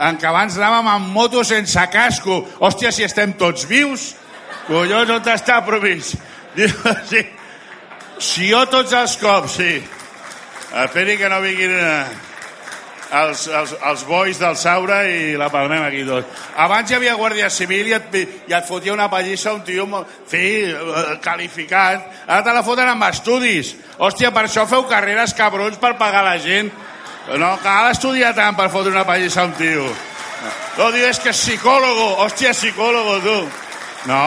en 0.01 0.17
què 0.17 0.27
abans 0.27 0.57
anàvem 0.57 0.89
amb 0.89 1.13
moto 1.13 1.43
sense 1.45 1.81
casco. 1.93 2.41
Hòstia, 2.59 2.91
si 2.91 3.05
estem 3.05 3.35
tots 3.37 3.67
vius! 3.69 4.11
Collons, 4.65 5.09
on 5.13 5.31
està 5.31 5.59
promís? 5.65 6.15
Diu, 6.57 6.69
sí. 7.07 7.21
Si 8.21 8.49
jo 8.51 8.65
tots 8.69 8.93
els 8.97 9.15
cops, 9.21 9.57
sí. 9.61 10.00
Esperi 10.71 11.17
que 11.19 11.27
no 11.27 11.41
vinguin 11.43 11.71
eh, 11.75 12.05
els, 13.11 13.47
els, 13.51 13.73
els 13.89 14.03
bois 14.07 14.37
del 14.39 14.55
Saura 14.55 15.01
i 15.03 15.33
la 15.39 15.49
palmem 15.51 15.83
aquí 15.83 16.05
tot. 16.07 16.29
Abans 16.63 16.91
hi 16.91 16.95
havia 16.95 17.17
Guàrdia 17.19 17.49
Civil 17.51 17.89
i 17.89 17.95
et, 17.97 18.15
i 18.47 18.55
et 18.55 18.67
fotia 18.67 18.93
una 18.95 19.09
pallissa 19.11 19.51
un 19.51 19.65
tio 19.67 19.87
fi, 20.29 20.45
eh, 20.71 21.17
qualificat. 21.23 22.07
Ara 22.27 22.45
te 22.45 22.55
la 22.55 22.63
foten 22.63 22.87
amb 22.87 23.03
estudis. 23.09 23.75
Hòstia, 23.99 24.31
per 24.31 24.45
això 24.47 24.63
feu 24.69 24.87
carreres 24.87 25.35
cabrons 25.35 25.75
per 25.81 25.97
pagar 25.99 26.23
la 26.23 26.37
gent. 26.39 26.71
No 27.37 27.51
cal 27.61 27.91
estudiar 27.91 28.31
tant 28.35 28.55
per 28.55 28.71
fotre 28.71 28.95
una 28.95 29.05
pallissa 29.05 29.43
a 29.43 29.49
un 29.51 29.57
tio. 29.59 29.91
No, 30.77 30.87
és 30.95 31.19
que 31.19 31.29
és 31.29 31.37
psicòlogo. 31.37 32.07
Hòstia, 32.23 32.55
psicòlogo, 32.55 33.19
tu. 33.21 33.37
No. 34.07 34.23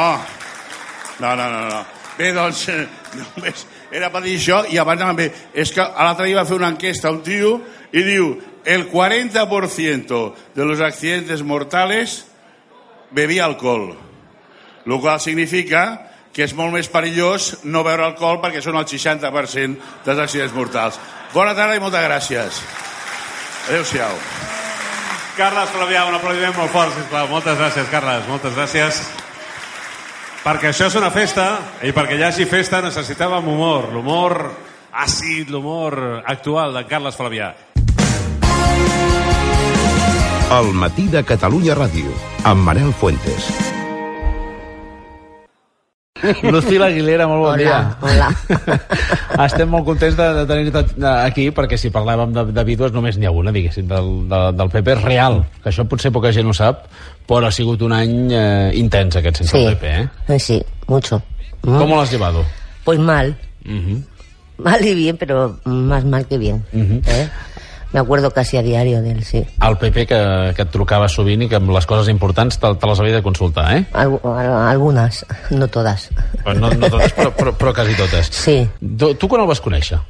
No, 1.19 1.35
no, 1.35 1.49
no, 1.49 1.65
no. 1.73 1.81
Bé, 2.19 2.31
doncs, 2.37 2.69
eh, 2.69 2.85
només 3.19 3.65
era 3.95 4.11
per 4.11 4.25
dir 4.25 4.35
això 4.35 4.65
i 4.75 4.79
abans 4.83 5.05
també, 5.05 5.29
és 5.55 5.71
que 5.71 5.85
l'altre 5.85 6.27
dia 6.27 6.41
va 6.41 6.49
fer 6.49 6.57
una 6.59 6.73
enquesta 6.73 7.13
un 7.15 7.23
tio 7.23 7.61
i 7.95 8.03
diu 8.03 8.33
el 8.67 8.89
40% 8.91 10.23
de 10.57 10.65
los 10.67 10.81
accidentes 10.83 11.45
mortales 11.47 12.25
bebia 13.15 13.45
alcohol, 13.45 13.93
lo 14.85 15.01
qual 15.01 15.21
significa 15.21 16.11
que 16.35 16.43
és 16.43 16.55
molt 16.59 16.75
més 16.75 16.91
perillós 16.91 17.61
no 17.63 17.85
beure 17.87 18.09
alcohol 18.09 18.41
perquè 18.43 18.59
són 18.65 18.81
el 18.81 18.89
60% 18.91 20.03
dels 20.03 20.23
accidents 20.27 20.57
mortals. 20.57 20.99
Bona 21.31 21.55
tarda 21.55 21.79
i 21.79 21.83
moltes 21.83 22.03
gràcies. 22.03 22.63
Adéu-siau. 23.69 24.19
Carles 25.39 25.71
Flavià, 25.71 26.09
un 26.11 26.19
aplaudiment 26.19 26.57
molt 26.59 26.75
fort, 26.75 26.95
sisplau. 26.99 27.31
Moltes 27.31 27.59
gràcies, 27.63 27.87
Carles, 27.95 28.27
moltes 28.27 28.59
gràcies. 28.59 29.05
Perquè 30.45 30.75
això 30.75 30.91
és 30.91 30.97
una 31.01 31.09
festa, 31.09 31.45
i 31.89 31.93
perquè 31.97 32.19
hi 32.19 32.25
hagi 32.27 32.45
festa 32.45 32.83
necessitàvem 32.85 33.47
humor, 33.49 33.89
l'humor 33.95 34.37
àcid, 34.93 35.49
l'humor 35.49 35.97
actual 36.21 36.77
de 36.77 36.85
Carles 36.91 37.17
Flavià. 37.17 37.55
El 40.61 40.75
matí 40.77 41.09
de 41.09 41.25
Catalunya 41.25 41.79
Ràdio, 41.81 42.13
amb 42.45 42.61
Manel 42.69 42.93
Fuentes. 42.93 43.74
Lucila 46.55 46.87
Aguilera, 46.87 47.27
molt 47.29 47.43
bon 47.43 47.53
Hola, 47.53 47.59
dia. 47.59 47.97
hola. 48.01 48.29
Estem 49.47 49.69
molt 49.71 49.85
contents 49.89 50.17
de, 50.19 50.27
de 50.39 50.45
tenir-te 50.49 50.85
aquí, 51.13 51.49
perquè 51.55 51.79
si 51.81 51.91
parlàvem 51.95 52.33
de, 52.37 52.45
de 52.57 52.65
vídues 52.67 52.93
només 52.95 53.19
n'hi 53.19 53.27
ha 53.29 53.33
una, 53.35 53.53
diguéssim, 53.55 53.87
del, 53.91 54.11
de, 54.31 54.41
del 54.59 54.71
PP 54.73 54.97
real, 55.03 55.41
que 55.63 55.71
això 55.73 55.87
potser 55.89 56.13
poca 56.15 56.33
gent 56.35 56.49
ho 56.51 56.55
sap, 56.57 56.87
però 57.29 57.49
ha 57.49 57.53
sigut 57.55 57.83
un 57.87 57.93
any 57.97 58.17
eh, 58.33 58.71
intens 58.81 59.17
aquest 59.21 59.43
sense 59.43 59.53
Sí. 59.57 59.65
el 59.67 59.77
PP, 59.77 59.95
eh? 60.01 60.09
Eh, 60.35 60.39
Sí, 60.41 60.61
mucho. 60.89 61.23
Mm. 61.63 61.79
¿Cómo 61.79 61.95
lo 61.97 62.03
has 62.03 62.11
llevado? 62.13 62.45
Pues 62.85 62.99
mal. 62.99 63.37
Ujú. 63.65 64.03
Mal 64.59 64.85
y 64.87 64.95
bien, 64.95 65.17
pero 65.17 65.59
más 65.65 66.05
mal 66.05 66.27
que 66.27 66.39
bien. 66.39 66.63
¿eh? 66.73 67.29
Me 67.95 68.01
acuerdo 68.01 68.33
casi 68.33 68.57
a 68.57 68.63
diario 68.63 69.01
de 69.03 69.13
él, 69.13 69.23
sí. 69.23 69.47
El 69.63 69.79
PP 69.79 70.07
que, 70.11 70.53
que 70.57 70.63
et 70.67 70.71
trucava 70.75 71.07
sovint 71.09 71.45
i 71.45 71.49
que 71.49 71.55
amb 71.61 71.71
les 71.71 71.87
coses 71.87 72.09
importants 72.11 72.57
te, 72.59 72.73
te 72.75 72.89
les 72.91 72.99
havia 72.99 73.15
de 73.15 73.23
consultar, 73.23 73.69
eh? 73.77 73.85
Al- 73.95 74.19
algunas, 74.67 75.21
no. 75.55 75.69
Però 75.71 76.55
no, 76.59 76.71
no 76.75 76.91
totes, 76.91 77.15
però, 77.15 77.31
però, 77.39 77.53
però 77.55 77.73
quasi 77.73 77.95
totes. 77.95 78.33
Sí. 78.35 78.57
Tu, 78.83 79.13
tu 79.15 79.29
quan 79.31 79.45
el 79.45 79.47
vas 79.47 79.63
conèixer? 79.63 80.01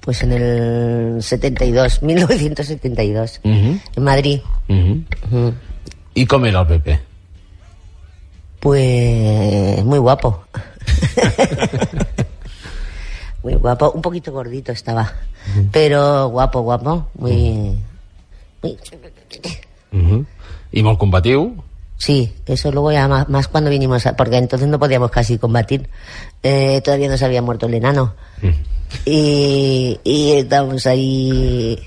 Pues 0.00 0.22
en 0.24 0.32
el 0.32 1.22
72, 1.22 2.00
1972, 2.02 3.40
Mhm. 3.44 3.80
en 3.96 4.02
Madrid. 4.02 4.40
Mhm. 4.68 5.04
Ujú. 5.28 5.54
I 6.14 6.24
com 6.26 6.46
era 6.46 6.60
el 6.64 6.66
PP? 6.72 6.98
Pues 8.60 9.84
muy 9.84 9.98
guapo. 9.98 10.42
muy 13.48 13.56
guapo, 13.56 13.90
un 13.92 14.02
poquito 14.02 14.30
gordito 14.32 14.72
estaba, 14.72 15.10
pero 15.72 16.28
guapo, 16.28 16.60
guapo, 16.60 17.08
muy... 17.18 17.78
muy-. 18.62 18.76
I 20.72 20.82
molt 20.82 20.98
combatiu? 21.00 21.56
Sí, 21.96 22.32
eso 22.46 22.70
luego 22.70 22.92
ya 22.92 23.08
más, 23.08 23.28
más 23.28 23.48
cuando 23.48 23.70
vinimos, 23.70 24.04
a- 24.06 24.14
porque 24.16 24.36
entonces 24.36 24.68
no 24.68 24.78
podíamos 24.78 25.10
casi 25.10 25.38
combatir, 25.38 25.88
Eh, 26.42 26.80
todavía 26.84 27.08
no 27.08 27.16
se 27.16 27.24
había 27.24 27.42
muerto 27.42 27.66
el 27.66 27.74
enano. 27.74 28.14
Y, 29.04 29.98
y 30.04 30.32
estábamos 30.32 30.86
ahí 30.86 31.78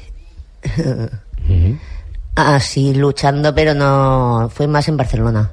así 2.36 2.94
luchando, 2.94 3.54
pero 3.54 3.74
no, 3.74 4.50
fue 4.54 4.68
más 4.68 4.88
en 4.88 4.98
Barcelona, 4.98 5.52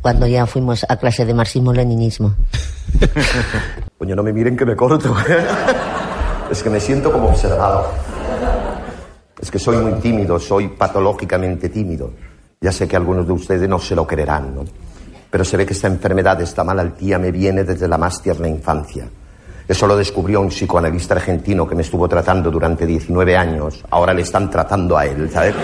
cuando 0.00 0.26
ya 0.26 0.46
fuimos 0.46 0.84
a 0.88 0.96
clase 0.96 1.24
de 1.24 1.34
marxismo-leninismo. 1.34 2.34
Coño, 3.98 4.16
no 4.16 4.22
me 4.22 4.32
miren 4.32 4.56
que 4.56 4.64
me 4.64 4.76
corto. 4.76 5.14
¿eh? 5.28 5.38
es 6.50 6.62
que 6.62 6.70
me 6.70 6.80
siento 6.80 7.12
como 7.12 7.28
observado. 7.28 7.90
Es 9.40 9.50
que 9.50 9.58
soy 9.58 9.78
muy 9.78 10.00
tímido, 10.00 10.38
soy 10.38 10.68
patológicamente 10.68 11.68
tímido. 11.68 12.12
Ya 12.60 12.72
sé 12.72 12.86
que 12.86 12.96
algunos 12.96 13.26
de 13.26 13.32
ustedes 13.32 13.68
no 13.68 13.78
se 13.78 13.94
lo 13.94 14.06
creerán, 14.06 14.54
¿no? 14.54 14.64
Pero 15.30 15.44
se 15.44 15.56
ve 15.56 15.64
que 15.64 15.72
esta 15.72 15.86
enfermedad, 15.86 16.40
esta 16.40 16.64
malaltía, 16.64 17.18
me 17.18 17.30
viene 17.30 17.64
desde 17.64 17.88
la 17.88 17.96
más 17.96 18.20
tierna 18.20 18.48
infancia. 18.48 19.08
Eso 19.66 19.86
lo 19.86 19.96
descubrió 19.96 20.40
un 20.40 20.48
psicoanalista 20.48 21.14
argentino 21.14 21.66
que 21.66 21.76
me 21.76 21.82
estuvo 21.82 22.08
tratando 22.08 22.50
durante 22.50 22.84
19 22.84 23.36
años. 23.36 23.84
Ahora 23.90 24.12
le 24.12 24.22
están 24.22 24.50
tratando 24.50 24.98
a 24.98 25.06
él, 25.06 25.30
¿sabes? 25.30 25.54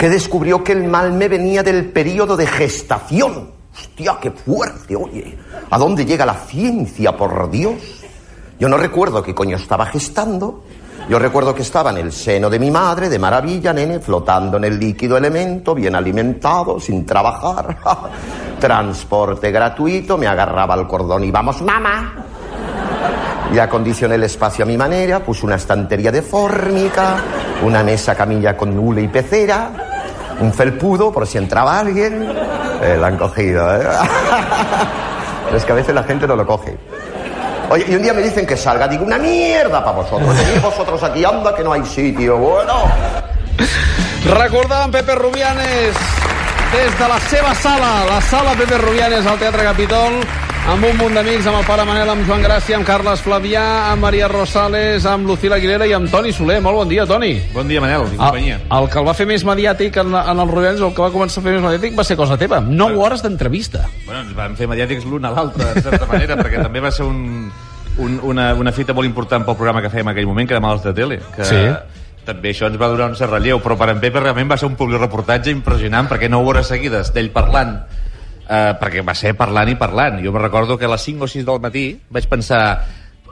Que 0.00 0.08
descubrió 0.08 0.64
que 0.64 0.72
el 0.72 0.88
mal 0.88 1.12
me 1.12 1.28
venía 1.28 1.62
del 1.62 1.90
periodo 1.90 2.34
de 2.34 2.46
gestación. 2.46 3.50
Hostia, 3.70 4.16
qué 4.18 4.30
fuerte, 4.30 4.96
oye. 4.96 5.36
¿A 5.68 5.76
dónde 5.76 6.06
llega 6.06 6.24
la 6.24 6.36
ciencia, 6.36 7.14
por 7.14 7.50
Dios? 7.50 7.74
Yo 8.58 8.66
no 8.70 8.78
recuerdo 8.78 9.22
qué 9.22 9.34
coño 9.34 9.58
estaba 9.58 9.84
gestando. 9.84 10.64
Yo 11.10 11.18
recuerdo 11.18 11.54
que 11.54 11.60
estaba 11.60 11.90
en 11.90 11.98
el 11.98 12.12
seno 12.12 12.48
de 12.48 12.58
mi 12.58 12.70
madre, 12.70 13.10
de 13.10 13.18
maravilla, 13.18 13.74
nene, 13.74 14.00
flotando 14.00 14.56
en 14.56 14.64
el 14.64 14.80
líquido 14.80 15.18
elemento, 15.18 15.74
bien 15.74 15.94
alimentado, 15.94 16.80
sin 16.80 17.04
trabajar. 17.04 17.76
Transporte 18.58 19.50
gratuito, 19.50 20.16
me 20.16 20.26
agarraba 20.26 20.76
el 20.76 20.86
cordón 20.86 21.24
y 21.24 21.30
vamos, 21.30 21.60
mamá. 21.60 22.29
Y 23.52 23.58
acondicioné 23.58 24.14
el 24.14 24.24
espacio 24.24 24.64
a 24.64 24.66
mi 24.66 24.76
manera, 24.76 25.20
puse 25.20 25.44
una 25.44 25.56
estantería 25.56 26.12
de 26.12 26.22
fórmica, 26.22 27.16
una 27.62 27.82
mesa 27.82 28.14
camilla 28.14 28.56
con 28.56 28.74
nule 28.74 29.02
y 29.02 29.08
pecera, 29.08 29.70
un 30.40 30.52
felpudo 30.52 31.12
por 31.12 31.26
si 31.26 31.38
entraba 31.38 31.78
alguien. 31.78 32.32
Eh, 32.82 32.96
la 32.98 33.08
han 33.08 33.16
cogido, 33.16 33.76
¿eh? 33.76 33.86
Pero 35.44 35.56
es 35.56 35.64
que 35.64 35.72
a 35.72 35.74
veces 35.74 35.94
la 35.94 36.04
gente 36.04 36.26
no 36.26 36.36
lo 36.36 36.46
coge. 36.46 36.76
Oye, 37.70 37.84
y 37.88 37.94
un 37.94 38.02
día 38.02 38.12
me 38.12 38.22
dicen 38.22 38.46
que 38.46 38.56
salga, 38.56 38.88
digo, 38.88 39.04
una 39.04 39.18
mierda 39.18 39.84
para 39.84 39.96
vosotros. 39.96 40.34
Vosotros 40.62 41.02
aquí, 41.02 41.24
anda 41.24 41.54
que 41.54 41.62
no 41.62 41.72
hay 41.72 41.84
sitio. 41.84 42.36
Bueno, 42.36 42.74
Recordàvem 44.30 44.92
Pepe 44.92 45.14
Rubianes 45.16 45.96
des 46.72 46.98
de 46.98 47.06
la 47.08 47.18
seva 47.30 47.54
sala, 47.54 48.04
la 48.04 48.20
sala 48.20 48.52
Pepe 48.54 48.76
Rubianes 48.78 49.26
al 49.26 49.38
Teatre 49.38 49.64
Capitol, 49.64 50.20
amb 50.68 50.84
un 50.86 50.96
munt 51.00 51.14
d'amics, 51.16 51.46
amb 51.50 51.58
el 51.58 51.64
pare 51.66 51.84
Manel, 51.88 52.10
amb 52.12 52.26
Joan 52.28 52.42
Gràcia, 52.44 52.76
amb 52.78 52.86
Carles 52.86 53.22
Flavià, 53.24 53.62
amb 53.90 54.04
Maria 54.04 54.28
Rosales, 54.30 55.06
amb 55.08 55.26
Lucila 55.26 55.56
Aguilera 55.58 55.86
i 55.88 55.94
amb 55.96 56.10
Toni 56.12 56.32
Soler. 56.32 56.60
Molt 56.62 56.76
bon 56.82 56.88
dia, 56.88 57.06
Toni. 57.10 57.32
Bon 57.54 57.66
dia, 57.66 57.80
Manel, 57.82 58.04
i 58.06 58.12
El, 58.12 58.18
companyia. 58.20 58.58
el 58.78 58.88
que 58.92 58.98
el 59.00 59.06
va 59.08 59.14
fer 59.18 59.26
més 59.26 59.44
mediàtic 59.44 59.96
en, 60.02 60.14
en 60.14 60.42
els 60.44 60.50
Rubianes, 60.52 60.80
el 60.86 60.92
que 60.94 61.02
va 61.02 61.10
començar 61.10 61.40
a 61.42 61.46
fer 61.46 61.56
més 61.56 61.64
mediàtic 61.64 61.96
va 61.98 62.04
ser 62.06 62.16
cosa 62.20 62.36
teva. 62.38 62.60
9 62.60 63.00
hores 63.02 63.24
d'entrevista. 63.26 63.82
Bueno, 64.06 64.20
ens 64.22 64.36
vam 64.36 64.54
fer 64.58 64.68
mediàtics 64.70 65.08
l'un 65.10 65.26
a 65.26 65.32
l'altre, 65.34 65.72
en 65.74 65.82
certa 65.88 66.06
manera, 66.06 66.36
perquè 66.38 66.62
també 66.62 66.80
va 66.84 66.92
ser 66.94 67.08
un, 67.08 67.50
un, 67.98 68.20
una, 68.30 68.52
una 68.54 68.72
fita 68.76 68.94
molt 68.94 69.10
important 69.10 69.44
pel 69.48 69.58
programa 69.58 69.82
que 69.82 69.90
fèiem 69.90 70.06
en 70.06 70.14
aquell 70.14 70.28
moment, 70.30 70.46
que 70.46 70.54
era 70.54 70.62
Mals 70.62 70.84
de 70.86 70.92
Tele, 70.94 71.18
que 71.34 71.44
Sí. 71.50 71.64
també 72.24 72.52
això 72.54 72.68
ens 72.70 72.78
va 72.78 72.86
durar 72.92 73.08
un 73.10 73.16
cert 73.18 73.32
relleu, 73.32 73.58
però 73.64 73.74
per 73.80 73.90
en 73.90 73.98
Pepe 73.98 74.20
realment 74.22 74.52
va 74.52 74.60
ser 74.60 74.68
un 74.70 74.76
publireportatge 74.78 75.50
impressionant, 75.50 76.06
perquè 76.06 76.30
9 76.30 76.46
hores 76.46 76.68
seguides 76.70 77.10
d'ell 77.16 77.32
parlant, 77.34 77.80
eh, 78.50 78.72
perquè 78.80 79.04
va 79.06 79.14
ser 79.14 79.36
parlant 79.38 79.70
i 79.70 79.76
parlant. 79.78 80.18
Jo 80.24 80.32
me 80.34 80.42
recordo 80.42 80.76
que 80.78 80.88
a 80.88 80.92
les 80.92 81.04
5 81.06 81.24
o 81.24 81.30
6 81.30 81.46
del 81.46 81.62
matí 81.62 81.84
vaig 82.10 82.26
pensar 82.30 82.62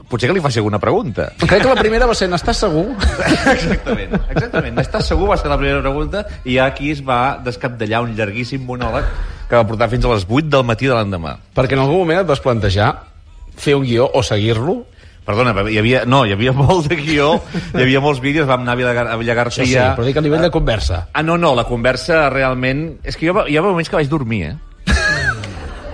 potser 0.09 0.31
que 0.31 0.37
li 0.39 0.41
faci 0.41 0.63
alguna 0.63 0.79
pregunta. 0.81 1.33
Crec 1.43 1.63
que 1.63 1.69
la 1.69 1.81
primera 1.81 2.07
va 2.09 2.15
ser, 2.17 2.31
n'estàs 2.33 2.63
segur? 2.65 2.87
Exactament, 3.57 4.15
exactament. 4.33 4.79
Estàs 4.81 5.11
segur? 5.11 5.29
Va 5.33 5.37
ser 5.41 5.51
la 5.53 5.59
primera 5.61 5.83
pregunta 5.85 6.25
i 6.45 6.57
ja 6.57 6.69
aquí 6.71 6.93
es 6.95 7.03
va 7.05 7.39
descapdallar 7.45 8.01
un 8.07 8.15
llarguíssim 8.17 8.65
monòleg 8.65 9.11
que 9.49 9.57
va 9.57 9.67
portar 9.69 9.91
fins 9.93 10.07
a 10.07 10.15
les 10.15 10.25
8 10.29 10.49
del 10.55 10.65
matí 10.65 10.89
de 10.89 10.97
l'endemà. 10.97 11.39
Perquè 11.57 11.77
en 11.77 11.85
algun 11.85 12.01
moment 12.05 12.23
et 12.23 12.29
vas 12.29 12.41
plantejar 12.45 12.93
fer 13.59 13.77
un 13.77 13.85
guió 13.85 14.09
o 14.09 14.23
seguir-lo? 14.25 14.85
Perdona, 15.29 15.53
hi 15.69 15.77
havia, 15.77 16.07
no, 16.09 16.23
hi 16.25 16.33
havia 16.33 16.55
molt 16.57 16.87
de 16.89 16.97
guió, 16.97 17.35
hi 17.75 17.83
havia 17.83 18.01
molts 18.01 18.23
vídeos, 18.25 18.47
vam 18.49 18.63
anar 18.65 18.79
a 18.79 19.13
a 19.13 19.17
Villa 19.21 19.35
Garcia... 19.37 19.67
Això 19.67 19.83
sí, 19.91 19.97
però 19.99 20.07
dic 20.07 20.17
a 20.17 20.23
nivell 20.25 20.47
de 20.47 20.49
conversa. 20.51 21.03
Ah, 21.13 21.23
no, 21.23 21.37
no, 21.37 21.53
la 21.55 21.67
conversa 21.69 22.31
realment... 22.33 22.87
És 23.05 23.21
que 23.21 23.29
jo, 23.29 23.45
hi 23.45 23.59
ha 23.59 23.65
moments 23.67 23.93
que 23.93 23.99
vaig 23.99 24.09
dormir, 24.09 24.41
eh? 24.47 24.55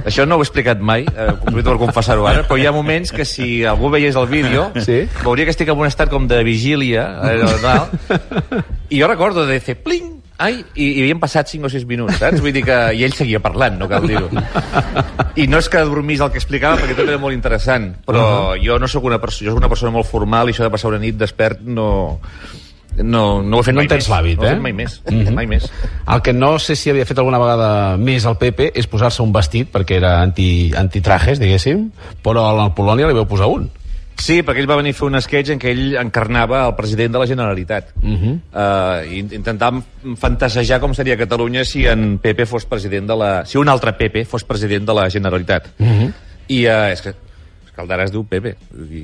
Això 0.04 0.26
no 0.28 0.36
ho 0.36 0.42
he 0.42 0.46
explicat 0.46 0.80
mai, 0.84 1.06
eh, 1.08 1.30
per 1.64 1.76
confessar-ho 1.80 2.26
ara, 2.28 2.42
però 2.48 2.58
hi 2.60 2.66
ha 2.68 2.72
moments 2.76 3.12
que 3.12 3.24
si 3.24 3.64
algú 3.64 3.88
veiés 3.90 4.16
el 4.20 4.26
vídeo, 4.28 4.70
Sí? 4.84 5.04
veuria 5.24 5.46
que 5.46 5.54
estic 5.54 5.68
en 5.72 5.78
un 5.80 5.86
estat 5.88 6.10
com 6.12 6.26
de 6.28 6.42
vigília, 6.44 7.06
eh, 7.30 7.38
dalt, 7.62 7.94
i 8.90 9.00
jo 9.00 9.08
recordo 9.08 9.46
de 9.48 9.58
fer 9.64 9.78
pling, 9.80 10.10
ai, 10.36 10.58
i, 10.74 10.90
i 10.98 11.02
havien 11.04 11.20
passat 11.22 11.48
5 11.48 11.68
o 11.68 11.72
6 11.72 11.86
minuts, 11.88 12.18
saps? 12.20 12.40
Vull 12.42 12.52
dir 12.52 12.64
que... 12.66 12.76
I 12.98 13.04
ell 13.06 13.14
seguia 13.16 13.40
parlant, 13.40 13.78
no 13.78 13.88
cal 13.88 14.04
dir-ho. 14.06 14.28
I 15.40 15.46
no 15.48 15.60
és 15.62 15.68
que 15.70 15.80
dormís 15.86 16.20
el 16.20 16.32
que 16.34 16.40
explicava, 16.42 16.76
perquè 16.82 16.96
tot 16.98 17.08
era 17.08 17.20
molt 17.22 17.36
interessant, 17.36 17.92
però 18.06 18.54
jo 18.60 18.76
no 18.82 18.90
sóc 18.90 19.06
una 19.08 19.20
persona, 19.22 19.48
jo 19.48 19.54
soc 19.54 19.62
una 19.62 19.70
persona 19.72 19.94
molt 19.94 20.10
formal 20.10 20.50
i 20.50 20.54
això 20.56 20.66
de 20.66 20.72
passar 20.74 20.90
una 20.92 21.00
nit 21.02 21.16
despert 21.20 21.62
no... 21.64 22.20
No, 23.02 23.42
no 23.42 23.56
ho 23.56 23.60
he 23.60 23.64
fet 23.64 23.74
No 23.74 23.80
mai 23.80 23.86
en 23.86 23.92
tens 23.94 24.08
l'hàbit, 24.08 24.38
no 24.38 24.46
eh? 24.48 24.56
mai 24.60 24.72
més, 24.72 25.02
Mhm. 25.10 25.34
mai 25.34 25.46
més. 25.46 25.70
El 26.06 26.22
que 26.22 26.32
no 26.32 26.58
sé 26.58 26.76
si 26.76 26.90
havia 26.90 27.06
fet 27.06 27.18
alguna 27.18 27.38
vegada 27.38 27.96
més 27.96 28.24
al 28.26 28.38
Pepe 28.38 28.70
és 28.74 28.86
posar-se 28.86 29.22
un 29.22 29.32
vestit, 29.32 29.70
perquè 29.72 29.96
era 29.96 30.20
anti, 30.22 30.72
antitrajes, 30.76 31.40
diguéssim, 31.40 31.90
però 32.22 32.46
al 32.50 32.74
Polònia 32.74 33.08
li 33.08 33.14
vau 33.14 33.26
posar 33.26 33.46
un. 33.46 33.70
Sí, 34.16 34.42
perquè 34.42 34.62
ell 34.62 34.70
va 34.70 34.76
venir 34.78 34.92
a 34.94 34.94
fer 34.94 35.08
un 35.08 35.20
sketch 35.20 35.50
en 35.50 35.58
què 35.58 35.72
ell 35.72 35.96
encarnava 35.98 36.68
el 36.68 36.74
president 36.76 37.12
de 37.12 37.18
la 37.18 37.26
Generalitat. 37.26 37.88
Uh 38.00 38.10
-huh. 38.10 38.38
Uh, 38.52 39.12
i 39.12 39.18
intentàvem 39.24 39.82
fantasejar 40.16 40.78
com 40.80 40.94
seria 40.94 41.16
Catalunya 41.16 41.64
si 41.64 41.86
en 41.86 42.18
Pepe 42.18 42.46
fos 42.46 42.64
president 42.64 43.08
de 43.08 43.16
la... 43.16 43.44
Si 43.44 43.58
un 43.58 43.68
altre 43.68 43.92
Pepe 43.92 44.24
fos 44.24 44.44
president 44.44 44.86
de 44.86 44.94
la 44.94 45.10
Generalitat. 45.10 45.66
Uh 45.78 45.86
-huh. 45.86 46.12
I 46.46 46.66
uh, 46.66 46.92
és 46.92 47.00
que 47.02 47.14
és 47.74 47.76
que 47.76 47.82
el 47.82 47.88
d'ara 47.90 48.04
es 48.06 48.12
diu 48.14 48.22
Pepe. 48.24 48.54
I, 48.70 49.02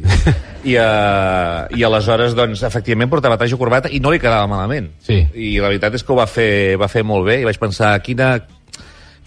i, 0.70 0.76
uh, 0.78 1.66
I 1.74 1.82
aleshores, 1.84 2.36
doncs, 2.38 2.62
efectivament 2.62 3.10
portava 3.10 3.38
traje 3.40 3.58
corbata 3.58 3.90
i 3.90 3.98
no 4.00 4.12
li 4.14 4.20
quedava 4.22 4.46
malament. 4.46 4.92
Sí. 5.02 5.24
I 5.34 5.58
la 5.58 5.72
veritat 5.72 5.98
és 5.98 6.06
que 6.06 6.12
ho 6.14 6.18
va 6.18 6.28
fer, 6.30 6.78
va 6.78 6.88
fer 6.88 7.02
molt 7.02 7.26
bé 7.26 7.40
i 7.40 7.48
vaig 7.48 7.58
pensar, 7.58 7.96
quina, 8.06 8.36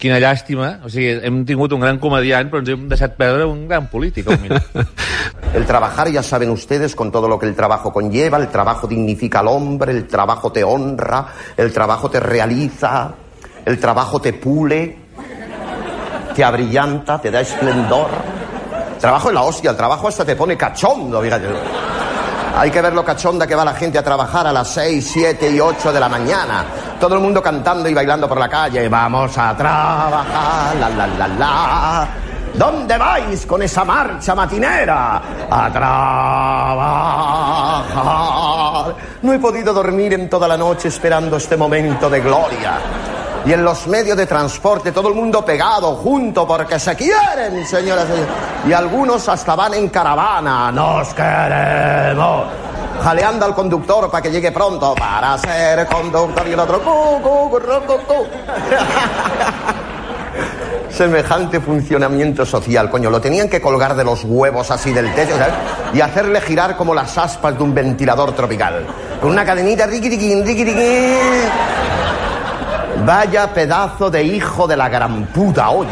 quina 0.00 0.20
llàstima. 0.22 0.78
O 0.84 0.92
sigui, 0.92 1.18
hem 1.20 1.42
tingut 1.44 1.76
un 1.76 1.84
gran 1.84 2.00
comediant, 2.00 2.48
però 2.48 2.62
ens 2.64 2.72
hem 2.72 2.88
deixat 2.88 3.18
perdre 3.20 3.44
un 3.50 3.66
gran 3.68 3.90
polític. 3.92 4.32
El 5.54 5.68
trabajar, 5.68 6.08
ya 6.10 6.22
saben 6.22 6.50
ustedes, 6.50 6.96
con 6.96 7.12
todo 7.12 7.28
lo 7.28 7.38
que 7.38 7.46
el 7.46 7.54
trabajo 7.54 7.92
conlleva, 7.92 8.38
el 8.38 8.48
trabajo 8.48 8.88
dignifica 8.88 9.38
al 9.38 9.46
hombre, 9.46 9.92
el 9.92 10.08
trabajo 10.08 10.50
te 10.50 10.64
honra, 10.64 11.28
el 11.56 11.72
trabajo 11.72 12.10
te 12.10 12.18
realiza, 12.18 13.14
el 13.64 13.78
trabajo 13.78 14.20
te 14.20 14.32
pule, 14.32 14.96
te 16.34 16.42
abrillanta, 16.42 17.20
te 17.20 17.30
da 17.30 17.40
esplendor. 17.40 18.08
Trabajo 19.00 19.28
es 19.28 19.34
la 19.34 19.42
hostia, 19.42 19.70
el 19.70 19.76
trabajo 19.76 20.08
hasta 20.08 20.24
te 20.24 20.36
pone 20.36 20.56
cachondo, 20.56 21.20
fíjate. 21.20 21.48
Hay 22.56 22.70
que 22.70 22.80
ver 22.80 22.92
lo 22.92 23.04
cachonda 23.04 23.46
que 23.48 23.54
va 23.56 23.64
la 23.64 23.74
gente 23.74 23.98
a 23.98 24.02
trabajar 24.02 24.46
a 24.46 24.52
las 24.52 24.68
6, 24.68 25.10
7 25.12 25.50
y 25.50 25.58
8 25.58 25.92
de 25.92 25.98
la 25.98 26.08
mañana. 26.08 26.64
Todo 27.00 27.16
el 27.16 27.20
mundo 27.20 27.42
cantando 27.42 27.88
y 27.88 27.94
bailando 27.94 28.28
por 28.28 28.38
la 28.38 28.48
calle. 28.48 28.88
Vamos 28.88 29.36
a 29.36 29.56
trabajar, 29.56 30.76
la 30.76 30.88
la 30.88 31.06
la 31.06 31.28
la. 31.28 32.08
¿Dónde 32.54 32.96
vais 32.96 33.44
con 33.46 33.60
esa 33.62 33.84
marcha 33.84 34.32
matinera? 34.36 35.20
A 35.50 35.72
trabajar. 37.92 38.94
No 39.22 39.32
he 39.32 39.38
podido 39.40 39.72
dormir 39.72 40.12
en 40.12 40.30
toda 40.30 40.46
la 40.46 40.56
noche 40.56 40.86
esperando 40.86 41.36
este 41.36 41.56
momento 41.56 42.08
de 42.08 42.20
gloria. 42.20 42.78
Y 43.46 43.52
en 43.52 43.62
los 43.62 43.86
medios 43.86 44.16
de 44.16 44.26
transporte 44.26 44.90
todo 44.90 45.08
el 45.08 45.14
mundo 45.14 45.44
pegado, 45.44 45.96
junto, 45.96 46.46
porque 46.46 46.78
se 46.78 46.96
quieren, 46.96 47.66
señoras 47.66 48.06
y 48.06 48.12
señores. 48.12 48.28
Y 48.66 48.72
algunos 48.72 49.28
hasta 49.28 49.54
van 49.54 49.74
en 49.74 49.88
caravana. 49.90 50.72
Nos 50.72 51.12
queremos. 51.12 52.46
Jaleando 53.02 53.44
al 53.44 53.54
conductor 53.54 54.10
para 54.10 54.22
que 54.22 54.30
llegue 54.30 54.50
pronto 54.50 54.94
para 54.94 55.36
ser 55.36 55.86
conductor 55.86 56.48
y 56.48 56.52
el 56.52 56.60
otro 56.60 56.80
cu, 56.80 57.20
cu, 57.20 57.50
cu. 57.50 58.26
Semejante 60.88 61.60
funcionamiento 61.60 62.46
social, 62.46 62.88
coño, 62.88 63.10
lo 63.10 63.20
tenían 63.20 63.48
que 63.48 63.60
colgar 63.60 63.94
de 63.96 64.04
los 64.04 64.24
huevos 64.24 64.70
así 64.70 64.92
del 64.92 65.12
techo, 65.12 65.36
¿sabes? 65.36 65.54
Y 65.92 66.00
hacerle 66.00 66.40
girar 66.40 66.76
como 66.76 66.94
las 66.94 67.18
aspas 67.18 67.58
de 67.58 67.64
un 67.64 67.74
ventilador 67.74 68.32
tropical. 68.32 68.86
Con 69.20 69.32
una 69.32 69.44
cadenita, 69.44 69.86
riqui, 69.86 70.08
riqui, 70.08 70.42
riqui, 70.42 70.64
riqui. 70.64 71.14
Vaya 73.04 73.52
pedazo 73.52 74.10
de 74.10 74.22
hijo 74.22 74.66
de 74.66 74.76
la 74.76 74.88
gran 74.88 75.26
puta, 75.26 75.68
oye. 75.68 75.90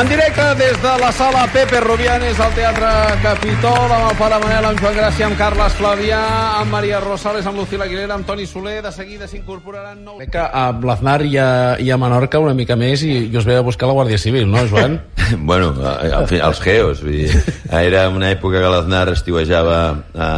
En 0.00 0.08
directe 0.08 0.42
des 0.54 0.82
de 0.82 0.98
la 1.00 1.10
sala 1.10 1.48
Pepe 1.52 1.80
Rubianes 1.80 2.38
al 2.38 2.52
Teatre 2.54 2.86
Capitol, 3.22 3.90
amb 3.90 4.12
el 4.12 4.16
pare 4.18 4.38
Manel, 4.42 4.68
amb 4.68 4.80
Joan 4.82 4.94
Gràcia, 4.94 5.26
amb 5.26 5.38
Carles 5.38 5.74
Flavià, 5.78 6.20
amb 6.60 6.70
Maria 6.70 7.00
Rosales, 7.02 7.46
amb 7.46 7.58
Lucila 7.58 7.86
Aguilera, 7.88 8.14
amb 8.14 8.26
Toni 8.26 8.46
Soler. 8.46 8.80
De 8.82 8.92
seguida 8.94 9.26
s'incorporaran 9.26 10.02
nous... 10.04 10.18
Crec 10.22 10.34
que 10.36 10.46
a 10.46 10.64
Blaznar 10.78 11.20
i 11.26 11.36
a, 11.38 11.50
i 11.82 11.90
a 11.90 11.98
Menorca 11.98 12.42
una 12.42 12.54
mica 12.54 12.78
més 12.78 13.02
i, 13.02 13.14
i 13.26 13.38
us 13.38 13.46
ve 13.46 13.58
a 13.58 13.66
buscar 13.66 13.90
la 13.90 13.98
Guàrdia 13.98 14.18
Civil, 14.22 14.46
no, 14.50 14.66
Joan? 14.70 15.00
Bueno, 15.38 15.72
en 15.78 16.26
fi, 16.30 16.38
els 16.38 16.60
geos. 16.62 17.02
Vull 17.02 17.24
dir, 17.24 17.44
era 17.74 18.08
una 18.12 18.30
època 18.34 18.60
que 18.62 18.70
l'Aznar 18.70 19.08
estiuejava 19.14 19.78
a, 20.14 20.28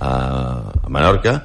a, 0.00 0.10
a 0.10 0.90
Menorca 0.92 1.38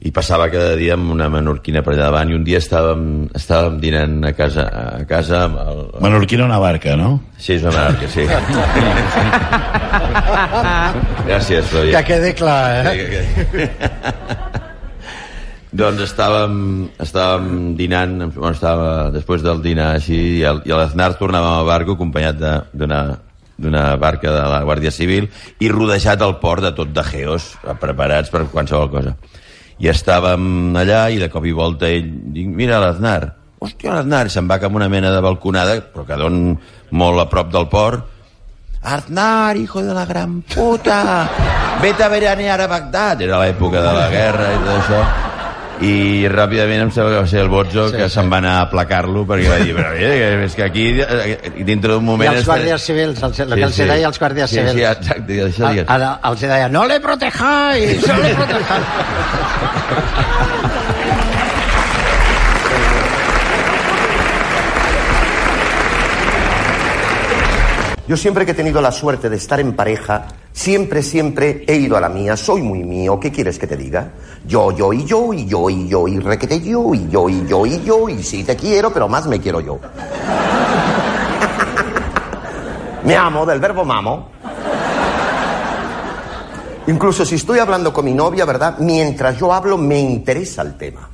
i 0.00 0.10
passava 0.16 0.46
cada 0.48 0.76
dia 0.80 0.94
amb 0.96 1.10
una 1.12 1.26
menorquina 1.28 1.82
per 1.84 1.92
allà 1.92 2.06
davant 2.08 2.30
i 2.32 2.34
un 2.38 2.44
dia 2.46 2.56
estàvem, 2.62 3.02
estàvem 3.36 3.74
dinant 3.82 4.14
a 4.24 4.32
casa, 4.32 4.64
a 5.00 5.04
casa 5.04 5.42
amb 5.44 5.58
el... 5.60 5.82
Menorquina 6.00 6.46
una 6.48 6.58
barca, 6.62 6.94
no? 6.96 7.18
Sí, 7.36 7.58
és 7.58 7.62
una 7.68 7.74
menorca, 7.76 8.08
sí. 8.08 8.24
Gràcies, 11.28 11.64
Flavià. 11.70 12.00
Que 12.00 12.04
quede 12.14 12.34
clar, 12.38 12.86
eh? 12.86 12.92
Sí, 12.94 12.96
que. 13.10 13.68
Doncs 15.80 16.00
estàvem, 16.02 16.54
estàvem 16.98 17.74
dinant, 17.78 18.16
bueno, 18.34 18.50
estava 18.56 19.10
després 19.14 19.44
del 19.44 19.60
dinar 19.62 19.92
així, 20.00 20.16
i, 20.40 20.42
el, 20.48 20.62
i 20.66 20.72
a 20.74 20.80
l'Aznar 20.80 21.12
tornàvem 21.20 21.60
a 21.60 21.66
barco 21.68 21.94
acompanyat 21.98 22.40
de- 22.40 22.60
d'una 22.72 23.02
d'una 23.60 23.82
barca 24.00 24.30
de 24.32 24.40
la 24.48 24.62
Guàrdia 24.64 24.88
Civil 24.90 25.26
i 25.60 25.68
rodejat 25.68 26.22
al 26.24 26.38
port 26.40 26.62
de 26.64 26.70
tot 26.72 26.88
de 26.96 27.02
geos, 27.04 27.50
preparats 27.78 28.30
per 28.32 28.46
qualsevol 28.48 28.88
cosa. 28.88 29.12
I 29.80 29.88
estàvem 29.88 30.76
allà 30.76 31.06
i 31.08 31.18
de 31.20 31.30
cop 31.32 31.46
i 31.48 31.54
volta 31.56 31.88
ell 31.88 32.08
dic, 32.34 32.48
mira 32.52 32.80
l'Aznar, 32.82 33.32
hòstia 33.60 33.96
l'Aznar, 33.96 34.26
se'n 34.28 34.48
va 34.48 34.60
cap 34.60 34.74
una 34.76 34.90
mena 34.92 35.12
de 35.14 35.22
balconada, 35.24 35.78
però 35.80 36.04
que 36.08 36.18
don 36.20 36.40
molt 36.90 37.22
a 37.24 37.28
prop 37.32 37.52
del 37.52 37.68
port, 37.72 38.04
Aznar, 38.82 39.58
hijo 39.58 39.82
de 39.82 39.92
la 39.92 40.06
gran 40.06 40.40
puta, 40.40 41.28
vete 41.82 42.02
a 42.02 42.08
veranear 42.08 42.62
a 42.62 42.66
Bagdad. 42.66 43.20
Era 43.20 43.42
l'època 43.42 43.82
de 43.84 43.92
la 43.92 44.06
guerra 44.08 44.54
i 44.54 44.62
tot 44.64 44.78
això. 44.78 45.29
I 45.80 46.28
ràpidament 46.28 46.82
em 46.84 46.90
sembla 46.92 47.14
que 47.14 47.20
va 47.22 47.28
ser 47.30 47.40
el 47.40 47.48
Bozo 47.48 47.86
Sí, 47.86 47.94
sí, 47.94 47.96
que 47.96 48.08
sí. 48.08 48.14
se'n 48.18 48.28
va 48.32 48.38
anar 48.42 48.54
a 48.58 48.62
aplacar-lo 48.66 49.24
perquè 49.28 49.48
va 49.48 49.58
dir, 49.62 49.72
però 49.76 49.90
que 49.96 50.10
és 50.44 50.56
que 50.58 50.64
aquí 50.66 50.84
eh, 51.00 51.38
dintre 51.64 51.94
d'un 51.94 52.04
I 52.04 52.08
moment... 52.10 52.34
els 52.34 52.46
guàrdies 52.48 52.84
civils, 52.90 53.22
el, 53.22 53.32
el 53.46 53.54
que 53.54 53.68
els 53.70 53.80
deia 53.80 54.08
els 54.10 54.20
guàrdies 54.20 54.50
sí, 54.52 54.60
civils. 54.60 54.76
Sí, 54.76 54.84
exacte, 54.90 55.30
i 55.32 55.40
això 55.46 55.72
digues. 55.72 55.88
Ara 55.96 56.12
els 56.30 56.40
deia, 56.44 56.68
no 56.68 56.84
le 56.90 57.00
protejáis, 57.00 58.06
no 58.06 58.20
le 58.20 58.34
protejáis. 58.42 58.86
Yo 68.10 68.16
siempre 68.16 68.44
que 68.44 68.50
he 68.50 68.54
tenido 68.54 68.80
la 68.80 68.90
suerte 68.90 69.30
de 69.30 69.36
estar 69.36 69.60
en 69.60 69.76
pareja, 69.76 70.24
siempre, 70.52 71.00
siempre 71.00 71.62
he 71.68 71.76
ido 71.76 71.96
a 71.96 72.00
la 72.00 72.08
mía. 72.08 72.36
Soy 72.36 72.60
muy 72.60 72.82
mío. 72.82 73.20
¿Qué 73.20 73.30
quieres 73.30 73.56
que 73.56 73.68
te 73.68 73.76
diga? 73.76 74.08
Yo, 74.44 74.72
yo 74.72 74.92
y 74.92 75.04
yo, 75.04 75.32
y 75.32 75.46
yo 75.46 75.70
y 75.70 75.86
yo, 75.86 76.08
y 76.08 76.18
requete 76.18 76.60
yo, 76.60 76.92
y 76.92 77.08
yo 77.08 77.28
y 77.28 77.46
yo 77.46 77.66
y 77.66 77.84
yo, 77.84 78.08
y 78.08 78.20
sí 78.24 78.42
te 78.42 78.56
quiero, 78.56 78.92
pero 78.92 79.06
más 79.06 79.28
me 79.28 79.38
quiero 79.38 79.60
yo. 79.60 79.78
me 83.04 83.14
amo, 83.14 83.46
del 83.46 83.60
verbo 83.60 83.84
mamo. 83.84 84.28
Incluso 86.88 87.24
si 87.24 87.36
estoy 87.36 87.60
hablando 87.60 87.92
con 87.92 88.04
mi 88.04 88.12
novia, 88.12 88.44
¿verdad? 88.44 88.74
Mientras 88.80 89.38
yo 89.38 89.52
hablo, 89.52 89.78
me 89.78 90.00
interesa 90.00 90.62
el 90.62 90.76
tema. 90.76 91.08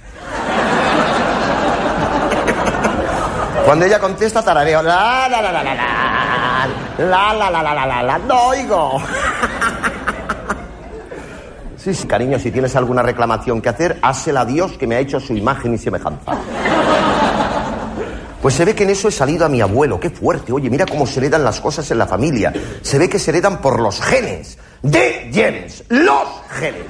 Cuando 3.67 3.85
ella 3.85 3.99
contesta, 3.99 4.43
tarareo. 4.43 4.83
La, 4.83 5.29
la, 5.29 5.43
la, 5.43 5.53
la, 5.53 5.63
la. 5.63 6.16
La, 6.99 7.35
la, 7.35 7.51
la, 7.51 7.63
la, 7.63 7.75
la, 7.75 7.87
la, 7.87 8.03
la. 8.03 8.19
No 8.19 8.49
oigo. 8.49 9.01
Sí, 11.87 11.95
sí, 11.95 12.09
cariño, 12.09 12.37
si 12.41 12.51
tienes 12.51 12.75
alguna 12.75 13.01
reclamación 13.01 13.63
que 13.63 13.69
hacer, 13.69 14.01
házela 14.03 14.41
a 14.41 14.45
Dios 14.45 14.73
que 14.73 14.89
me 14.89 14.97
ha 14.97 14.99
hecho 14.99 15.21
su 15.21 15.35
imagen 15.35 15.73
y 15.73 15.79
semejanza. 15.79 16.33
Pues 18.43 18.55
se 18.55 18.65
ve 18.65 18.75
que 18.75 18.83
en 18.83 18.91
eso 18.91 19.07
he 19.07 19.13
salido 19.13 19.47
a 19.47 19.49
mi 19.49 19.61
abuelo. 19.61 20.01
Qué 20.01 20.11
fuerte. 20.11 20.53
Oye, 20.53 20.69
mira 20.69 20.85
cómo 20.85 21.07
se 21.07 21.21
heredan 21.21 21.45
las 21.45 21.61
cosas 21.61 21.89
en 21.93 21.99
la 21.99 22.09
familia. 22.09 22.53
Se 22.83 22.99
ve 22.99 23.09
que 23.09 23.21
se 23.21 23.31
heredan 23.31 23.61
por 23.61 23.79
los 23.81 24.01
genes. 24.01 24.59
De 24.83 25.31
genes. 25.33 25.85
Los 25.89 26.27
genes. 26.59 26.87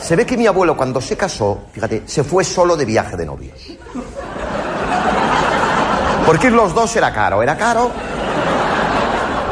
Se 0.00 0.14
ve 0.14 0.24
que 0.24 0.36
mi 0.36 0.46
abuelo 0.46 0.76
cuando 0.76 1.00
se 1.00 1.16
casó, 1.16 1.62
fíjate, 1.72 2.04
se 2.06 2.22
fue 2.22 2.44
solo 2.44 2.76
de 2.76 2.84
viaje 2.84 3.16
de 3.16 3.26
novios. 3.26 3.58
Porque 6.24 6.50
los 6.50 6.72
dos 6.72 6.94
era 6.94 7.12
caro, 7.12 7.42
era 7.42 7.56
caro. 7.56 7.90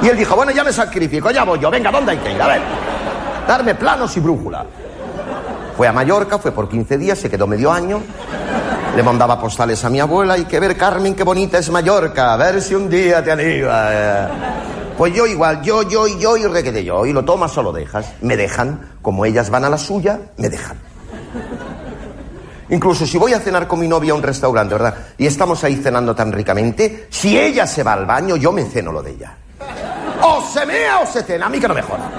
Y 0.02 0.08
él 0.08 0.16
dijo, 0.16 0.36
bueno, 0.36 0.52
ya 0.52 0.62
me 0.62 0.72
sacrifico, 0.72 1.30
ya 1.30 1.44
voy 1.44 1.58
yo. 1.58 1.70
Venga, 1.70 1.90
¿dónde 1.90 2.12
hay 2.12 2.18
que 2.18 2.32
ir? 2.32 2.42
A 2.42 2.48
ver, 2.48 2.60
darme 3.46 3.74
planos 3.74 4.16
y 4.16 4.20
brújula. 4.20 4.66
Fue 5.76 5.88
a 5.88 5.92
Mallorca, 5.92 6.38
fue 6.38 6.52
por 6.52 6.68
15 6.68 6.98
días, 6.98 7.18
se 7.18 7.28
quedó 7.28 7.46
medio 7.46 7.70
año. 7.70 8.02
Le 8.94 9.02
mandaba 9.02 9.38
postales 9.38 9.84
a 9.84 9.90
mi 9.90 10.00
abuela 10.00 10.38
y 10.38 10.44
que 10.44 10.58
ver, 10.58 10.76
Carmen, 10.76 11.14
qué 11.14 11.22
bonita 11.22 11.58
es 11.58 11.70
Mallorca. 11.70 12.32
A 12.32 12.36
ver 12.36 12.62
si 12.62 12.74
un 12.74 12.88
día 12.88 13.22
te 13.22 13.32
anima. 13.32 14.28
Pues 14.96 15.12
yo 15.12 15.26
igual, 15.26 15.60
yo, 15.60 15.82
yo 15.82 16.06
y 16.06 16.18
yo 16.18 16.36
y 16.36 16.46
requete 16.46 16.82
yo. 16.82 17.04
Y 17.04 17.12
lo 17.12 17.22
tomas 17.22 17.56
o 17.58 17.62
lo 17.62 17.72
dejas. 17.72 18.14
Me 18.22 18.36
dejan. 18.36 18.96
Como 19.02 19.26
ellas 19.26 19.50
van 19.50 19.66
a 19.66 19.68
la 19.68 19.76
suya, 19.76 20.18
me 20.38 20.48
dejan. 20.48 20.78
Incluso 22.70 23.06
si 23.06 23.18
voy 23.18 23.32
a 23.32 23.40
cenar 23.40 23.68
con 23.68 23.78
mi 23.78 23.86
novia 23.86 24.12
a 24.12 24.16
un 24.16 24.22
restaurante, 24.22 24.74
¿verdad? 24.74 24.94
Y 25.18 25.26
estamos 25.26 25.62
ahí 25.62 25.76
cenando 25.76 26.14
tan 26.14 26.32
ricamente, 26.32 27.06
si 27.10 27.38
ella 27.38 27.66
se 27.66 27.82
va 27.82 27.92
al 27.92 28.06
baño, 28.06 28.36
yo 28.36 28.50
me 28.50 28.64
ceno 28.64 28.90
lo 28.90 29.02
de 29.02 29.10
ella. 29.12 29.36
O 30.22 30.42
se 30.42 30.66
mea 30.66 31.00
o 31.00 31.06
se 31.06 31.22
cena, 31.22 31.46
a 31.46 31.48
mí 31.48 31.60
que 31.60 31.68
no 31.68 31.74
me 31.74 31.82
joda. 31.82 32.10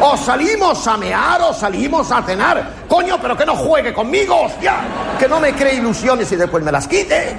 O 0.00 0.16
salimos 0.16 0.86
a 0.86 0.96
mear 0.96 1.40
o 1.42 1.52
salimos 1.52 2.10
a 2.10 2.22
cenar. 2.22 2.86
Coño, 2.88 3.18
pero 3.20 3.36
que 3.36 3.44
no 3.44 3.54
juegue 3.54 3.92
conmigo, 3.92 4.42
hostia. 4.42 4.76
Que 5.18 5.28
no 5.28 5.40
me 5.40 5.52
cree 5.52 5.74
ilusiones 5.74 6.30
y 6.32 6.36
después 6.36 6.64
me 6.64 6.72
las 6.72 6.88
quite. 6.88 7.36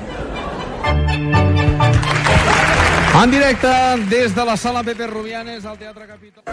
En 3.24 3.30
directe 3.30 3.68
des 4.10 4.34
de 4.34 4.46
la 4.46 4.58
sala 4.58 4.82
Pepe 4.84 5.06
Rubianes 5.06 5.64
al 5.64 5.78
Teatre 5.78 6.08
Capitol. 6.08 6.44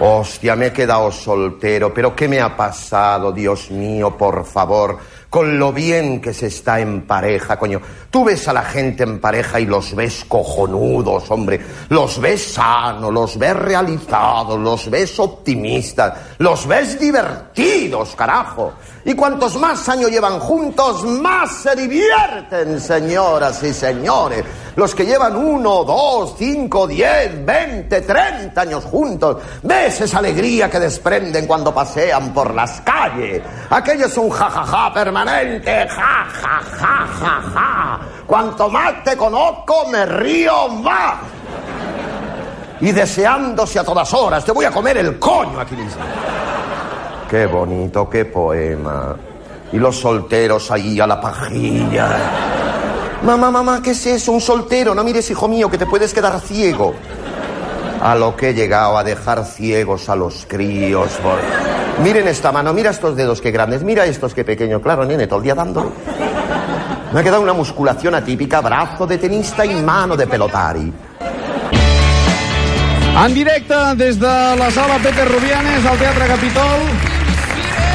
Hostia, 0.00 0.54
me 0.54 0.66
he 0.66 0.72
quedado 0.72 1.10
soltero, 1.10 1.94
pero 1.94 2.14
¿qué 2.14 2.28
me 2.28 2.38
ha 2.38 2.54
pasado, 2.54 3.32
Dios 3.32 3.70
mío, 3.70 4.14
por 4.16 4.44
favor? 4.44 4.98
Con 5.30 5.60
lo 5.60 5.72
bien 5.72 6.20
que 6.20 6.34
se 6.34 6.48
está 6.48 6.80
en 6.80 7.02
pareja, 7.02 7.56
coño. 7.56 7.80
Tú 8.10 8.24
ves 8.24 8.48
a 8.48 8.52
la 8.52 8.62
gente 8.62 9.04
en 9.04 9.20
pareja 9.20 9.60
y 9.60 9.66
los 9.66 9.94
ves 9.94 10.24
cojonudos, 10.26 11.30
hombre. 11.30 11.60
Los 11.88 12.20
ves 12.20 12.54
sanos, 12.54 13.12
los 13.12 13.38
ves 13.38 13.54
realizados, 13.54 14.58
los 14.58 14.90
ves 14.90 15.20
optimistas, 15.20 16.14
los 16.38 16.66
ves 16.66 16.98
divertidos, 16.98 18.16
carajo. 18.16 18.72
Y 19.04 19.14
cuantos 19.14 19.56
más 19.56 19.88
años 19.88 20.10
llevan 20.10 20.38
juntos, 20.40 21.04
más 21.04 21.50
se 21.62 21.74
divierten, 21.74 22.78
señoras 22.78 23.62
y 23.62 23.72
señores. 23.72 24.44
Los 24.76 24.94
que 24.94 25.06
llevan 25.06 25.36
uno, 25.36 25.84
dos, 25.84 26.34
cinco, 26.36 26.86
diez, 26.86 27.44
veinte, 27.44 28.02
treinta 28.02 28.60
años 28.60 28.84
juntos, 28.84 29.38
ves 29.62 30.02
esa 30.02 30.18
alegría 30.18 30.68
que 30.68 30.78
desprenden 30.78 31.46
cuando 31.46 31.72
pasean 31.72 32.34
por 32.34 32.54
las 32.54 32.82
calles. 32.82 33.42
Aquello 33.70 34.06
es 34.06 34.16
un 34.18 34.28
jajaja 34.28 34.92
permanente, 34.92 35.88
ja, 35.88 36.26
ja, 36.30 36.60
ja, 36.78 37.06
ja, 37.20 37.42
ja. 37.54 38.00
Cuanto 38.26 38.68
más 38.68 39.02
te 39.02 39.16
conozco, 39.16 39.88
me 39.88 40.04
río 40.04 40.68
más. 40.68 41.14
Y 42.82 42.92
deseándose 42.92 43.78
a 43.78 43.84
todas 43.84 44.12
horas, 44.12 44.44
te 44.44 44.52
voy 44.52 44.66
a 44.66 44.70
comer 44.70 44.98
el 44.98 45.18
coño 45.18 45.58
aquí 45.58 45.74
mismo. 45.74 46.02
Qué 47.30 47.46
bonito, 47.46 48.10
qué 48.10 48.24
poema. 48.24 49.14
Y 49.72 49.78
los 49.78 50.00
solteros 50.00 50.68
ahí 50.72 50.98
a 50.98 51.06
la 51.06 51.20
pajilla. 51.20 52.08
Mamá, 53.22 53.52
mamá, 53.52 53.80
¿qué 53.80 53.92
es 53.92 54.04
eso? 54.04 54.32
Un 54.32 54.40
soltero. 54.40 54.96
No 54.96 55.04
mires, 55.04 55.30
hijo 55.30 55.46
mío, 55.46 55.70
que 55.70 55.78
te 55.78 55.86
puedes 55.86 56.12
quedar 56.12 56.40
ciego. 56.40 56.92
A 58.02 58.16
lo 58.16 58.34
que 58.34 58.48
he 58.48 58.54
llegado 58.54 58.98
a 58.98 59.04
dejar 59.04 59.44
ciegos 59.44 60.08
a 60.08 60.16
los 60.16 60.44
críos. 60.48 61.20
Miren 62.02 62.26
esta 62.26 62.50
mano, 62.50 62.72
mira 62.72 62.90
estos 62.90 63.14
dedos 63.14 63.40
que 63.40 63.52
grandes, 63.52 63.84
mira 63.84 64.06
estos 64.06 64.34
que 64.34 64.42
pequeños. 64.42 64.82
Claro, 64.82 65.04
nene, 65.04 65.28
todo 65.28 65.38
el 65.38 65.44
día 65.44 65.54
dándolo. 65.54 65.92
Me 67.12 67.20
ha 67.20 67.22
quedado 67.22 67.42
una 67.42 67.52
musculación 67.52 68.16
atípica, 68.16 68.60
brazo 68.60 69.06
de 69.06 69.18
tenista 69.18 69.64
y 69.64 69.80
mano 69.82 70.16
de 70.16 70.26
pelotari. 70.26 70.92
En 73.24 73.34
directe 73.34 73.74
des 73.96 74.18
de 74.18 74.56
la 74.56 74.70
sala 74.70 74.98
Pepe 74.98 75.24
Rubianes 75.26 75.86
al 75.86 75.96
Teatre 75.96 76.26
Capitol. 76.26 77.09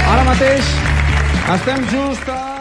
Ara 0.06 0.24
mateix 0.24 0.66
estem 1.56 1.86
just 1.89 2.30
a... 2.30 2.56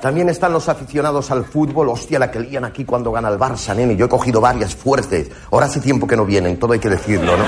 También 0.00 0.28
están 0.28 0.52
los 0.52 0.68
aficionados 0.68 1.30
al 1.30 1.44
fútbol. 1.44 1.88
Hostia, 1.88 2.18
la 2.18 2.30
que 2.30 2.38
lían 2.38 2.64
aquí 2.64 2.84
cuando 2.84 3.10
gana 3.10 3.28
el 3.28 3.38
Barça, 3.38 3.74
nene. 3.74 3.96
Yo 3.96 4.06
he 4.06 4.08
cogido 4.08 4.40
varias 4.40 4.74
fuertes. 4.74 5.30
Ahora 5.50 5.66
hace 5.66 5.80
tiempo 5.80 6.06
que 6.06 6.16
no 6.16 6.24
vienen, 6.24 6.58
todo 6.58 6.74
hay 6.74 6.78
que 6.78 6.90
decirlo, 6.90 7.36
¿no? 7.36 7.44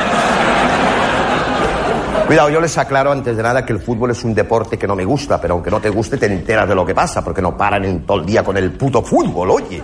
Cuidado, 2.27 2.51
yo 2.51 2.61
les 2.61 2.77
aclaro 2.77 3.13
antes 3.13 3.37
de 3.37 3.43
nada 3.43 3.65
que 3.65 3.73
el 3.73 3.79
fútbol 3.79 4.11
es 4.11 4.25
un 4.25 4.35
deporte 4.35 4.77
que 4.77 4.87
no 4.87 4.97
me 4.97 5.05
gusta, 5.05 5.41
pero 5.41 5.55
aunque 5.55 5.71
no 5.71 5.81
te 5.81 5.89
guste 5.89 6.17
te 6.17 6.27
enteras 6.27 6.69
de 6.69 6.75
lo 6.75 6.85
que 6.85 6.95
pasa, 6.95 7.23
porque 7.23 7.41
no 7.41 7.57
paran 7.57 7.85
en 7.85 8.05
todo 8.05 8.19
el 8.19 8.27
día 8.27 8.43
con 8.43 8.57
el 8.57 8.73
puto 8.73 9.03
fútbol, 9.03 9.51
oye. 9.51 9.83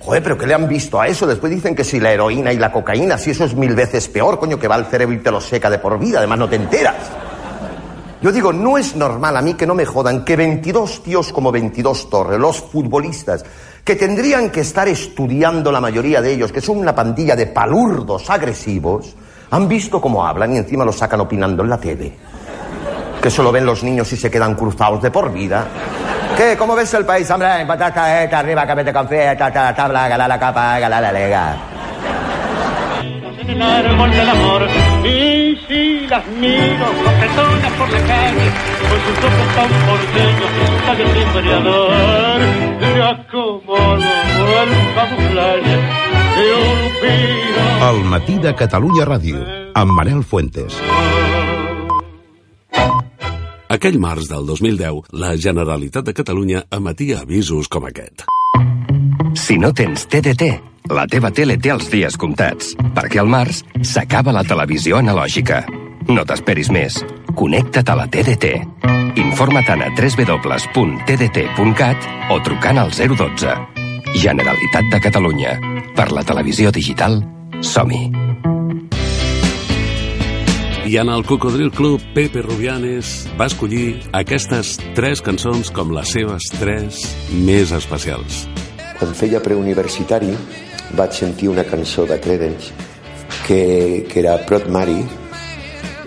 Joder, 0.00 0.22
pero 0.22 0.38
¿qué 0.38 0.46
le 0.46 0.54
han 0.54 0.68
visto 0.68 1.00
a 1.00 1.08
eso? 1.08 1.26
Después 1.26 1.52
dicen 1.52 1.74
que 1.74 1.84
si 1.84 1.98
la 1.98 2.12
heroína 2.12 2.52
y 2.52 2.58
la 2.58 2.70
cocaína, 2.70 3.18
si 3.18 3.32
eso 3.32 3.44
es 3.44 3.54
mil 3.54 3.74
veces 3.74 4.08
peor, 4.08 4.38
coño, 4.38 4.58
que 4.58 4.68
va 4.68 4.76
al 4.76 4.86
cerebro 4.86 5.14
y 5.14 5.18
te 5.18 5.30
lo 5.30 5.40
seca 5.40 5.68
de 5.68 5.78
por 5.78 5.98
vida, 5.98 6.18
además 6.18 6.38
no 6.38 6.48
te 6.48 6.56
enteras. 6.56 6.94
Yo 8.24 8.32
digo, 8.32 8.54
no 8.54 8.78
es 8.78 8.96
normal 8.96 9.36
a 9.36 9.42
mí 9.42 9.52
que 9.52 9.66
no 9.66 9.74
me 9.74 9.84
jodan 9.84 10.24
que 10.24 10.34
22 10.34 11.02
tíos 11.02 11.30
como 11.30 11.52
22 11.52 12.08
Torres, 12.08 12.40
los 12.40 12.58
futbolistas, 12.58 13.44
que 13.84 13.96
tendrían 13.96 14.48
que 14.48 14.60
estar 14.60 14.88
estudiando 14.88 15.70
la 15.70 15.78
mayoría 15.78 16.22
de 16.22 16.32
ellos, 16.32 16.50
que 16.50 16.62
son 16.62 16.78
una 16.78 16.94
pandilla 16.94 17.36
de 17.36 17.48
palurdos 17.48 18.30
agresivos, 18.30 19.14
han 19.50 19.68
visto 19.68 20.00
cómo 20.00 20.26
hablan 20.26 20.54
y 20.54 20.56
encima 20.56 20.86
lo 20.86 20.92
sacan 20.94 21.20
opinando 21.20 21.64
en 21.64 21.68
la 21.68 21.76
tele. 21.76 22.16
Que 23.20 23.28
solo 23.28 23.52
ven 23.52 23.66
los 23.66 23.84
niños 23.84 24.10
y 24.14 24.16
se 24.16 24.30
quedan 24.30 24.54
cruzados 24.54 25.02
de 25.02 25.10
por 25.10 25.30
vida. 25.30 25.66
¿Qué? 26.34 26.56
¿Cómo 26.56 26.74
ves 26.74 26.94
el 26.94 27.04
país? 27.04 27.30
Hombre, 27.30 27.66
patata, 27.66 28.24
eta, 28.24 28.38
arriba, 28.38 28.66
cabete 28.66 28.90
con 28.90 29.06
fe, 29.06 29.36
ta, 29.36 29.52
ta, 29.52 29.74
tabla, 29.74 30.08
gala 30.08 30.26
la 30.26 30.38
capa, 30.40 30.78
gala 30.78 30.98
la 30.98 31.12
lega. 31.12 31.73
En 33.48 33.50
el 33.50 33.62
árbol 33.62 34.10
del 34.10 34.28
amor 34.28 34.68
y 35.04 35.56
sí, 35.68 36.06
las 36.08 36.26
miro, 36.28 36.86
coquetonas 37.04 37.72
por 37.78 37.90
la 37.90 38.00
calle, 38.06 38.48
con 38.88 38.98
sus 39.04 39.18
ojos 39.24 39.48
tan 39.54 39.70
porteños 39.86 40.50
y 40.60 40.86
labios 40.86 41.14
de 41.14 41.22
embriador. 41.22 42.40
Le 42.80 43.02
acomodo 43.02 44.62
el 44.62 44.94
camuflaje 44.94 45.76
de 46.36 46.52
olvido. 46.52 47.90
El 47.90 48.04
matí 48.04 48.38
de 48.38 48.54
Catalunya 48.54 49.04
Ràdio, 49.04 49.40
amb 49.74 49.92
Manel 49.92 50.22
Fuentes. 50.22 50.80
Aquell 53.68 53.98
març 53.98 54.28
del 54.30 54.46
2010, 54.46 55.10
la 55.12 55.34
Generalitat 55.36 56.06
de 56.06 56.14
Catalunya 56.14 56.64
emetia 56.70 57.20
avisos 57.24 57.68
com 57.68 57.84
aquest. 57.88 58.24
Si 59.34 59.58
no 59.58 59.72
tens 59.72 60.06
TDT, 60.06 60.42
la 60.94 61.06
teva 61.10 61.30
tele 61.34 61.56
té 61.56 61.70
els 61.72 61.88
dies 61.92 62.16
comptats, 62.20 62.74
perquè 62.96 63.18
al 63.22 63.28
març 63.30 63.62
s'acaba 63.82 64.32
la 64.36 64.44
televisió 64.44 64.98
analògica. 65.00 65.64
No 66.08 66.24
t'esperis 66.28 66.70
més. 66.70 67.04
Connecta't 67.34 67.88
a 67.90 67.96
la 67.98 68.06
TDT. 68.06 68.44
Informa't 69.20 69.70
a 69.72 69.76
www.tdt.cat 69.96 71.18
o 72.30 72.40
trucant 72.44 72.78
al 72.78 72.90
012. 72.92 73.54
Generalitat 74.14 74.84
de 74.92 75.00
Catalunya. 75.00 75.58
Per 75.94 76.12
la 76.12 76.22
televisió 76.26 76.70
digital, 76.70 77.22
som-hi. 77.62 78.10
I 80.84 80.98
en 81.00 81.08
el 81.08 81.24
Cocodril 81.24 81.70
Club, 81.72 82.02
Pepe 82.12 82.42
Rubianes 82.44 83.24
va 83.40 83.46
escollir 83.48 84.02
aquestes 84.12 84.76
tres 84.94 85.24
cançons 85.24 85.72
com 85.72 85.94
les 85.96 86.12
seves 86.12 86.50
tres 86.58 87.00
més 87.32 87.72
especials. 87.72 88.44
Quan 88.98 89.14
feia 89.14 89.42
preuniversitari 89.42 90.32
vaig 90.94 91.12
sentir 91.16 91.48
una 91.50 91.64
cançó 91.66 92.06
de 92.06 92.20
Credence 92.20 92.72
que, 93.46 94.06
que 94.08 94.20
era 94.20 94.38
Prot 94.46 94.68
Mari 94.68 95.00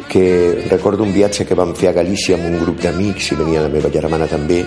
que 0.07 0.67
recordo 0.69 1.03
un 1.03 1.11
viatge 1.13 1.45
que 1.45 1.57
vam 1.57 1.73
fer 1.75 1.89
a 1.91 1.97
Galícia 1.97 2.37
amb 2.37 2.47
un 2.47 2.61
grup 2.61 2.79
d'amics 2.81 3.33
i 3.33 3.39
venia 3.41 3.65
la 3.65 3.73
meva 3.73 3.91
germana 3.91 4.29
també 4.31 4.61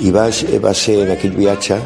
i 0.00 0.10
va, 0.10 0.30
va 0.64 0.72
ser 0.74 1.02
en 1.04 1.12
aquell 1.12 1.36
viatge 1.36 1.76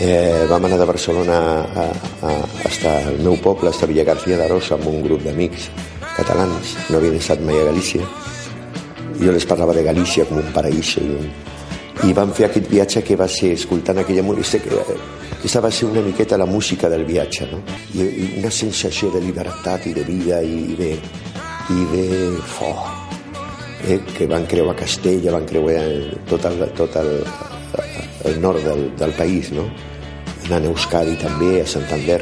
eh, 0.00 0.46
vam 0.48 0.64
anar 0.64 0.78
de 0.78 0.84
Barcelona 0.84 1.38
a, 1.64 1.84
a, 2.22 2.32
hasta 2.64 3.00
el 3.10 3.18
meu 3.24 3.36
poble, 3.42 3.70
hasta 3.70 3.86
Villa 3.86 4.04
García 4.04 4.36
d'Arosa 4.36 4.76
amb 4.76 4.88
un 4.92 5.02
grup 5.02 5.24
d'amics 5.24 5.70
catalans. 6.16 6.76
No 6.90 6.98
havien 6.98 7.16
estat 7.18 7.40
mai 7.44 7.60
a 7.60 7.68
Galícia. 7.70 8.04
Jo 9.20 9.32
les 9.32 9.46
parlava 9.48 9.74
de 9.76 9.84
Galícia 9.84 10.26
com 10.28 10.40
un 10.42 10.52
paraíso 10.52 11.00
i 11.00 11.12
un, 11.16 11.30
i 12.04 12.12
vam 12.12 12.32
fer 12.36 12.50
aquest 12.50 12.68
viatge 12.68 13.02
que 13.02 13.16
va 13.16 13.28
ser 13.28 13.54
escoltant 13.56 14.02
aquella 14.02 14.22
música 14.22 14.82
aquesta 15.30 15.62
va 15.64 15.70
ser 15.72 15.88
una 15.88 16.02
miqueta 16.04 16.36
la 16.36 16.46
música 16.46 16.90
del 16.92 17.06
viatge 17.08 17.48
no? 17.50 17.62
I, 17.94 18.02
i 18.04 18.28
una 18.42 18.50
sensació 18.50 19.10
de 19.14 19.22
llibertat 19.24 19.86
i 19.88 19.94
de 19.96 20.04
vida 20.04 20.42
i 20.42 20.76
de, 20.76 20.92
i 21.72 21.86
de 21.92 22.06
fo, 22.56 22.72
eh? 23.88 24.00
que 24.16 24.26
van 24.28 24.44
creuar 24.46 24.76
Castella 24.76 25.32
van 25.32 25.46
creuar 25.48 25.84
tot 26.28 26.44
el, 26.44 26.66
tot 26.76 26.96
el, 27.00 27.12
el 28.28 28.40
nord 28.42 28.64
del, 28.64 28.90
del 28.96 29.14
país 29.16 29.52
no? 29.56 29.64
anant 30.46 30.68
a 30.68 30.74
Euskadi 30.74 31.16
també, 31.22 31.62
a 31.62 31.66
Santander 31.66 32.20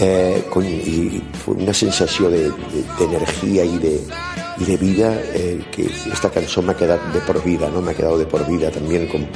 eh, 0.00 0.42
cony, 0.50 0.70
i 0.70 1.22
una 1.52 1.74
sensació 1.76 2.30
d'energia 2.32 3.62
de, 3.62 3.68
de, 3.68 3.76
i 3.76 3.82
de, 3.84 4.43
y 4.58 4.64
de 4.64 4.76
vida 4.76 5.12
eh, 5.34 5.64
que 5.72 5.86
esta 6.12 6.30
cançó 6.30 6.62
m'ha 6.62 6.76
quedat 6.76 7.02
de 7.12 7.20
por 7.20 7.42
vida, 7.42 7.68
¿no? 7.70 7.82
M'ha 7.82 7.94
quedado 7.94 8.18
de 8.18 8.26
por 8.26 8.46
vida 8.46 8.70
también 8.70 9.08
com 9.08 9.26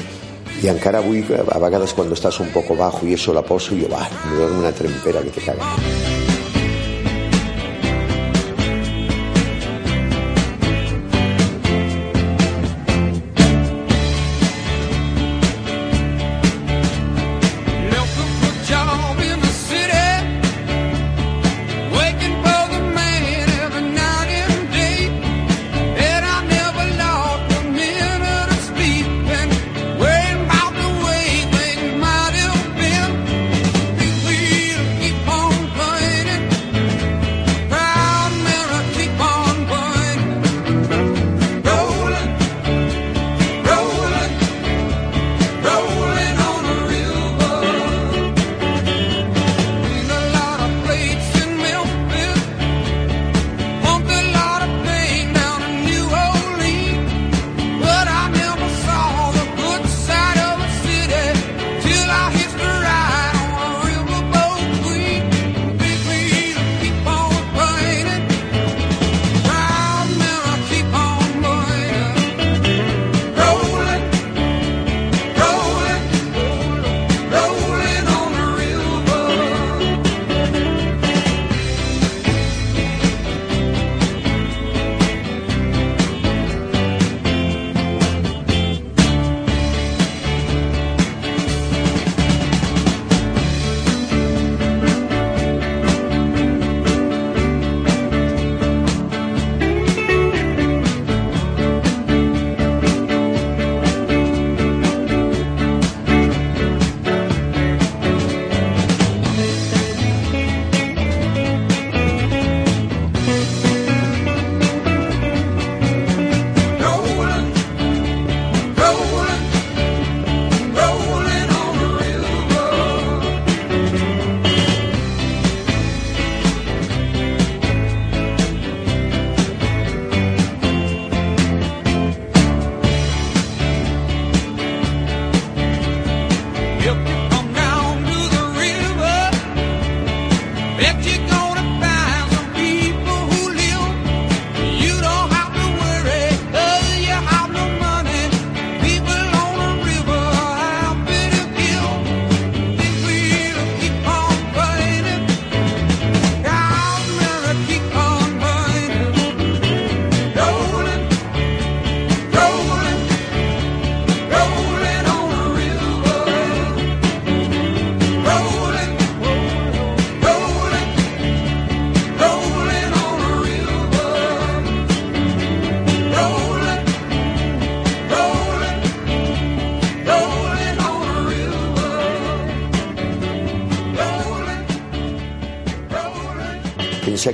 i 0.62 0.66
encara 0.66 0.98
avui, 0.98 1.22
a 1.22 1.58
vegades 1.62 1.94
quan 1.94 2.10
estàs 2.14 2.40
un 2.42 2.50
poco 2.54 2.74
bajo 2.74 3.06
i 3.06 3.14
eso 3.14 3.34
la 3.34 3.44
poso 3.46 3.76
i 3.76 3.84
jo, 3.84 3.92
va, 3.92 4.02
me 4.26 4.40
dono 4.40 4.58
una 4.58 4.72
trempera 4.72 5.22
que 5.22 5.30
te 5.30 5.46
cagas. 5.46 6.27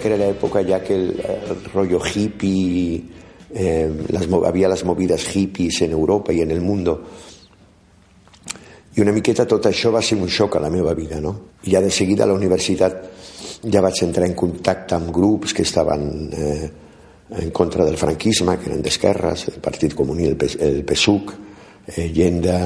Que 0.05 0.09
era 0.09 0.19
la 0.19 0.29
época 0.29 0.61
ya 0.61 0.83
que 0.83 0.95
el, 0.95 1.19
el 1.19 1.65
rollo 1.73 1.99
hippie, 1.99 3.03
eh, 3.55 3.91
las, 4.11 4.29
había 4.45 4.69
las 4.69 4.85
movides 4.85 5.27
hippies 5.29 5.81
en 5.81 5.93
Europa 5.93 6.31
i 6.31 6.43
en 6.43 6.51
el 6.51 6.61
mundo. 6.61 7.01
I 8.95 9.01
una 9.01 9.15
miqueta 9.17 9.47
tot 9.49 9.65
això 9.65 9.89
va 9.95 10.03
ser 10.05 10.19
un 10.21 10.29
xoc 10.29 10.59
a 10.59 10.61
la 10.61 10.69
meva 10.69 10.93
vida, 10.93 11.23
no? 11.25 11.33
I 11.65 11.73
ja 11.73 11.81
de 11.81 11.89
seguida 11.91 12.25
a 12.25 12.29
la 12.29 12.37
universitat 12.37 12.99
ja 13.65 13.81
vaig 13.81 14.03
entrar 14.05 14.29
en 14.29 14.37
contacte 14.37 14.95
amb 14.95 15.09
grups 15.09 15.57
que 15.57 15.65
estaven 15.65 16.29
eh, 16.37 16.69
en 17.41 17.49
contra 17.51 17.89
del 17.89 17.97
franquisme, 17.97 18.59
que 18.61 18.69
eren 18.69 18.85
d'esquerres, 18.85 19.47
el 19.55 19.63
Partit 19.65 19.97
Comunista, 19.97 20.45
el, 20.45 20.61
el 20.69 20.85
PSUC, 20.85 21.33
eh, 21.97 22.11
gent 22.13 22.45
de, 22.45 22.61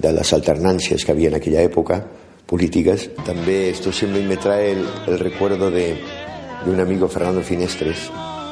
de 0.00 0.16
les 0.16 0.32
alternàncies 0.32 1.04
que 1.04 1.12
havia 1.12 1.28
en 1.28 1.36
aquella 1.42 1.60
època, 1.68 2.00
políticas. 2.50 3.06
També 3.22 3.68
esto 3.70 3.92
siempre 3.92 4.24
me 4.26 4.40
trae 4.40 4.72
el, 4.72 4.82
el 5.06 5.20
recuerdo 5.20 5.70
de, 5.70 5.94
de 6.64 6.70
un 6.70 6.80
amigo, 6.80 7.08
Fernando 7.08 7.40
Finestres, 7.42 8.10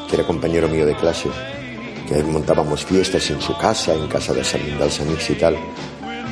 que 0.09 0.17
era 0.17 0.27
compañero 0.27 0.69
mío 0.69 0.87
de 0.87 0.95
clase, 0.97 1.29
que 2.09 2.23
montábamos 2.25 2.85
fiestas 2.85 3.29
en 3.31 3.41
su 3.41 3.57
casa, 3.59 3.93
en 3.95 4.07
casa 4.09 4.33
am- 4.55 4.79
dels 4.79 5.01
amics 5.01 5.31
i 5.31 5.35
tal, 5.37 5.57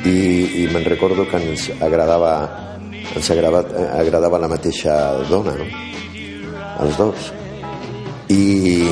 i, 0.05 0.63
i 0.63 0.67
me'n 0.73 0.85
recordo 0.85 1.27
que 1.29 1.37
ens 1.37 1.69
agradava, 1.81 2.79
ens 3.13 3.29
la 4.41 4.47
mateixa 4.49 4.95
dona, 5.29 5.53
no? 5.53 5.65
Els 6.85 6.97
dos. 6.97 7.31
Y, 8.29 8.83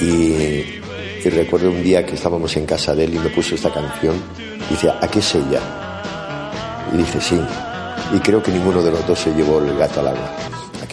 y, 0.00 0.80
y 1.24 1.28
recuerdo 1.30 1.70
un 1.70 1.82
día 1.82 2.04
que 2.04 2.14
estábamos 2.14 2.56
en 2.56 2.66
casa 2.66 2.94
de 2.94 3.04
él 3.04 3.14
y 3.14 3.18
me 3.18 3.30
puso 3.30 3.54
esta 3.54 3.72
canción 3.72 4.14
y 4.68 4.74
decía, 4.74 4.98
¿a 5.00 5.08
qué 5.08 5.18
es 5.20 5.34
ella? 5.34 5.60
Y 6.92 6.98
dice, 6.98 7.20
sí. 7.20 7.40
Y 8.14 8.18
creo 8.20 8.42
que 8.42 8.52
ninguno 8.52 8.82
de 8.82 8.90
los 8.90 9.06
dos 9.06 9.18
se 9.18 9.32
llevó 9.34 9.58
el 9.58 9.76
gato 9.76 10.00
al 10.00 10.08
agua. 10.08 10.30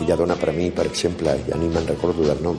Aquella 0.01 0.15
dona 0.15 0.33
per 0.33 0.51
mi, 0.51 0.71
per 0.71 0.87
exemple, 0.87 1.29
ja 1.45 1.55
ni 1.61 1.67
me'n 1.69 1.85
recordo 1.85 2.23
del 2.25 2.39
nom, 2.41 2.57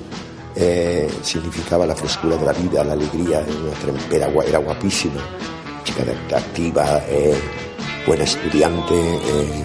eh, 0.55 1.11
significava 1.22 1.84
la 1.84 1.97
frescura 1.97 2.36
de 2.36 2.45
la 2.45 2.53
vida, 2.53 2.84
l'alegria, 2.84 3.45
era 4.09 4.30
era 4.47 4.59
guapísima, 4.59 5.20
chica 5.82 6.05
activa, 6.36 7.05
eh, 7.07 7.34
buena 8.07 8.22
estudiante, 8.22 8.95
eh, 8.95 9.64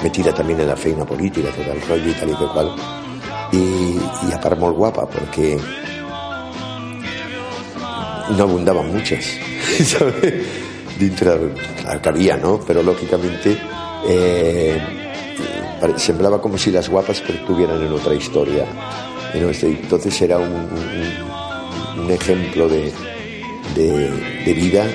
metida 0.00 0.32
también 0.32 0.60
en 0.60 0.68
la 0.68 0.76
feina 0.76 1.04
política, 1.04 1.50
tot 1.50 1.66
el 1.66 1.80
rotllo 1.88 2.08
i 2.08 2.14
tal 2.14 2.30
i 2.30 2.36
que. 2.38 2.46
I, 3.50 3.98
i 4.28 4.32
a 4.32 4.54
molt 4.54 4.76
guapa, 4.76 5.08
perquè 5.10 5.58
no 8.36 8.44
abundaban 8.44 8.92
muchas, 8.94 9.26
¿sabes? 9.82 10.46
Dentro, 11.00 11.50
que 12.00 12.08
había, 12.08 12.36
¿no? 12.36 12.60
Pero 12.64 12.80
lógicamente 12.84 13.58
eh, 14.06 14.97
semblaba 15.96 16.40
como 16.40 16.58
si 16.58 16.70
las 16.70 16.88
guapas 16.88 17.20
estuvieran 17.34 17.82
en 17.82 17.92
otra 17.92 18.14
historia. 18.14 18.66
Nuestra- 19.34 19.68
Entonces 19.68 20.20
era 20.22 20.38
un, 20.38 22.10
ejemplo 22.10 22.68
de, 22.68 22.92
de, 23.74 24.54
vida 24.54 24.86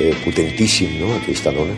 eh, 0.00 0.14
potentísimo, 0.24 1.06
¿no? 1.06 1.14
Aquesta 1.16 1.50
dona. 1.52 1.74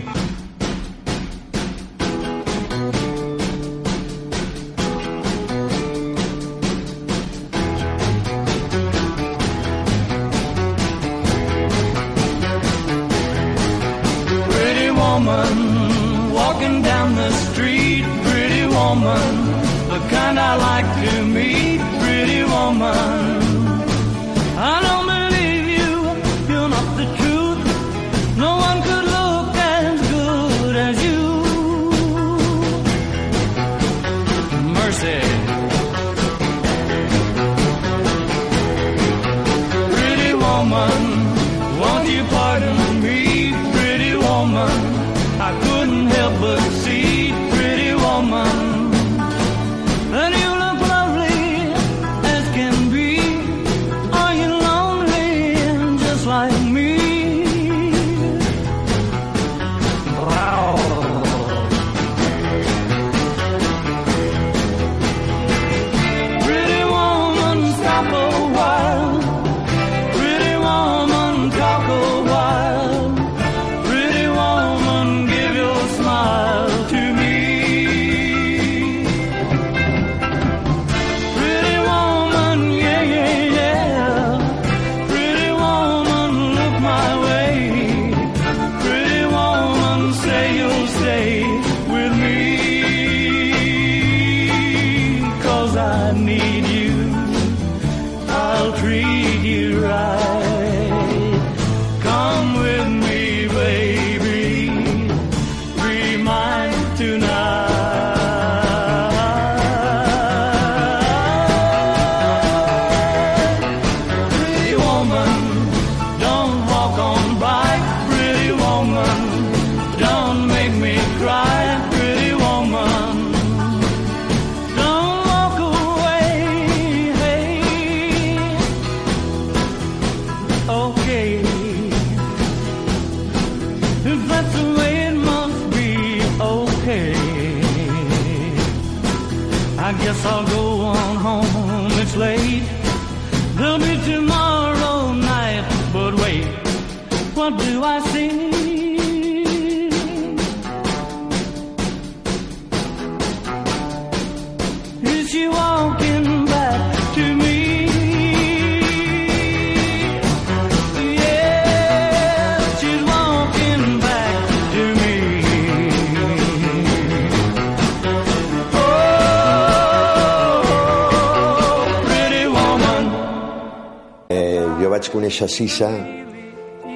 Conèixer 175.17 175.49
Sisa 175.51 175.91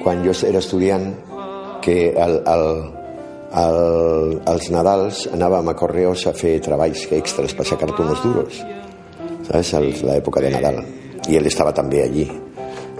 quan 0.01 0.23
jo 0.25 0.33
era 0.47 0.61
estudiant 0.61 1.09
que 1.81 2.13
al, 2.17 2.37
al, 2.45 2.65
al, 3.57 3.79
als 4.53 4.69
Nadals 4.73 5.25
anàvem 5.33 5.71
a 5.71 5.77
Correos 5.77 6.27
a 6.29 6.35
fer 6.37 6.59
treballs 6.63 7.07
extras 7.17 7.57
per 7.57 7.65
sacar-te 7.67 8.05
unos 8.05 8.21
duros 8.23 8.61
¿sabes? 9.47 9.73
a 9.73 9.81
l'època 9.81 10.43
de 10.43 10.53
Nadal 10.53 10.83
i 11.29 11.37
ell 11.37 11.49
estava 11.49 11.73
també 11.73 12.05
allí 12.05 12.27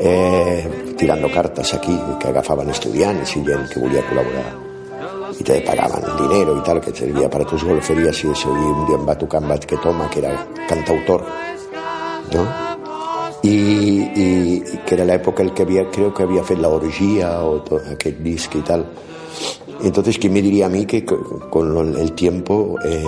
eh, 0.02 0.66
tirando 0.98 1.30
cartes 1.30 1.74
aquí 1.78 1.96
que 2.20 2.34
agafaven 2.34 2.74
estudiants 2.74 3.38
i 3.38 3.46
gent 3.46 3.70
que 3.70 3.86
volia 3.86 4.04
col·laborar 4.10 4.50
y 5.40 5.44
te 5.44 5.62
pagaban 5.62 6.04
dinero 6.18 6.58
y 6.58 6.62
tal, 6.62 6.82
que 6.82 6.94
servía 6.94 7.30
para 7.30 7.46
tus 7.46 7.64
golferías 7.64 8.22
y 8.24 8.32
eso. 8.32 8.50
Y 8.50 8.64
un 8.64 8.86
día 8.86 8.98
em 8.98 9.08
va 9.08 9.16
tocar 9.18 9.42
amb 9.42 9.58
que 9.66 9.78
Toma, 9.78 10.10
que 10.10 10.20
era 10.20 10.46
cantautor, 10.68 11.24
¿no? 12.34 12.71
Y, 13.44 13.50
y, 13.50 14.64
que 14.86 14.96
era 14.96 15.04
la 15.06 15.16
época 15.16 15.42
el 15.42 15.54
que 15.54 15.64
había, 15.64 15.90
creo 15.90 16.14
que 16.14 16.24
había 16.24 16.44
fet 16.44 16.60
la 16.60 16.70
orgía 16.70 17.42
o 17.44 17.62
to, 17.62 17.78
aquest 17.78 18.18
disc 18.20 18.54
y 18.56 18.62
tal. 18.62 18.86
Entonces, 19.84 20.18
¿quién 20.20 20.34
me 20.34 20.42
diría 20.44 20.68
a 20.68 20.70
mí 20.70 20.86
que 20.86 21.04
co- 21.04 21.50
con 21.50 21.98
el 21.98 22.12
tiempo 22.14 22.76
eh, 22.86 23.04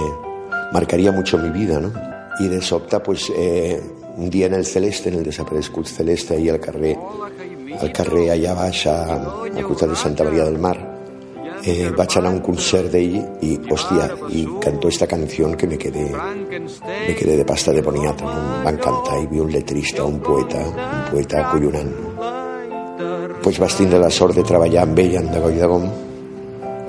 marcaría 0.72 1.12
mucho 1.12 1.38
mi 1.38 1.50
vida, 1.50 1.80
¿no? 1.80 1.92
Y 2.40 2.48
de 2.48 2.62
sobte, 2.62 3.00
pues, 3.00 3.32
eh, 3.38 3.80
un 4.18 4.30
dia 4.30 4.48
en 4.48 4.56
el 4.56 4.66
Celeste, 4.66 5.10
en 5.10 5.16
el 5.16 5.24
desaparegut 5.24 5.86
Celeste, 5.86 6.36
ahí 6.36 6.50
al 6.50 6.60
carrer, 6.60 6.98
al 7.80 7.92
carrer 7.92 8.32
allà 8.32 8.54
baix, 8.56 8.88
a, 8.88 9.14
al 9.14 9.64
costat 9.64 9.90
de 9.90 9.96
Santa 9.96 10.24
Maria 10.24 10.46
del 10.46 10.58
Mar, 10.58 10.93
eh, 11.65 11.91
a 11.95 12.30
un 12.30 12.40
concert 12.41 12.91
d'ell 12.91 13.15
i, 13.41 13.57
hòstia, 13.72 14.10
i 14.30 14.45
cantó 14.61 14.88
esta 14.88 15.07
canción 15.07 15.56
que 15.56 15.68
me 15.68 15.77
quedé, 15.77 16.11
me 16.11 17.15
quedé 17.15 17.38
de 17.38 17.45
pasta 17.45 17.72
de 17.72 17.81
boniato, 17.81 18.26
no? 18.26 18.64
va 18.65 18.72
encantar, 18.72 19.19
hi 19.19 19.27
havia 19.27 19.44
un 19.44 19.52
letrista, 19.52 20.03
un 20.03 20.19
poeta, 20.19 20.64
un 20.68 21.11
poeta 21.11 21.48
acollonant. 21.48 21.94
Pues 23.44 23.60
vaig 23.60 23.76
tindre 23.76 23.99
la 23.99 24.11
sort 24.11 24.35
de 24.35 24.44
treballar 24.44 24.84
amb 24.84 24.99
ell 24.99 25.18
en 25.19 25.31
Dagoll 25.31 25.60
de 25.60 25.68
Gom, 25.68 25.88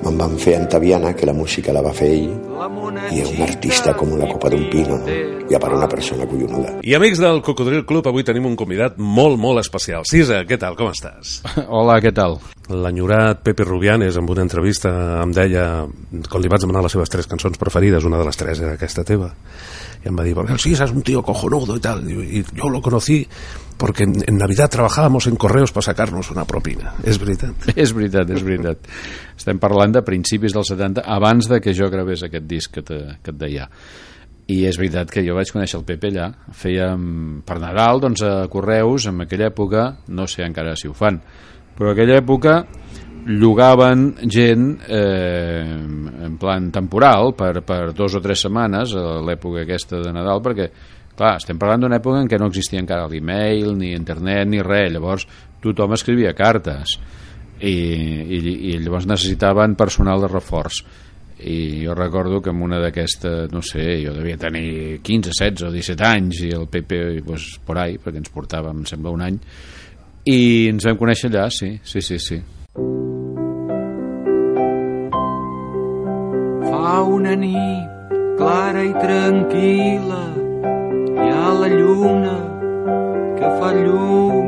me'n 0.03 0.17
van 0.19 0.35
fer 0.41 0.55
Antaviana, 0.59 1.13
que 1.15 1.27
la 1.27 1.33
música 1.33 1.73
la 1.73 1.83
va 1.85 1.93
fer 1.95 2.09
ell, 2.15 2.33
i 3.11 3.21
és 3.21 3.31
un 3.31 3.43
artista 3.45 3.93
com 3.97 4.15
la 4.19 4.27
copa 4.29 4.49
d'un 4.53 4.65
pino, 4.71 4.97
no? 4.99 5.15
i 5.45 5.55
a 5.55 5.59
part 5.61 5.75
una 5.77 5.87
persona 5.89 6.25
collonuda. 6.27 6.79
I 6.83 6.95
amics 6.97 7.21
del 7.21 7.41
Cocodril 7.45 7.85
Club, 7.85 8.07
avui 8.09 8.25
tenim 8.25 8.47
un 8.49 8.57
convidat 8.59 8.97
molt, 8.97 9.37
molt 9.41 9.61
especial. 9.61 10.07
Cisa, 10.09 10.41
què 10.49 10.57
tal, 10.61 10.77
com 10.79 10.91
estàs? 10.91 11.39
Hola, 11.77 11.99
què 12.03 12.13
tal? 12.15 12.39
L'enyorat 12.71 13.43
Pepe 13.45 13.67
Rubianes, 13.67 14.17
en 14.17 14.29
una 14.29 14.45
entrevista, 14.45 14.91
em 15.21 15.33
deia, 15.35 15.65
quan 16.29 16.43
li 16.43 16.51
vaig 16.51 16.65
demanar 16.65 16.85
les 16.85 16.97
seves 16.97 17.13
tres 17.13 17.29
cançons 17.29 17.61
preferides, 17.61 18.07
una 18.09 18.21
de 18.21 18.27
les 18.27 18.41
tres 18.41 18.61
era 18.63 18.75
aquesta 18.79 19.05
teva, 19.05 19.31
y 20.03 20.09
em 20.09 20.17
va 20.17 20.23
dir, 20.23 20.35
Cisa 20.59 20.85
es 20.85 20.91
un 20.91 21.01
tío 21.01 21.23
cojonudo 21.23 21.75
y 21.75 21.79
tal, 21.79 22.09
y, 22.09 22.39
y 22.39 22.45
yo 22.53 22.69
lo 22.69 22.81
conocí 22.81 23.27
porque 23.77 24.03
en, 24.03 24.15
en 24.25 24.37
Navidad 24.37 24.69
trabajábamos 24.69 25.27
en 25.27 25.35
correos 25.35 25.71
para 25.71 25.85
sacarnos 25.85 26.31
una 26.31 26.45
propina. 26.45 26.93
És 27.03 27.19
veritat? 27.19 27.69
És 27.75 27.93
veritat, 27.93 28.29
és 28.31 28.43
veritat. 28.43 28.89
Estem 29.35 29.59
parlant 29.59 29.95
de 29.95 30.03
principis 30.05 30.55
dels 30.55 30.71
70, 30.71 31.03
abans 31.05 31.49
de 31.51 31.59
que 31.61 31.75
jo 31.75 31.89
gravés 31.91 32.23
aquest 32.23 32.47
disc 32.47 32.73
que, 32.73 32.85
te, 32.85 32.99
que 33.21 33.33
et 33.33 33.39
deia. 33.39 33.69
I 34.45 34.59
és 34.69 34.77
veritat 34.77 35.09
que 35.09 35.23
jo 35.25 35.33
vaig 35.33 35.49
conèixer 35.49 35.79
el 35.79 35.87
Pepe 35.87 36.11
allà. 36.11 36.29
Fèiem 36.53 37.41
per 37.45 37.57
Nadal, 37.59 38.03
doncs, 38.03 38.21
a 38.21 38.45
Correus, 38.51 39.09
en 39.09 39.25
aquella 39.25 39.49
època, 39.49 39.87
no 40.13 40.27
sé 40.29 40.45
encara 40.45 40.75
si 40.77 40.87
ho 40.87 40.93
fan, 40.93 41.17
però 41.75 41.89
en 41.89 41.95
aquella 41.95 42.19
època 42.21 42.59
llogaven 43.25 44.11
gent 44.29 44.67
eh, 44.87 45.65
en 45.65 46.37
plan 46.37 46.69
temporal 46.71 47.33
per, 47.33 47.63
per 47.65 47.89
dos 47.97 48.13
o 48.15 48.21
tres 48.21 48.43
setmanes 48.45 48.93
a 48.93 49.17
l'època 49.25 49.63
aquesta 49.63 49.97
de 50.03 50.13
Nadal 50.13 50.43
perquè 50.45 50.69
clar, 51.17 51.35
estem 51.39 51.59
parlant 51.61 51.85
d'una 51.85 51.99
època 51.99 52.21
en 52.21 52.29
què 52.31 52.39
no 52.39 52.49
existia 52.51 52.81
encara 52.81 53.09
l'email, 53.11 53.73
ni 53.79 53.93
internet, 53.95 54.47
ni 54.51 54.61
res. 54.63 54.91
Llavors 54.93 55.27
tothom 55.63 55.95
escrivia 55.95 56.35
cartes. 56.37 56.97
I, 57.55 57.71
i, 57.71 58.39
i 58.71 58.77
llavors 58.83 59.07
necessitaven 59.07 59.77
personal 59.79 60.21
de 60.23 60.29
reforç. 60.31 60.83
I 61.45 61.83
jo 61.83 61.95
recordo 61.95 62.41
que 62.41 62.51
en 62.51 62.61
una 62.63 62.79
d'aquestes, 62.79 63.51
no 63.51 63.61
sé, 63.63 63.85
jo 64.03 64.13
devia 64.15 64.37
tenir 64.39 65.01
15, 65.03 65.31
16 65.31 65.65
o 65.67 65.71
17 65.73 66.05
anys 66.07 66.43
i 66.47 66.51
el 66.55 66.67
Pepe, 66.71 67.21
pues, 67.25 67.55
por 67.65 67.79
ahí, 67.79 67.97
perquè 67.99 68.21
ens 68.23 68.31
portava, 68.31 68.71
em 68.71 68.85
sembla, 68.87 69.11
un 69.15 69.25
any. 69.25 69.39
I 70.31 70.39
ens 70.71 70.87
vam 70.87 70.99
conèixer 70.99 71.31
allà, 71.31 71.49
sí, 71.51 71.75
sí, 71.83 72.01
sí, 72.01 72.19
sí. 72.19 72.39
Fa 76.65 76.95
una 77.03 77.35
nit 77.39 78.15
clara 78.39 78.83
i 78.83 78.95
tranquil·la 78.99 80.34
hi 81.15 81.27
ha 81.31 81.49
la 81.61 81.69
lluna 81.71 82.35
que 83.39 83.47
fa 83.59 83.69
llum 83.79 84.47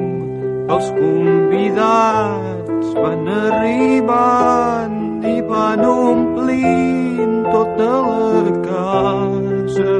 els 0.75 0.87
convidats 0.97 2.87
van 3.01 3.27
arribant 3.33 4.97
i 5.31 5.33
van 5.51 5.83
omplint 5.89 7.37
tota 7.53 7.91
la 8.47 8.55
casa. 8.65 9.95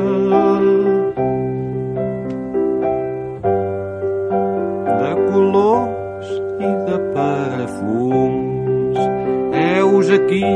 De 5.01 5.11
colors 5.27 6.29
i 6.69 6.71
de 6.89 6.97
perfums 7.15 8.99
heus 9.63 10.07
aquí 10.19 10.49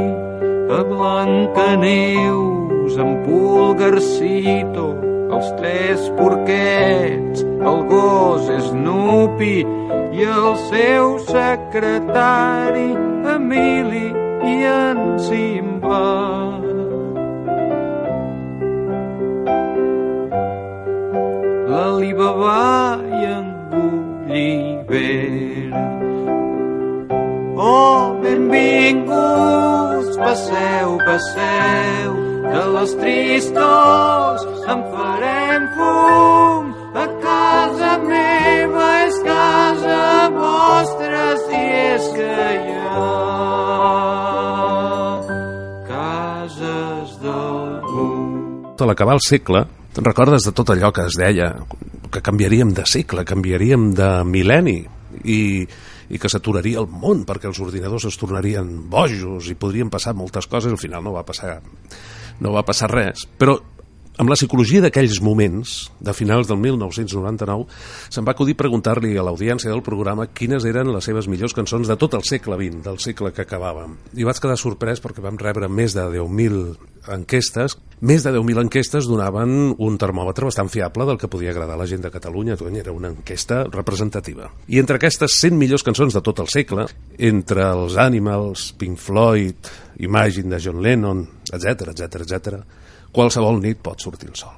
a 0.71 0.73
Blancaneus, 0.91 2.93
en 2.97 3.11
Pulgarcito, 3.23 4.87
els 5.31 5.51
tres 5.57 6.09
porquets, 6.17 7.43
el 7.43 7.83
gos 7.89 8.49
Snoopy 8.67 9.57
i 10.11 10.25
el 10.27 10.55
seu 10.67 11.17
secretari 11.29 12.89
Emili 13.35 14.07
i 14.51 14.55
en 14.67 14.99
Simba. 15.21 16.03
L'Alibaba 21.71 22.99
i 22.99 23.23
en 23.31 23.47
Gulliver. 23.71 25.71
Oh, 27.55 28.17
benvinguts, 28.23 30.17
passeu, 30.17 30.97
passeu, 31.05 32.30
de 32.41 32.63
les 32.75 32.93
tristors 32.99 34.45
en 34.73 34.83
farem 34.93 35.67
fum. 35.77 36.71
A 36.91 37.05
casa 37.23 37.91
meva 38.03 38.87
és 39.05 39.19
casa 39.25 40.29
vostra, 40.35 41.25
si 41.45 41.61
és 41.91 42.07
que 42.17 42.37
hi 42.57 42.73
ha 42.91 43.05
cases 45.91 47.09
d'algú. 47.23 48.09
a 48.81 48.89
l'acabar 48.89 49.15
el 49.19 49.23
segle, 49.23 49.65
te'n 49.93 50.07
recordes 50.07 50.47
de 50.47 50.55
tot 50.57 50.73
allò 50.73 50.89
que 50.91 51.05
es 51.05 51.15
deia, 51.19 51.53
que 52.11 52.21
canviaríem 52.25 52.73
de 52.73 52.85
segle, 52.89 53.23
canviaríem 53.23 53.93
de 53.95 54.09
mil·lenni, 54.25 54.79
i, 55.23 55.41
i 56.11 56.19
que 56.19 56.29
s'aturaria 56.31 56.81
el 56.81 56.87
món 56.89 57.23
perquè 57.27 57.49
els 57.49 57.59
ordinadors 57.63 58.07
es 58.09 58.17
tornarien 58.19 58.69
bojos 58.91 59.49
i 59.51 59.57
podrien 59.59 59.91
passar 59.91 60.15
moltes 60.17 60.47
coses, 60.51 60.71
al 60.71 60.81
final 60.81 61.03
no 61.03 61.15
va 61.15 61.25
passar, 61.27 61.59
no 62.41 62.55
va 62.55 62.65
passar 62.67 62.89
res. 62.91 63.27
Però 63.39 63.55
amb 64.21 64.29
la 64.29 64.35
psicologia 64.37 64.83
d'aquells 64.83 65.21
moments, 65.23 65.75
de 66.03 66.13
finals 66.13 66.49
del 66.49 66.59
1999, 66.61 67.65
se'm 68.11 68.27
va 68.27 68.35
acudir 68.35 68.57
preguntar-li 68.59 69.15
a 69.17 69.25
l'audiència 69.25 69.71
del 69.71 69.81
programa 69.85 70.27
quines 70.27 70.67
eren 70.67 70.91
les 70.93 71.07
seves 71.07 71.29
millors 71.31 71.55
cançons 71.57 71.89
de 71.89 71.97
tot 71.97 72.17
el 72.19 72.25
segle 72.27 72.59
XX, 72.59 72.83
del 72.85 72.99
segle 73.01 73.31
que 73.33 73.45
acabàvem. 73.47 73.95
I 74.13 74.27
vaig 74.27 74.41
quedar 74.43 74.59
sorprès 74.59 75.01
perquè 75.01 75.23
vam 75.23 75.39
rebre 75.41 75.71
més 75.71 75.95
de 75.97 76.05
10.000 76.19 76.90
enquestes. 77.09 77.77
Més 78.01 78.23
de 78.25 78.31
10.000 78.33 78.63
enquestes 78.63 79.05
donaven 79.05 79.75
un 79.77 79.97
termòmetre 80.01 80.47
bastant 80.47 80.71
fiable 80.73 81.05
del 81.05 81.19
que 81.21 81.29
podia 81.29 81.51
agradar 81.53 81.75
a 81.77 81.81
la 81.81 81.85
gent 81.89 82.01
de 82.01 82.11
Catalunya. 82.13 82.57
Era 82.81 82.91
una 82.91 83.11
enquesta 83.13 83.63
representativa. 83.69 84.49
I 84.67 84.81
entre 84.81 84.97
aquestes 84.97 85.37
100 85.41 85.57
millors 85.57 85.85
cançons 85.85 86.13
de 86.13 86.21
tot 86.25 86.41
el 86.41 86.49
segle, 86.49 86.87
entre 87.17 87.67
els 87.69 87.97
Animals, 88.01 88.71
Pink 88.77 88.97
Floyd, 88.97 89.69
Imagine 90.01 90.55
de 90.55 90.61
John 90.63 90.81
Lennon, 90.81 91.21
etc 91.53 91.93
etc 91.93 92.25
etc, 92.25 92.57
qualsevol 93.13 93.61
nit 93.61 93.81
pot 93.85 94.01
sortir 94.01 94.31
el 94.31 94.39
sol. 94.39 94.57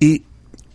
I 0.00 0.12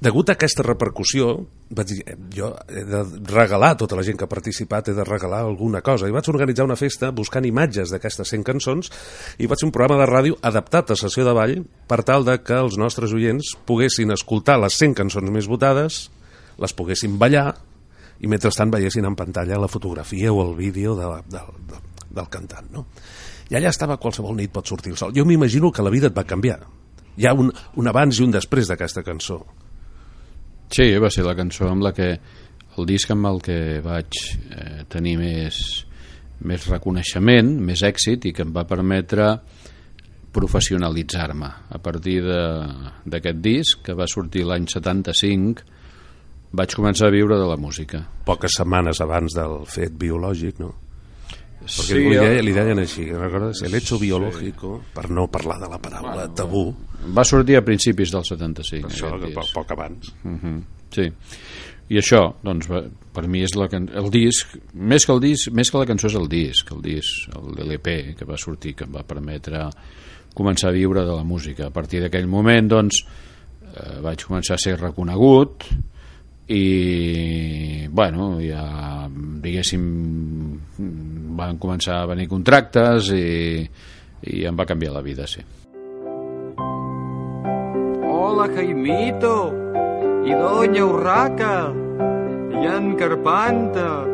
degut 0.04 0.30
a 0.30 0.36
aquesta 0.38 0.64
repercussió, 0.66 1.32
vaig 1.74 1.88
dir, 1.90 2.02
eh, 2.06 2.16
jo 2.36 2.52
he 2.68 2.84
de 2.88 3.02
regalar 3.32 3.72
a 3.74 3.78
tota 3.80 3.98
la 3.98 4.04
gent 4.06 4.20
que 4.20 4.28
ha 4.28 4.32
participat, 4.32 4.90
he 4.90 4.94
de 4.98 5.06
regalar 5.08 5.42
alguna 5.44 5.82
cosa. 5.82 6.08
I 6.08 6.16
vaig 6.16 6.30
organitzar 6.30 6.66
una 6.68 6.78
festa 6.80 7.12
buscant 7.12 7.46
imatges 7.48 7.94
d'aquestes 7.94 8.34
100 8.36 8.44
cançons 8.44 8.92
i 9.40 9.48
vaig 9.48 9.60
fer 9.60 9.70
un 9.70 9.74
programa 9.76 10.02
de 10.04 10.10
ràdio 10.10 10.38
adaptat 10.42 10.92
a 10.92 11.00
sessió 11.00 11.26
de 11.26 11.34
ball 11.34 11.56
per 11.88 12.04
tal 12.04 12.28
de 12.28 12.38
que 12.44 12.60
els 12.60 12.78
nostres 12.78 13.14
oients 13.14 13.56
poguessin 13.66 14.12
escoltar 14.12 14.60
les 14.60 14.78
100 14.78 14.94
cançons 15.02 15.32
més 15.32 15.48
votades, 15.48 16.10
les 16.60 16.74
poguessin 16.74 17.18
ballar 17.18 17.56
i 18.20 18.28
mentrestant 18.28 18.72
veiessin 18.72 19.06
en 19.06 19.16
pantalla 19.16 19.60
la 19.60 19.72
fotografia 19.72 20.32
o 20.32 20.44
el 20.44 20.56
vídeo 20.56 20.96
de, 20.96 21.10
del, 21.32 21.50
del, 21.68 21.82
del 22.10 22.30
cantant. 22.30 22.70
No? 22.72 22.86
I 23.50 23.58
allà 23.58 23.74
estava 23.74 24.00
qualsevol 24.02 24.38
nit 24.38 24.52
pot 24.54 24.68
sortir 24.68 24.94
el 24.94 24.98
sol. 24.98 25.12
Jo 25.16 25.26
m'imagino 25.26 25.72
que 25.72 25.84
la 25.84 25.92
vida 25.94 26.08
et 26.10 26.16
va 26.18 26.24
canviar. 26.28 26.62
Hi 27.18 27.28
ha 27.28 27.34
un, 27.38 27.52
un 27.78 27.88
abans 27.90 28.18
i 28.18 28.24
un 28.26 28.32
després 28.34 28.70
d'aquesta 28.70 29.04
cançó. 29.06 29.44
Sí, 30.74 30.88
va 30.98 31.12
ser 31.14 31.22
la 31.28 31.36
cançó 31.38 31.68
amb 31.70 31.86
la 31.86 31.92
que 31.94 32.08
el 32.78 32.88
disc 32.90 33.12
amb 33.14 33.28
el 33.30 33.42
que 33.46 33.58
vaig 33.86 34.18
eh, 34.18 34.86
tenir 34.90 35.20
més, 35.20 35.60
més 36.50 36.66
reconeixement, 36.66 37.52
més 37.62 37.84
èxit 37.86 38.26
i 38.26 38.34
que 38.34 38.42
em 38.42 38.54
va 38.56 38.66
permetre 38.66 39.28
professionalitzar-me 40.34 41.50
a 41.78 41.78
partir 41.78 42.18
d'aquest 42.26 43.44
disc 43.46 43.84
que 43.86 43.94
va 43.94 44.10
sortir 44.10 44.48
l'any 44.50 44.66
75 44.72 45.62
vaig 46.58 46.74
començar 46.74 47.12
a 47.12 47.14
viure 47.14 47.38
de 47.38 47.46
la 47.50 47.58
música 47.62 48.02
Poques 48.26 48.58
setmanes 48.58 49.02
abans 49.06 49.38
del 49.38 49.60
fet 49.70 49.94
biològic, 49.94 50.58
no? 50.58 50.74
Perquè 51.64 51.96
Sí, 51.96 51.96
li, 51.96 52.16
deia, 52.18 52.42
li 52.44 52.54
deien 52.56 52.80
així, 52.80 53.06
recordes? 53.12 53.62
El 53.64 53.76
hecho 53.76 53.98
biológico, 54.00 54.82
per 54.94 55.10
no 55.10 55.28
parlar 55.32 55.60
de 55.62 55.70
la 55.72 55.80
paraula 55.82 56.28
tabú. 56.36 56.66
Va 57.16 57.24
sortir 57.24 57.56
a 57.58 57.64
principis 57.64 58.12
del 58.12 58.24
75. 58.28 58.90
Això, 58.92 59.14
que 59.22 59.32
poc, 59.36 59.52
poc 59.56 59.72
abans. 59.78 60.14
Mhm, 60.24 60.62
Sí. 60.94 61.08
I 61.90 61.98
això, 62.00 62.36
doncs, 62.44 62.68
per 63.14 63.24
mi 63.28 63.42
és 63.44 63.56
la 63.60 63.68
can... 63.68 63.90
el 63.94 64.10
disc, 64.10 64.54
més 64.74 65.06
que 65.06 65.12
el 65.12 65.20
disc, 65.20 65.50
més 65.52 65.70
que 65.70 65.78
la 65.78 65.86
cançó 65.90 66.08
és 66.08 66.16
el 66.16 66.30
disc, 66.30 66.70
el 66.72 66.82
disc, 66.82 67.28
el 67.36 67.60
LP 67.66 68.16
que 68.18 68.26
va 68.26 68.38
sortir, 68.38 68.76
que 68.76 68.86
em 68.86 68.94
va 68.96 69.04
permetre 69.04 69.66
començar 70.34 70.70
a 70.70 70.74
viure 70.76 71.04
de 71.04 71.16
la 71.16 71.24
música. 71.24 71.68
A 71.68 71.74
partir 71.76 72.00
d'aquell 72.02 72.28
moment, 72.28 72.70
doncs, 72.72 73.04
eh, 73.74 74.00
vaig 74.02 74.24
començar 74.24 74.56
a 74.56 74.62
ser 74.64 74.78
reconegut 74.80 75.66
i, 76.48 77.88
bueno, 77.90 78.38
ja, 78.44 79.08
diguéssim, 79.44 79.84
van 81.38 81.60
començar 81.62 82.02
a 82.02 82.08
venir 82.12 82.28
contractes 82.32 83.12
i, 83.16 83.64
i 84.28 84.46
em 84.48 84.58
va 84.58 84.68
canviar 84.68 84.94
la 84.96 85.04
vida, 85.06 85.28
sí. 85.28 85.44
Hola, 88.10 88.48
Jaimito, 88.56 89.54
y 90.26 90.34
Doña 90.34 90.86
Urraca, 90.86 91.72
y 92.52 92.66
en 92.66 92.96
Carpanta, 92.96 94.06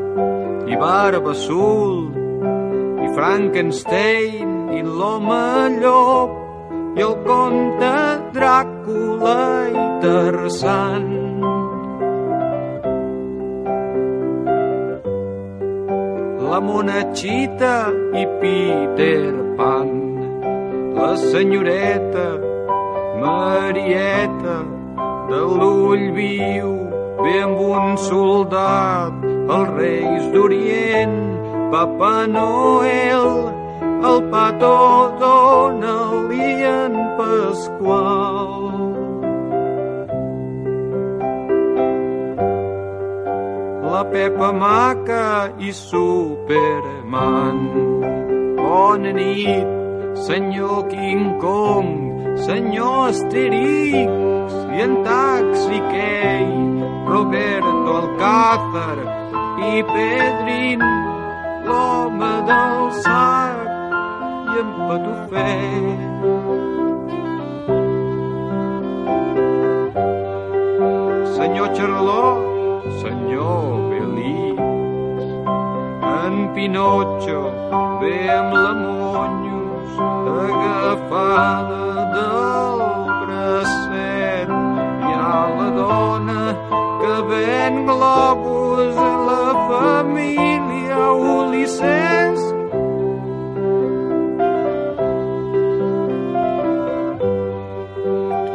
y 0.68 0.76
Barba 0.76 1.32
Azul, 1.32 2.12
i 3.04 3.10
Frankenstein, 3.16 4.70
i 4.74 4.84
l'home 4.84 5.80
llop, 5.80 6.38
i 6.98 7.06
el 7.06 7.18
conte 7.26 7.96
Dràcula 8.36 9.42
i 9.70 9.90
Tarzan. 10.04 11.29
La 16.50 16.60
monachita 16.60 17.94
i 18.18 18.24
Peter 18.42 19.34
Pan, 19.58 19.90
la 20.96 21.10
senyoreta 21.16 22.26
Marieta 23.22 24.58
de 25.30 25.42
l'ull 25.60 26.06
viu 26.18 26.72
ve 27.22 27.36
amb 27.46 27.62
un 27.68 27.98
soldat 28.08 29.14
els 29.58 29.70
reis 29.78 30.26
d'Orient 30.34 31.18
Papa 31.76 32.14
Noel 32.34 33.30
el 34.10 34.20
pato 34.34 34.76
Donald 35.22 36.34
i 36.34 36.52
en 36.72 36.98
Pasqual 37.20 38.99
la 44.00 44.06
Pepa 44.06 44.50
Maca 44.54 45.52
i 45.60 45.74
Superman 45.76 47.58
bona 48.56 49.12
nit 49.12 49.68
senyor 50.28 50.88
King 50.88 51.26
Kong 51.44 51.90
senyor 52.48 53.10
Asterix 53.12 54.54
i 54.76 54.78
en 54.86 54.94
Taxi 55.04 55.80
Key, 55.92 56.48
Roberto 57.12 57.92
Alcázar 58.00 58.98
i 59.68 59.84
Pedrin, 59.92 60.82
l'home 61.68 62.34
del 62.50 62.78
sac 63.04 63.68
i 64.54 64.62
en 64.64 64.70
Patufet. 64.88 66.00
Senyor 71.36 71.68
Charlot, 71.76 72.49
senyor 73.02 73.90
Belix, 73.90 74.60
en 76.26 76.36
Pinotxo 76.54 77.42
ve 78.02 78.16
amb 78.30 78.54
la 78.54 78.74
Monyos 78.82 79.92
agafada 80.46 81.86
del 82.16 82.80
bracet. 83.22 84.50
Hi 85.06 85.14
ha 85.22 85.40
la 85.58 85.70
dona 85.80 86.44
que 87.02 87.16
ven 87.30 87.86
globus 87.86 88.98
a 88.98 89.14
la 89.30 89.46
família 89.70 91.02
Ulisses. 91.38 92.40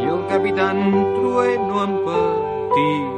I 0.03 0.05
el 0.15 0.23
capitán 0.33 0.79
Trueno 1.15 1.77
en 1.85 1.93
patinet. 2.07 3.14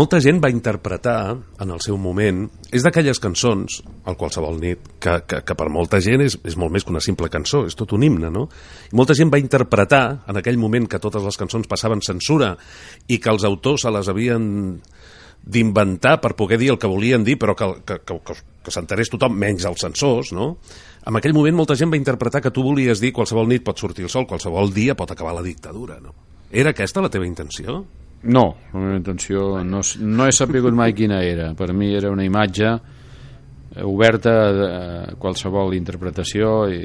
Molta 0.00 0.16
gent 0.24 0.38
va 0.40 0.48
interpretar, 0.48 1.34
en 1.60 1.72
el 1.74 1.80
seu 1.84 1.98
moment, 2.00 2.44
és 2.72 2.84
d'aquelles 2.86 3.18
cançons, 3.20 3.80
al 4.08 4.16
qualsevol 4.16 4.56
nit, 4.62 4.86
que, 5.02 5.18
que, 5.28 5.40
que 5.44 5.56
per 5.58 5.66
molta 5.68 5.98
gent 6.00 6.22
és, 6.24 6.38
és 6.46 6.56
molt 6.56 6.72
més 6.72 6.86
que 6.86 6.94
una 6.94 7.02
simple 7.04 7.28
cançó, 7.28 7.66
és 7.68 7.76
tot 7.76 7.92
un 7.92 8.06
himne, 8.06 8.30
no? 8.32 8.46
I 8.88 8.96
molta 8.96 9.16
gent 9.18 9.28
va 9.34 9.42
interpretar, 9.42 10.04
en 10.30 10.40
aquell 10.40 10.56
moment 10.62 10.88
que 10.88 11.02
totes 11.04 11.26
les 11.26 11.36
cançons 11.36 11.68
passaven 11.68 12.00
censura 12.06 12.54
i 13.12 13.18
que 13.20 13.34
els 13.34 13.44
autors 13.44 13.84
se 13.84 13.92
les 13.92 14.08
havien 14.08 14.46
d'inventar 15.44 16.16
per 16.24 16.32
poder 16.38 16.62
dir 16.62 16.72
el 16.72 16.80
que 16.80 16.88
volien 16.88 17.26
dir, 17.26 17.36
però 17.36 17.58
que, 17.58 17.68
que, 17.84 18.00
que, 18.00 18.40
que, 18.64 18.72
s'enterés 18.74 19.10
tothom, 19.12 19.36
menys 19.40 19.66
els 19.68 19.80
censors, 19.82 20.34
no? 20.36 20.52
En 21.08 21.16
aquell 21.16 21.34
moment 21.36 21.56
molta 21.56 21.76
gent 21.78 21.92
va 21.92 22.00
interpretar 22.00 22.42
que 22.44 22.52
tu 22.52 22.64
volies 22.66 23.00
dir 23.00 23.14
qualsevol 23.16 23.48
nit 23.48 23.64
pot 23.64 23.80
sortir 23.80 24.04
el 24.04 24.12
sol, 24.12 24.28
qualsevol 24.28 24.72
dia 24.74 24.96
pot 24.98 25.10
acabar 25.10 25.32
la 25.36 25.44
dictadura, 25.46 25.98
no? 26.02 26.14
Era 26.50 26.74
aquesta 26.74 27.00
la 27.00 27.10
teva 27.12 27.28
intenció? 27.28 27.80
No, 28.22 28.44
la 28.72 28.80
meva 28.80 28.96
intenció 28.98 29.62
no, 29.64 29.80
no 29.80 30.26
he 30.26 30.32
sapigut 30.34 30.74
mai 30.76 30.92
quina 30.92 31.22
era. 31.24 31.52
Per 31.56 31.70
mi 31.72 31.94
era 31.96 32.10
una 32.12 32.26
imatge 32.26 32.68
eh, 32.74 33.84
oberta 33.86 34.34
a 34.50 35.14
qualsevol 35.20 35.72
interpretació 35.78 36.66
i, 36.68 36.82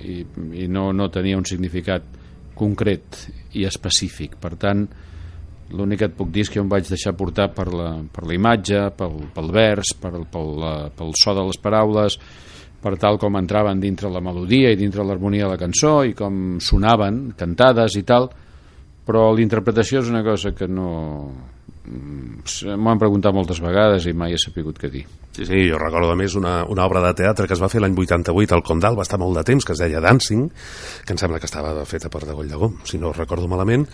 i, 0.00 0.16
i 0.64 0.68
no, 0.72 0.88
no 0.96 1.10
tenia 1.12 1.36
un 1.36 1.44
significat 1.44 2.06
concret 2.56 3.26
i 3.58 3.66
específic. 3.68 4.38
Per 4.40 4.54
tant, 4.56 4.86
l'únic 5.74 6.00
que 6.00 6.08
et 6.08 6.16
puc 6.16 6.30
dir 6.32 6.46
és 6.46 6.50
que 6.52 6.60
em 6.62 6.68
vaig 6.70 6.88
deixar 6.88 7.14
portar 7.18 7.50
per 7.54 7.68
la, 7.72 7.90
per 8.12 8.24
la 8.26 8.36
imatge, 8.36 8.86
pel, 8.96 9.18
pel 9.34 9.50
vers, 9.54 9.94
per, 10.00 10.14
pel, 10.32 10.64
pel 10.96 11.12
so 11.18 11.34
de 11.36 11.44
les 11.48 11.60
paraules, 11.60 12.18
per 12.82 12.94
tal 13.00 13.18
com 13.18 13.36
entraven 13.36 13.80
dintre 13.82 14.10
la 14.12 14.22
melodia 14.24 14.70
i 14.72 14.78
dintre 14.78 15.04
l'harmonia 15.04 15.46
de 15.46 15.54
la 15.54 15.60
cançó 15.60 16.00
i 16.06 16.14
com 16.16 16.58
sonaven, 16.62 17.32
cantades 17.38 17.98
i 17.98 18.04
tal, 18.06 18.30
però 19.08 19.30
l'interpretació 19.34 20.02
és 20.04 20.10
una 20.12 20.22
cosa 20.24 20.52
que 20.56 20.68
no... 20.68 20.90
mm, 21.84 22.74
M'ho 22.76 22.92
han 22.92 23.00
preguntat 23.00 23.34
moltes 23.34 23.60
vegades 23.64 24.06
i 24.06 24.14
mai 24.16 24.36
he 24.36 24.40
sapigut 24.40 24.78
què 24.80 24.92
dir. 24.92 25.04
Sí, 25.38 25.44
sí, 25.46 25.58
jo 25.68 25.78
recordo 25.78 26.10
a 26.12 26.16
més 26.18 26.34
una, 26.38 26.62
una 26.66 26.86
obra 26.86 27.02
de 27.04 27.12
teatre 27.18 27.46
que 27.46 27.54
es 27.54 27.62
va 27.62 27.70
fer 27.70 27.82
l'any 27.82 27.94
88 27.94 28.56
al 28.56 28.64
Condal, 28.66 28.96
va 28.98 29.04
estar 29.06 29.20
molt 29.20 29.36
de 29.38 29.44
temps, 29.46 29.64
que 29.64 29.74
es 29.74 29.82
deia 29.82 30.00
Dancing, 30.02 30.48
que 31.04 31.14
em 31.14 31.20
sembla 31.20 31.38
que 31.38 31.46
estava 31.46 31.74
feta 31.86 32.10
per 32.10 32.24
Degoll 32.26 32.50
de 32.50 32.58
Gom, 32.58 32.80
si 32.88 32.98
no 32.98 33.12
recordo 33.14 33.46
malament, 33.50 33.86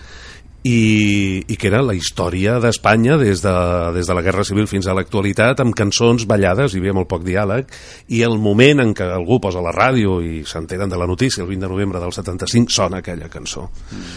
i, 0.65 1.45
i 1.45 1.57
que 1.61 1.69
era 1.69 1.83
la 1.85 1.93
història 1.93 2.57
d'Espanya 2.61 3.19
des, 3.21 3.43
de, 3.45 3.53
des 3.93 4.09
de 4.09 4.15
la 4.17 4.23
Guerra 4.25 4.47
Civil 4.49 4.67
fins 4.67 4.89
a 4.89 4.95
l'actualitat, 4.97 5.61
amb 5.61 5.77
cançons 5.77 6.25
ballades, 6.29 6.73
hi 6.73 6.81
havia 6.81 6.95
molt 6.97 7.11
poc 7.11 7.25
diàleg, 7.27 7.69
i 8.17 8.23
el 8.25 8.39
moment 8.41 8.81
en 8.81 8.95
què 8.97 9.05
algú 9.13 9.39
posa 9.45 9.63
la 9.65 9.75
ràdio 9.77 10.23
i 10.25 10.41
s'enteren 10.49 10.89
de 10.89 11.01
la 11.01 11.09
notícia, 11.11 11.45
el 11.45 11.51
20 11.53 11.67
de 11.67 11.73
novembre 11.75 12.01
del 12.01 12.17
75, 12.17 12.73
sona 12.73 13.03
aquella 13.05 13.29
cançó. 13.29 13.69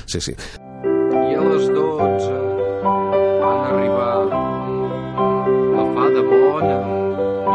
Sí, 0.08 0.24
sí. 0.24 0.38
I 0.38 1.36
a 1.36 1.44
les 1.44 1.68
dotze 1.76 2.40
van 3.44 3.60
arribar 3.68 4.16
la 5.76 5.86
fada 6.00 6.26
bona 6.32 6.80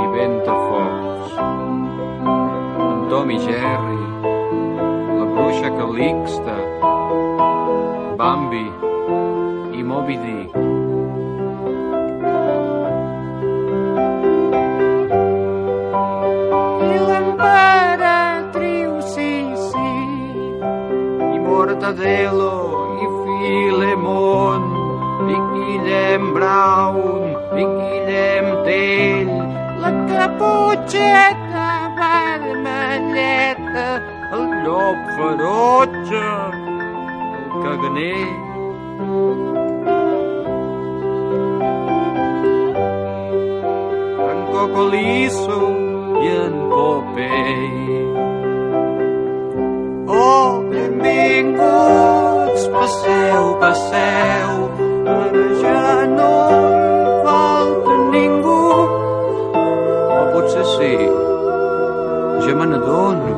i 0.02 0.05
Ventafocs, 0.19 1.40
en 2.93 3.02
Tom 3.09 3.32
i 3.32 3.40
Jerry, 3.48 4.01
la 5.16 5.32
bruixa 5.32 5.74
Calixta, 5.81 6.60
Bambi 8.20 8.82
i 21.35 21.39
Mortadelo 21.39 22.57
i 23.01 23.07
Filemon 23.23 24.65
i 25.29 25.37
Guillem 25.53 26.25
Brown 26.35 27.25
i 27.57 27.65
Guillem 27.65 28.47
Tell. 28.67 29.33
La 29.83 29.93
caputxeta 30.13 31.69
vermelleta 31.97 33.89
el 34.37 34.45
llop 34.65 34.99
ferotge 35.17 36.25
el 36.29 37.53
caganer 37.65 38.43
Cocolizo 44.63 45.61
i 46.23 46.27
en 46.29 46.55
Popeye 46.71 48.03
Oh, 50.07 50.63
benvinguts, 50.71 52.63
Passeu, 52.71 53.45
passeu, 53.59 54.51
ara 55.17 55.45
ja 55.63 56.07
no 56.07 56.35
falta 57.25 57.95
ningú. 58.15 58.63
O 60.21 60.23
potser 60.33 60.67
sí, 60.77 60.95
ja 62.47 62.55
me 62.55 62.67
n'adono 62.71 63.35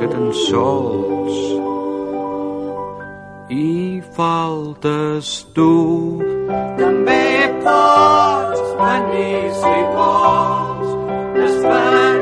que 0.00 0.06
tan 0.10 0.26
sols 0.48 1.38
hi 3.46 4.02
faltes 4.18 5.26
tu. 5.54 6.31
També 7.64 7.70
pots 7.70 8.70
venir 8.78 9.52
si 9.58 9.74
vols, 9.94 10.88
t'esperem, 11.36 12.21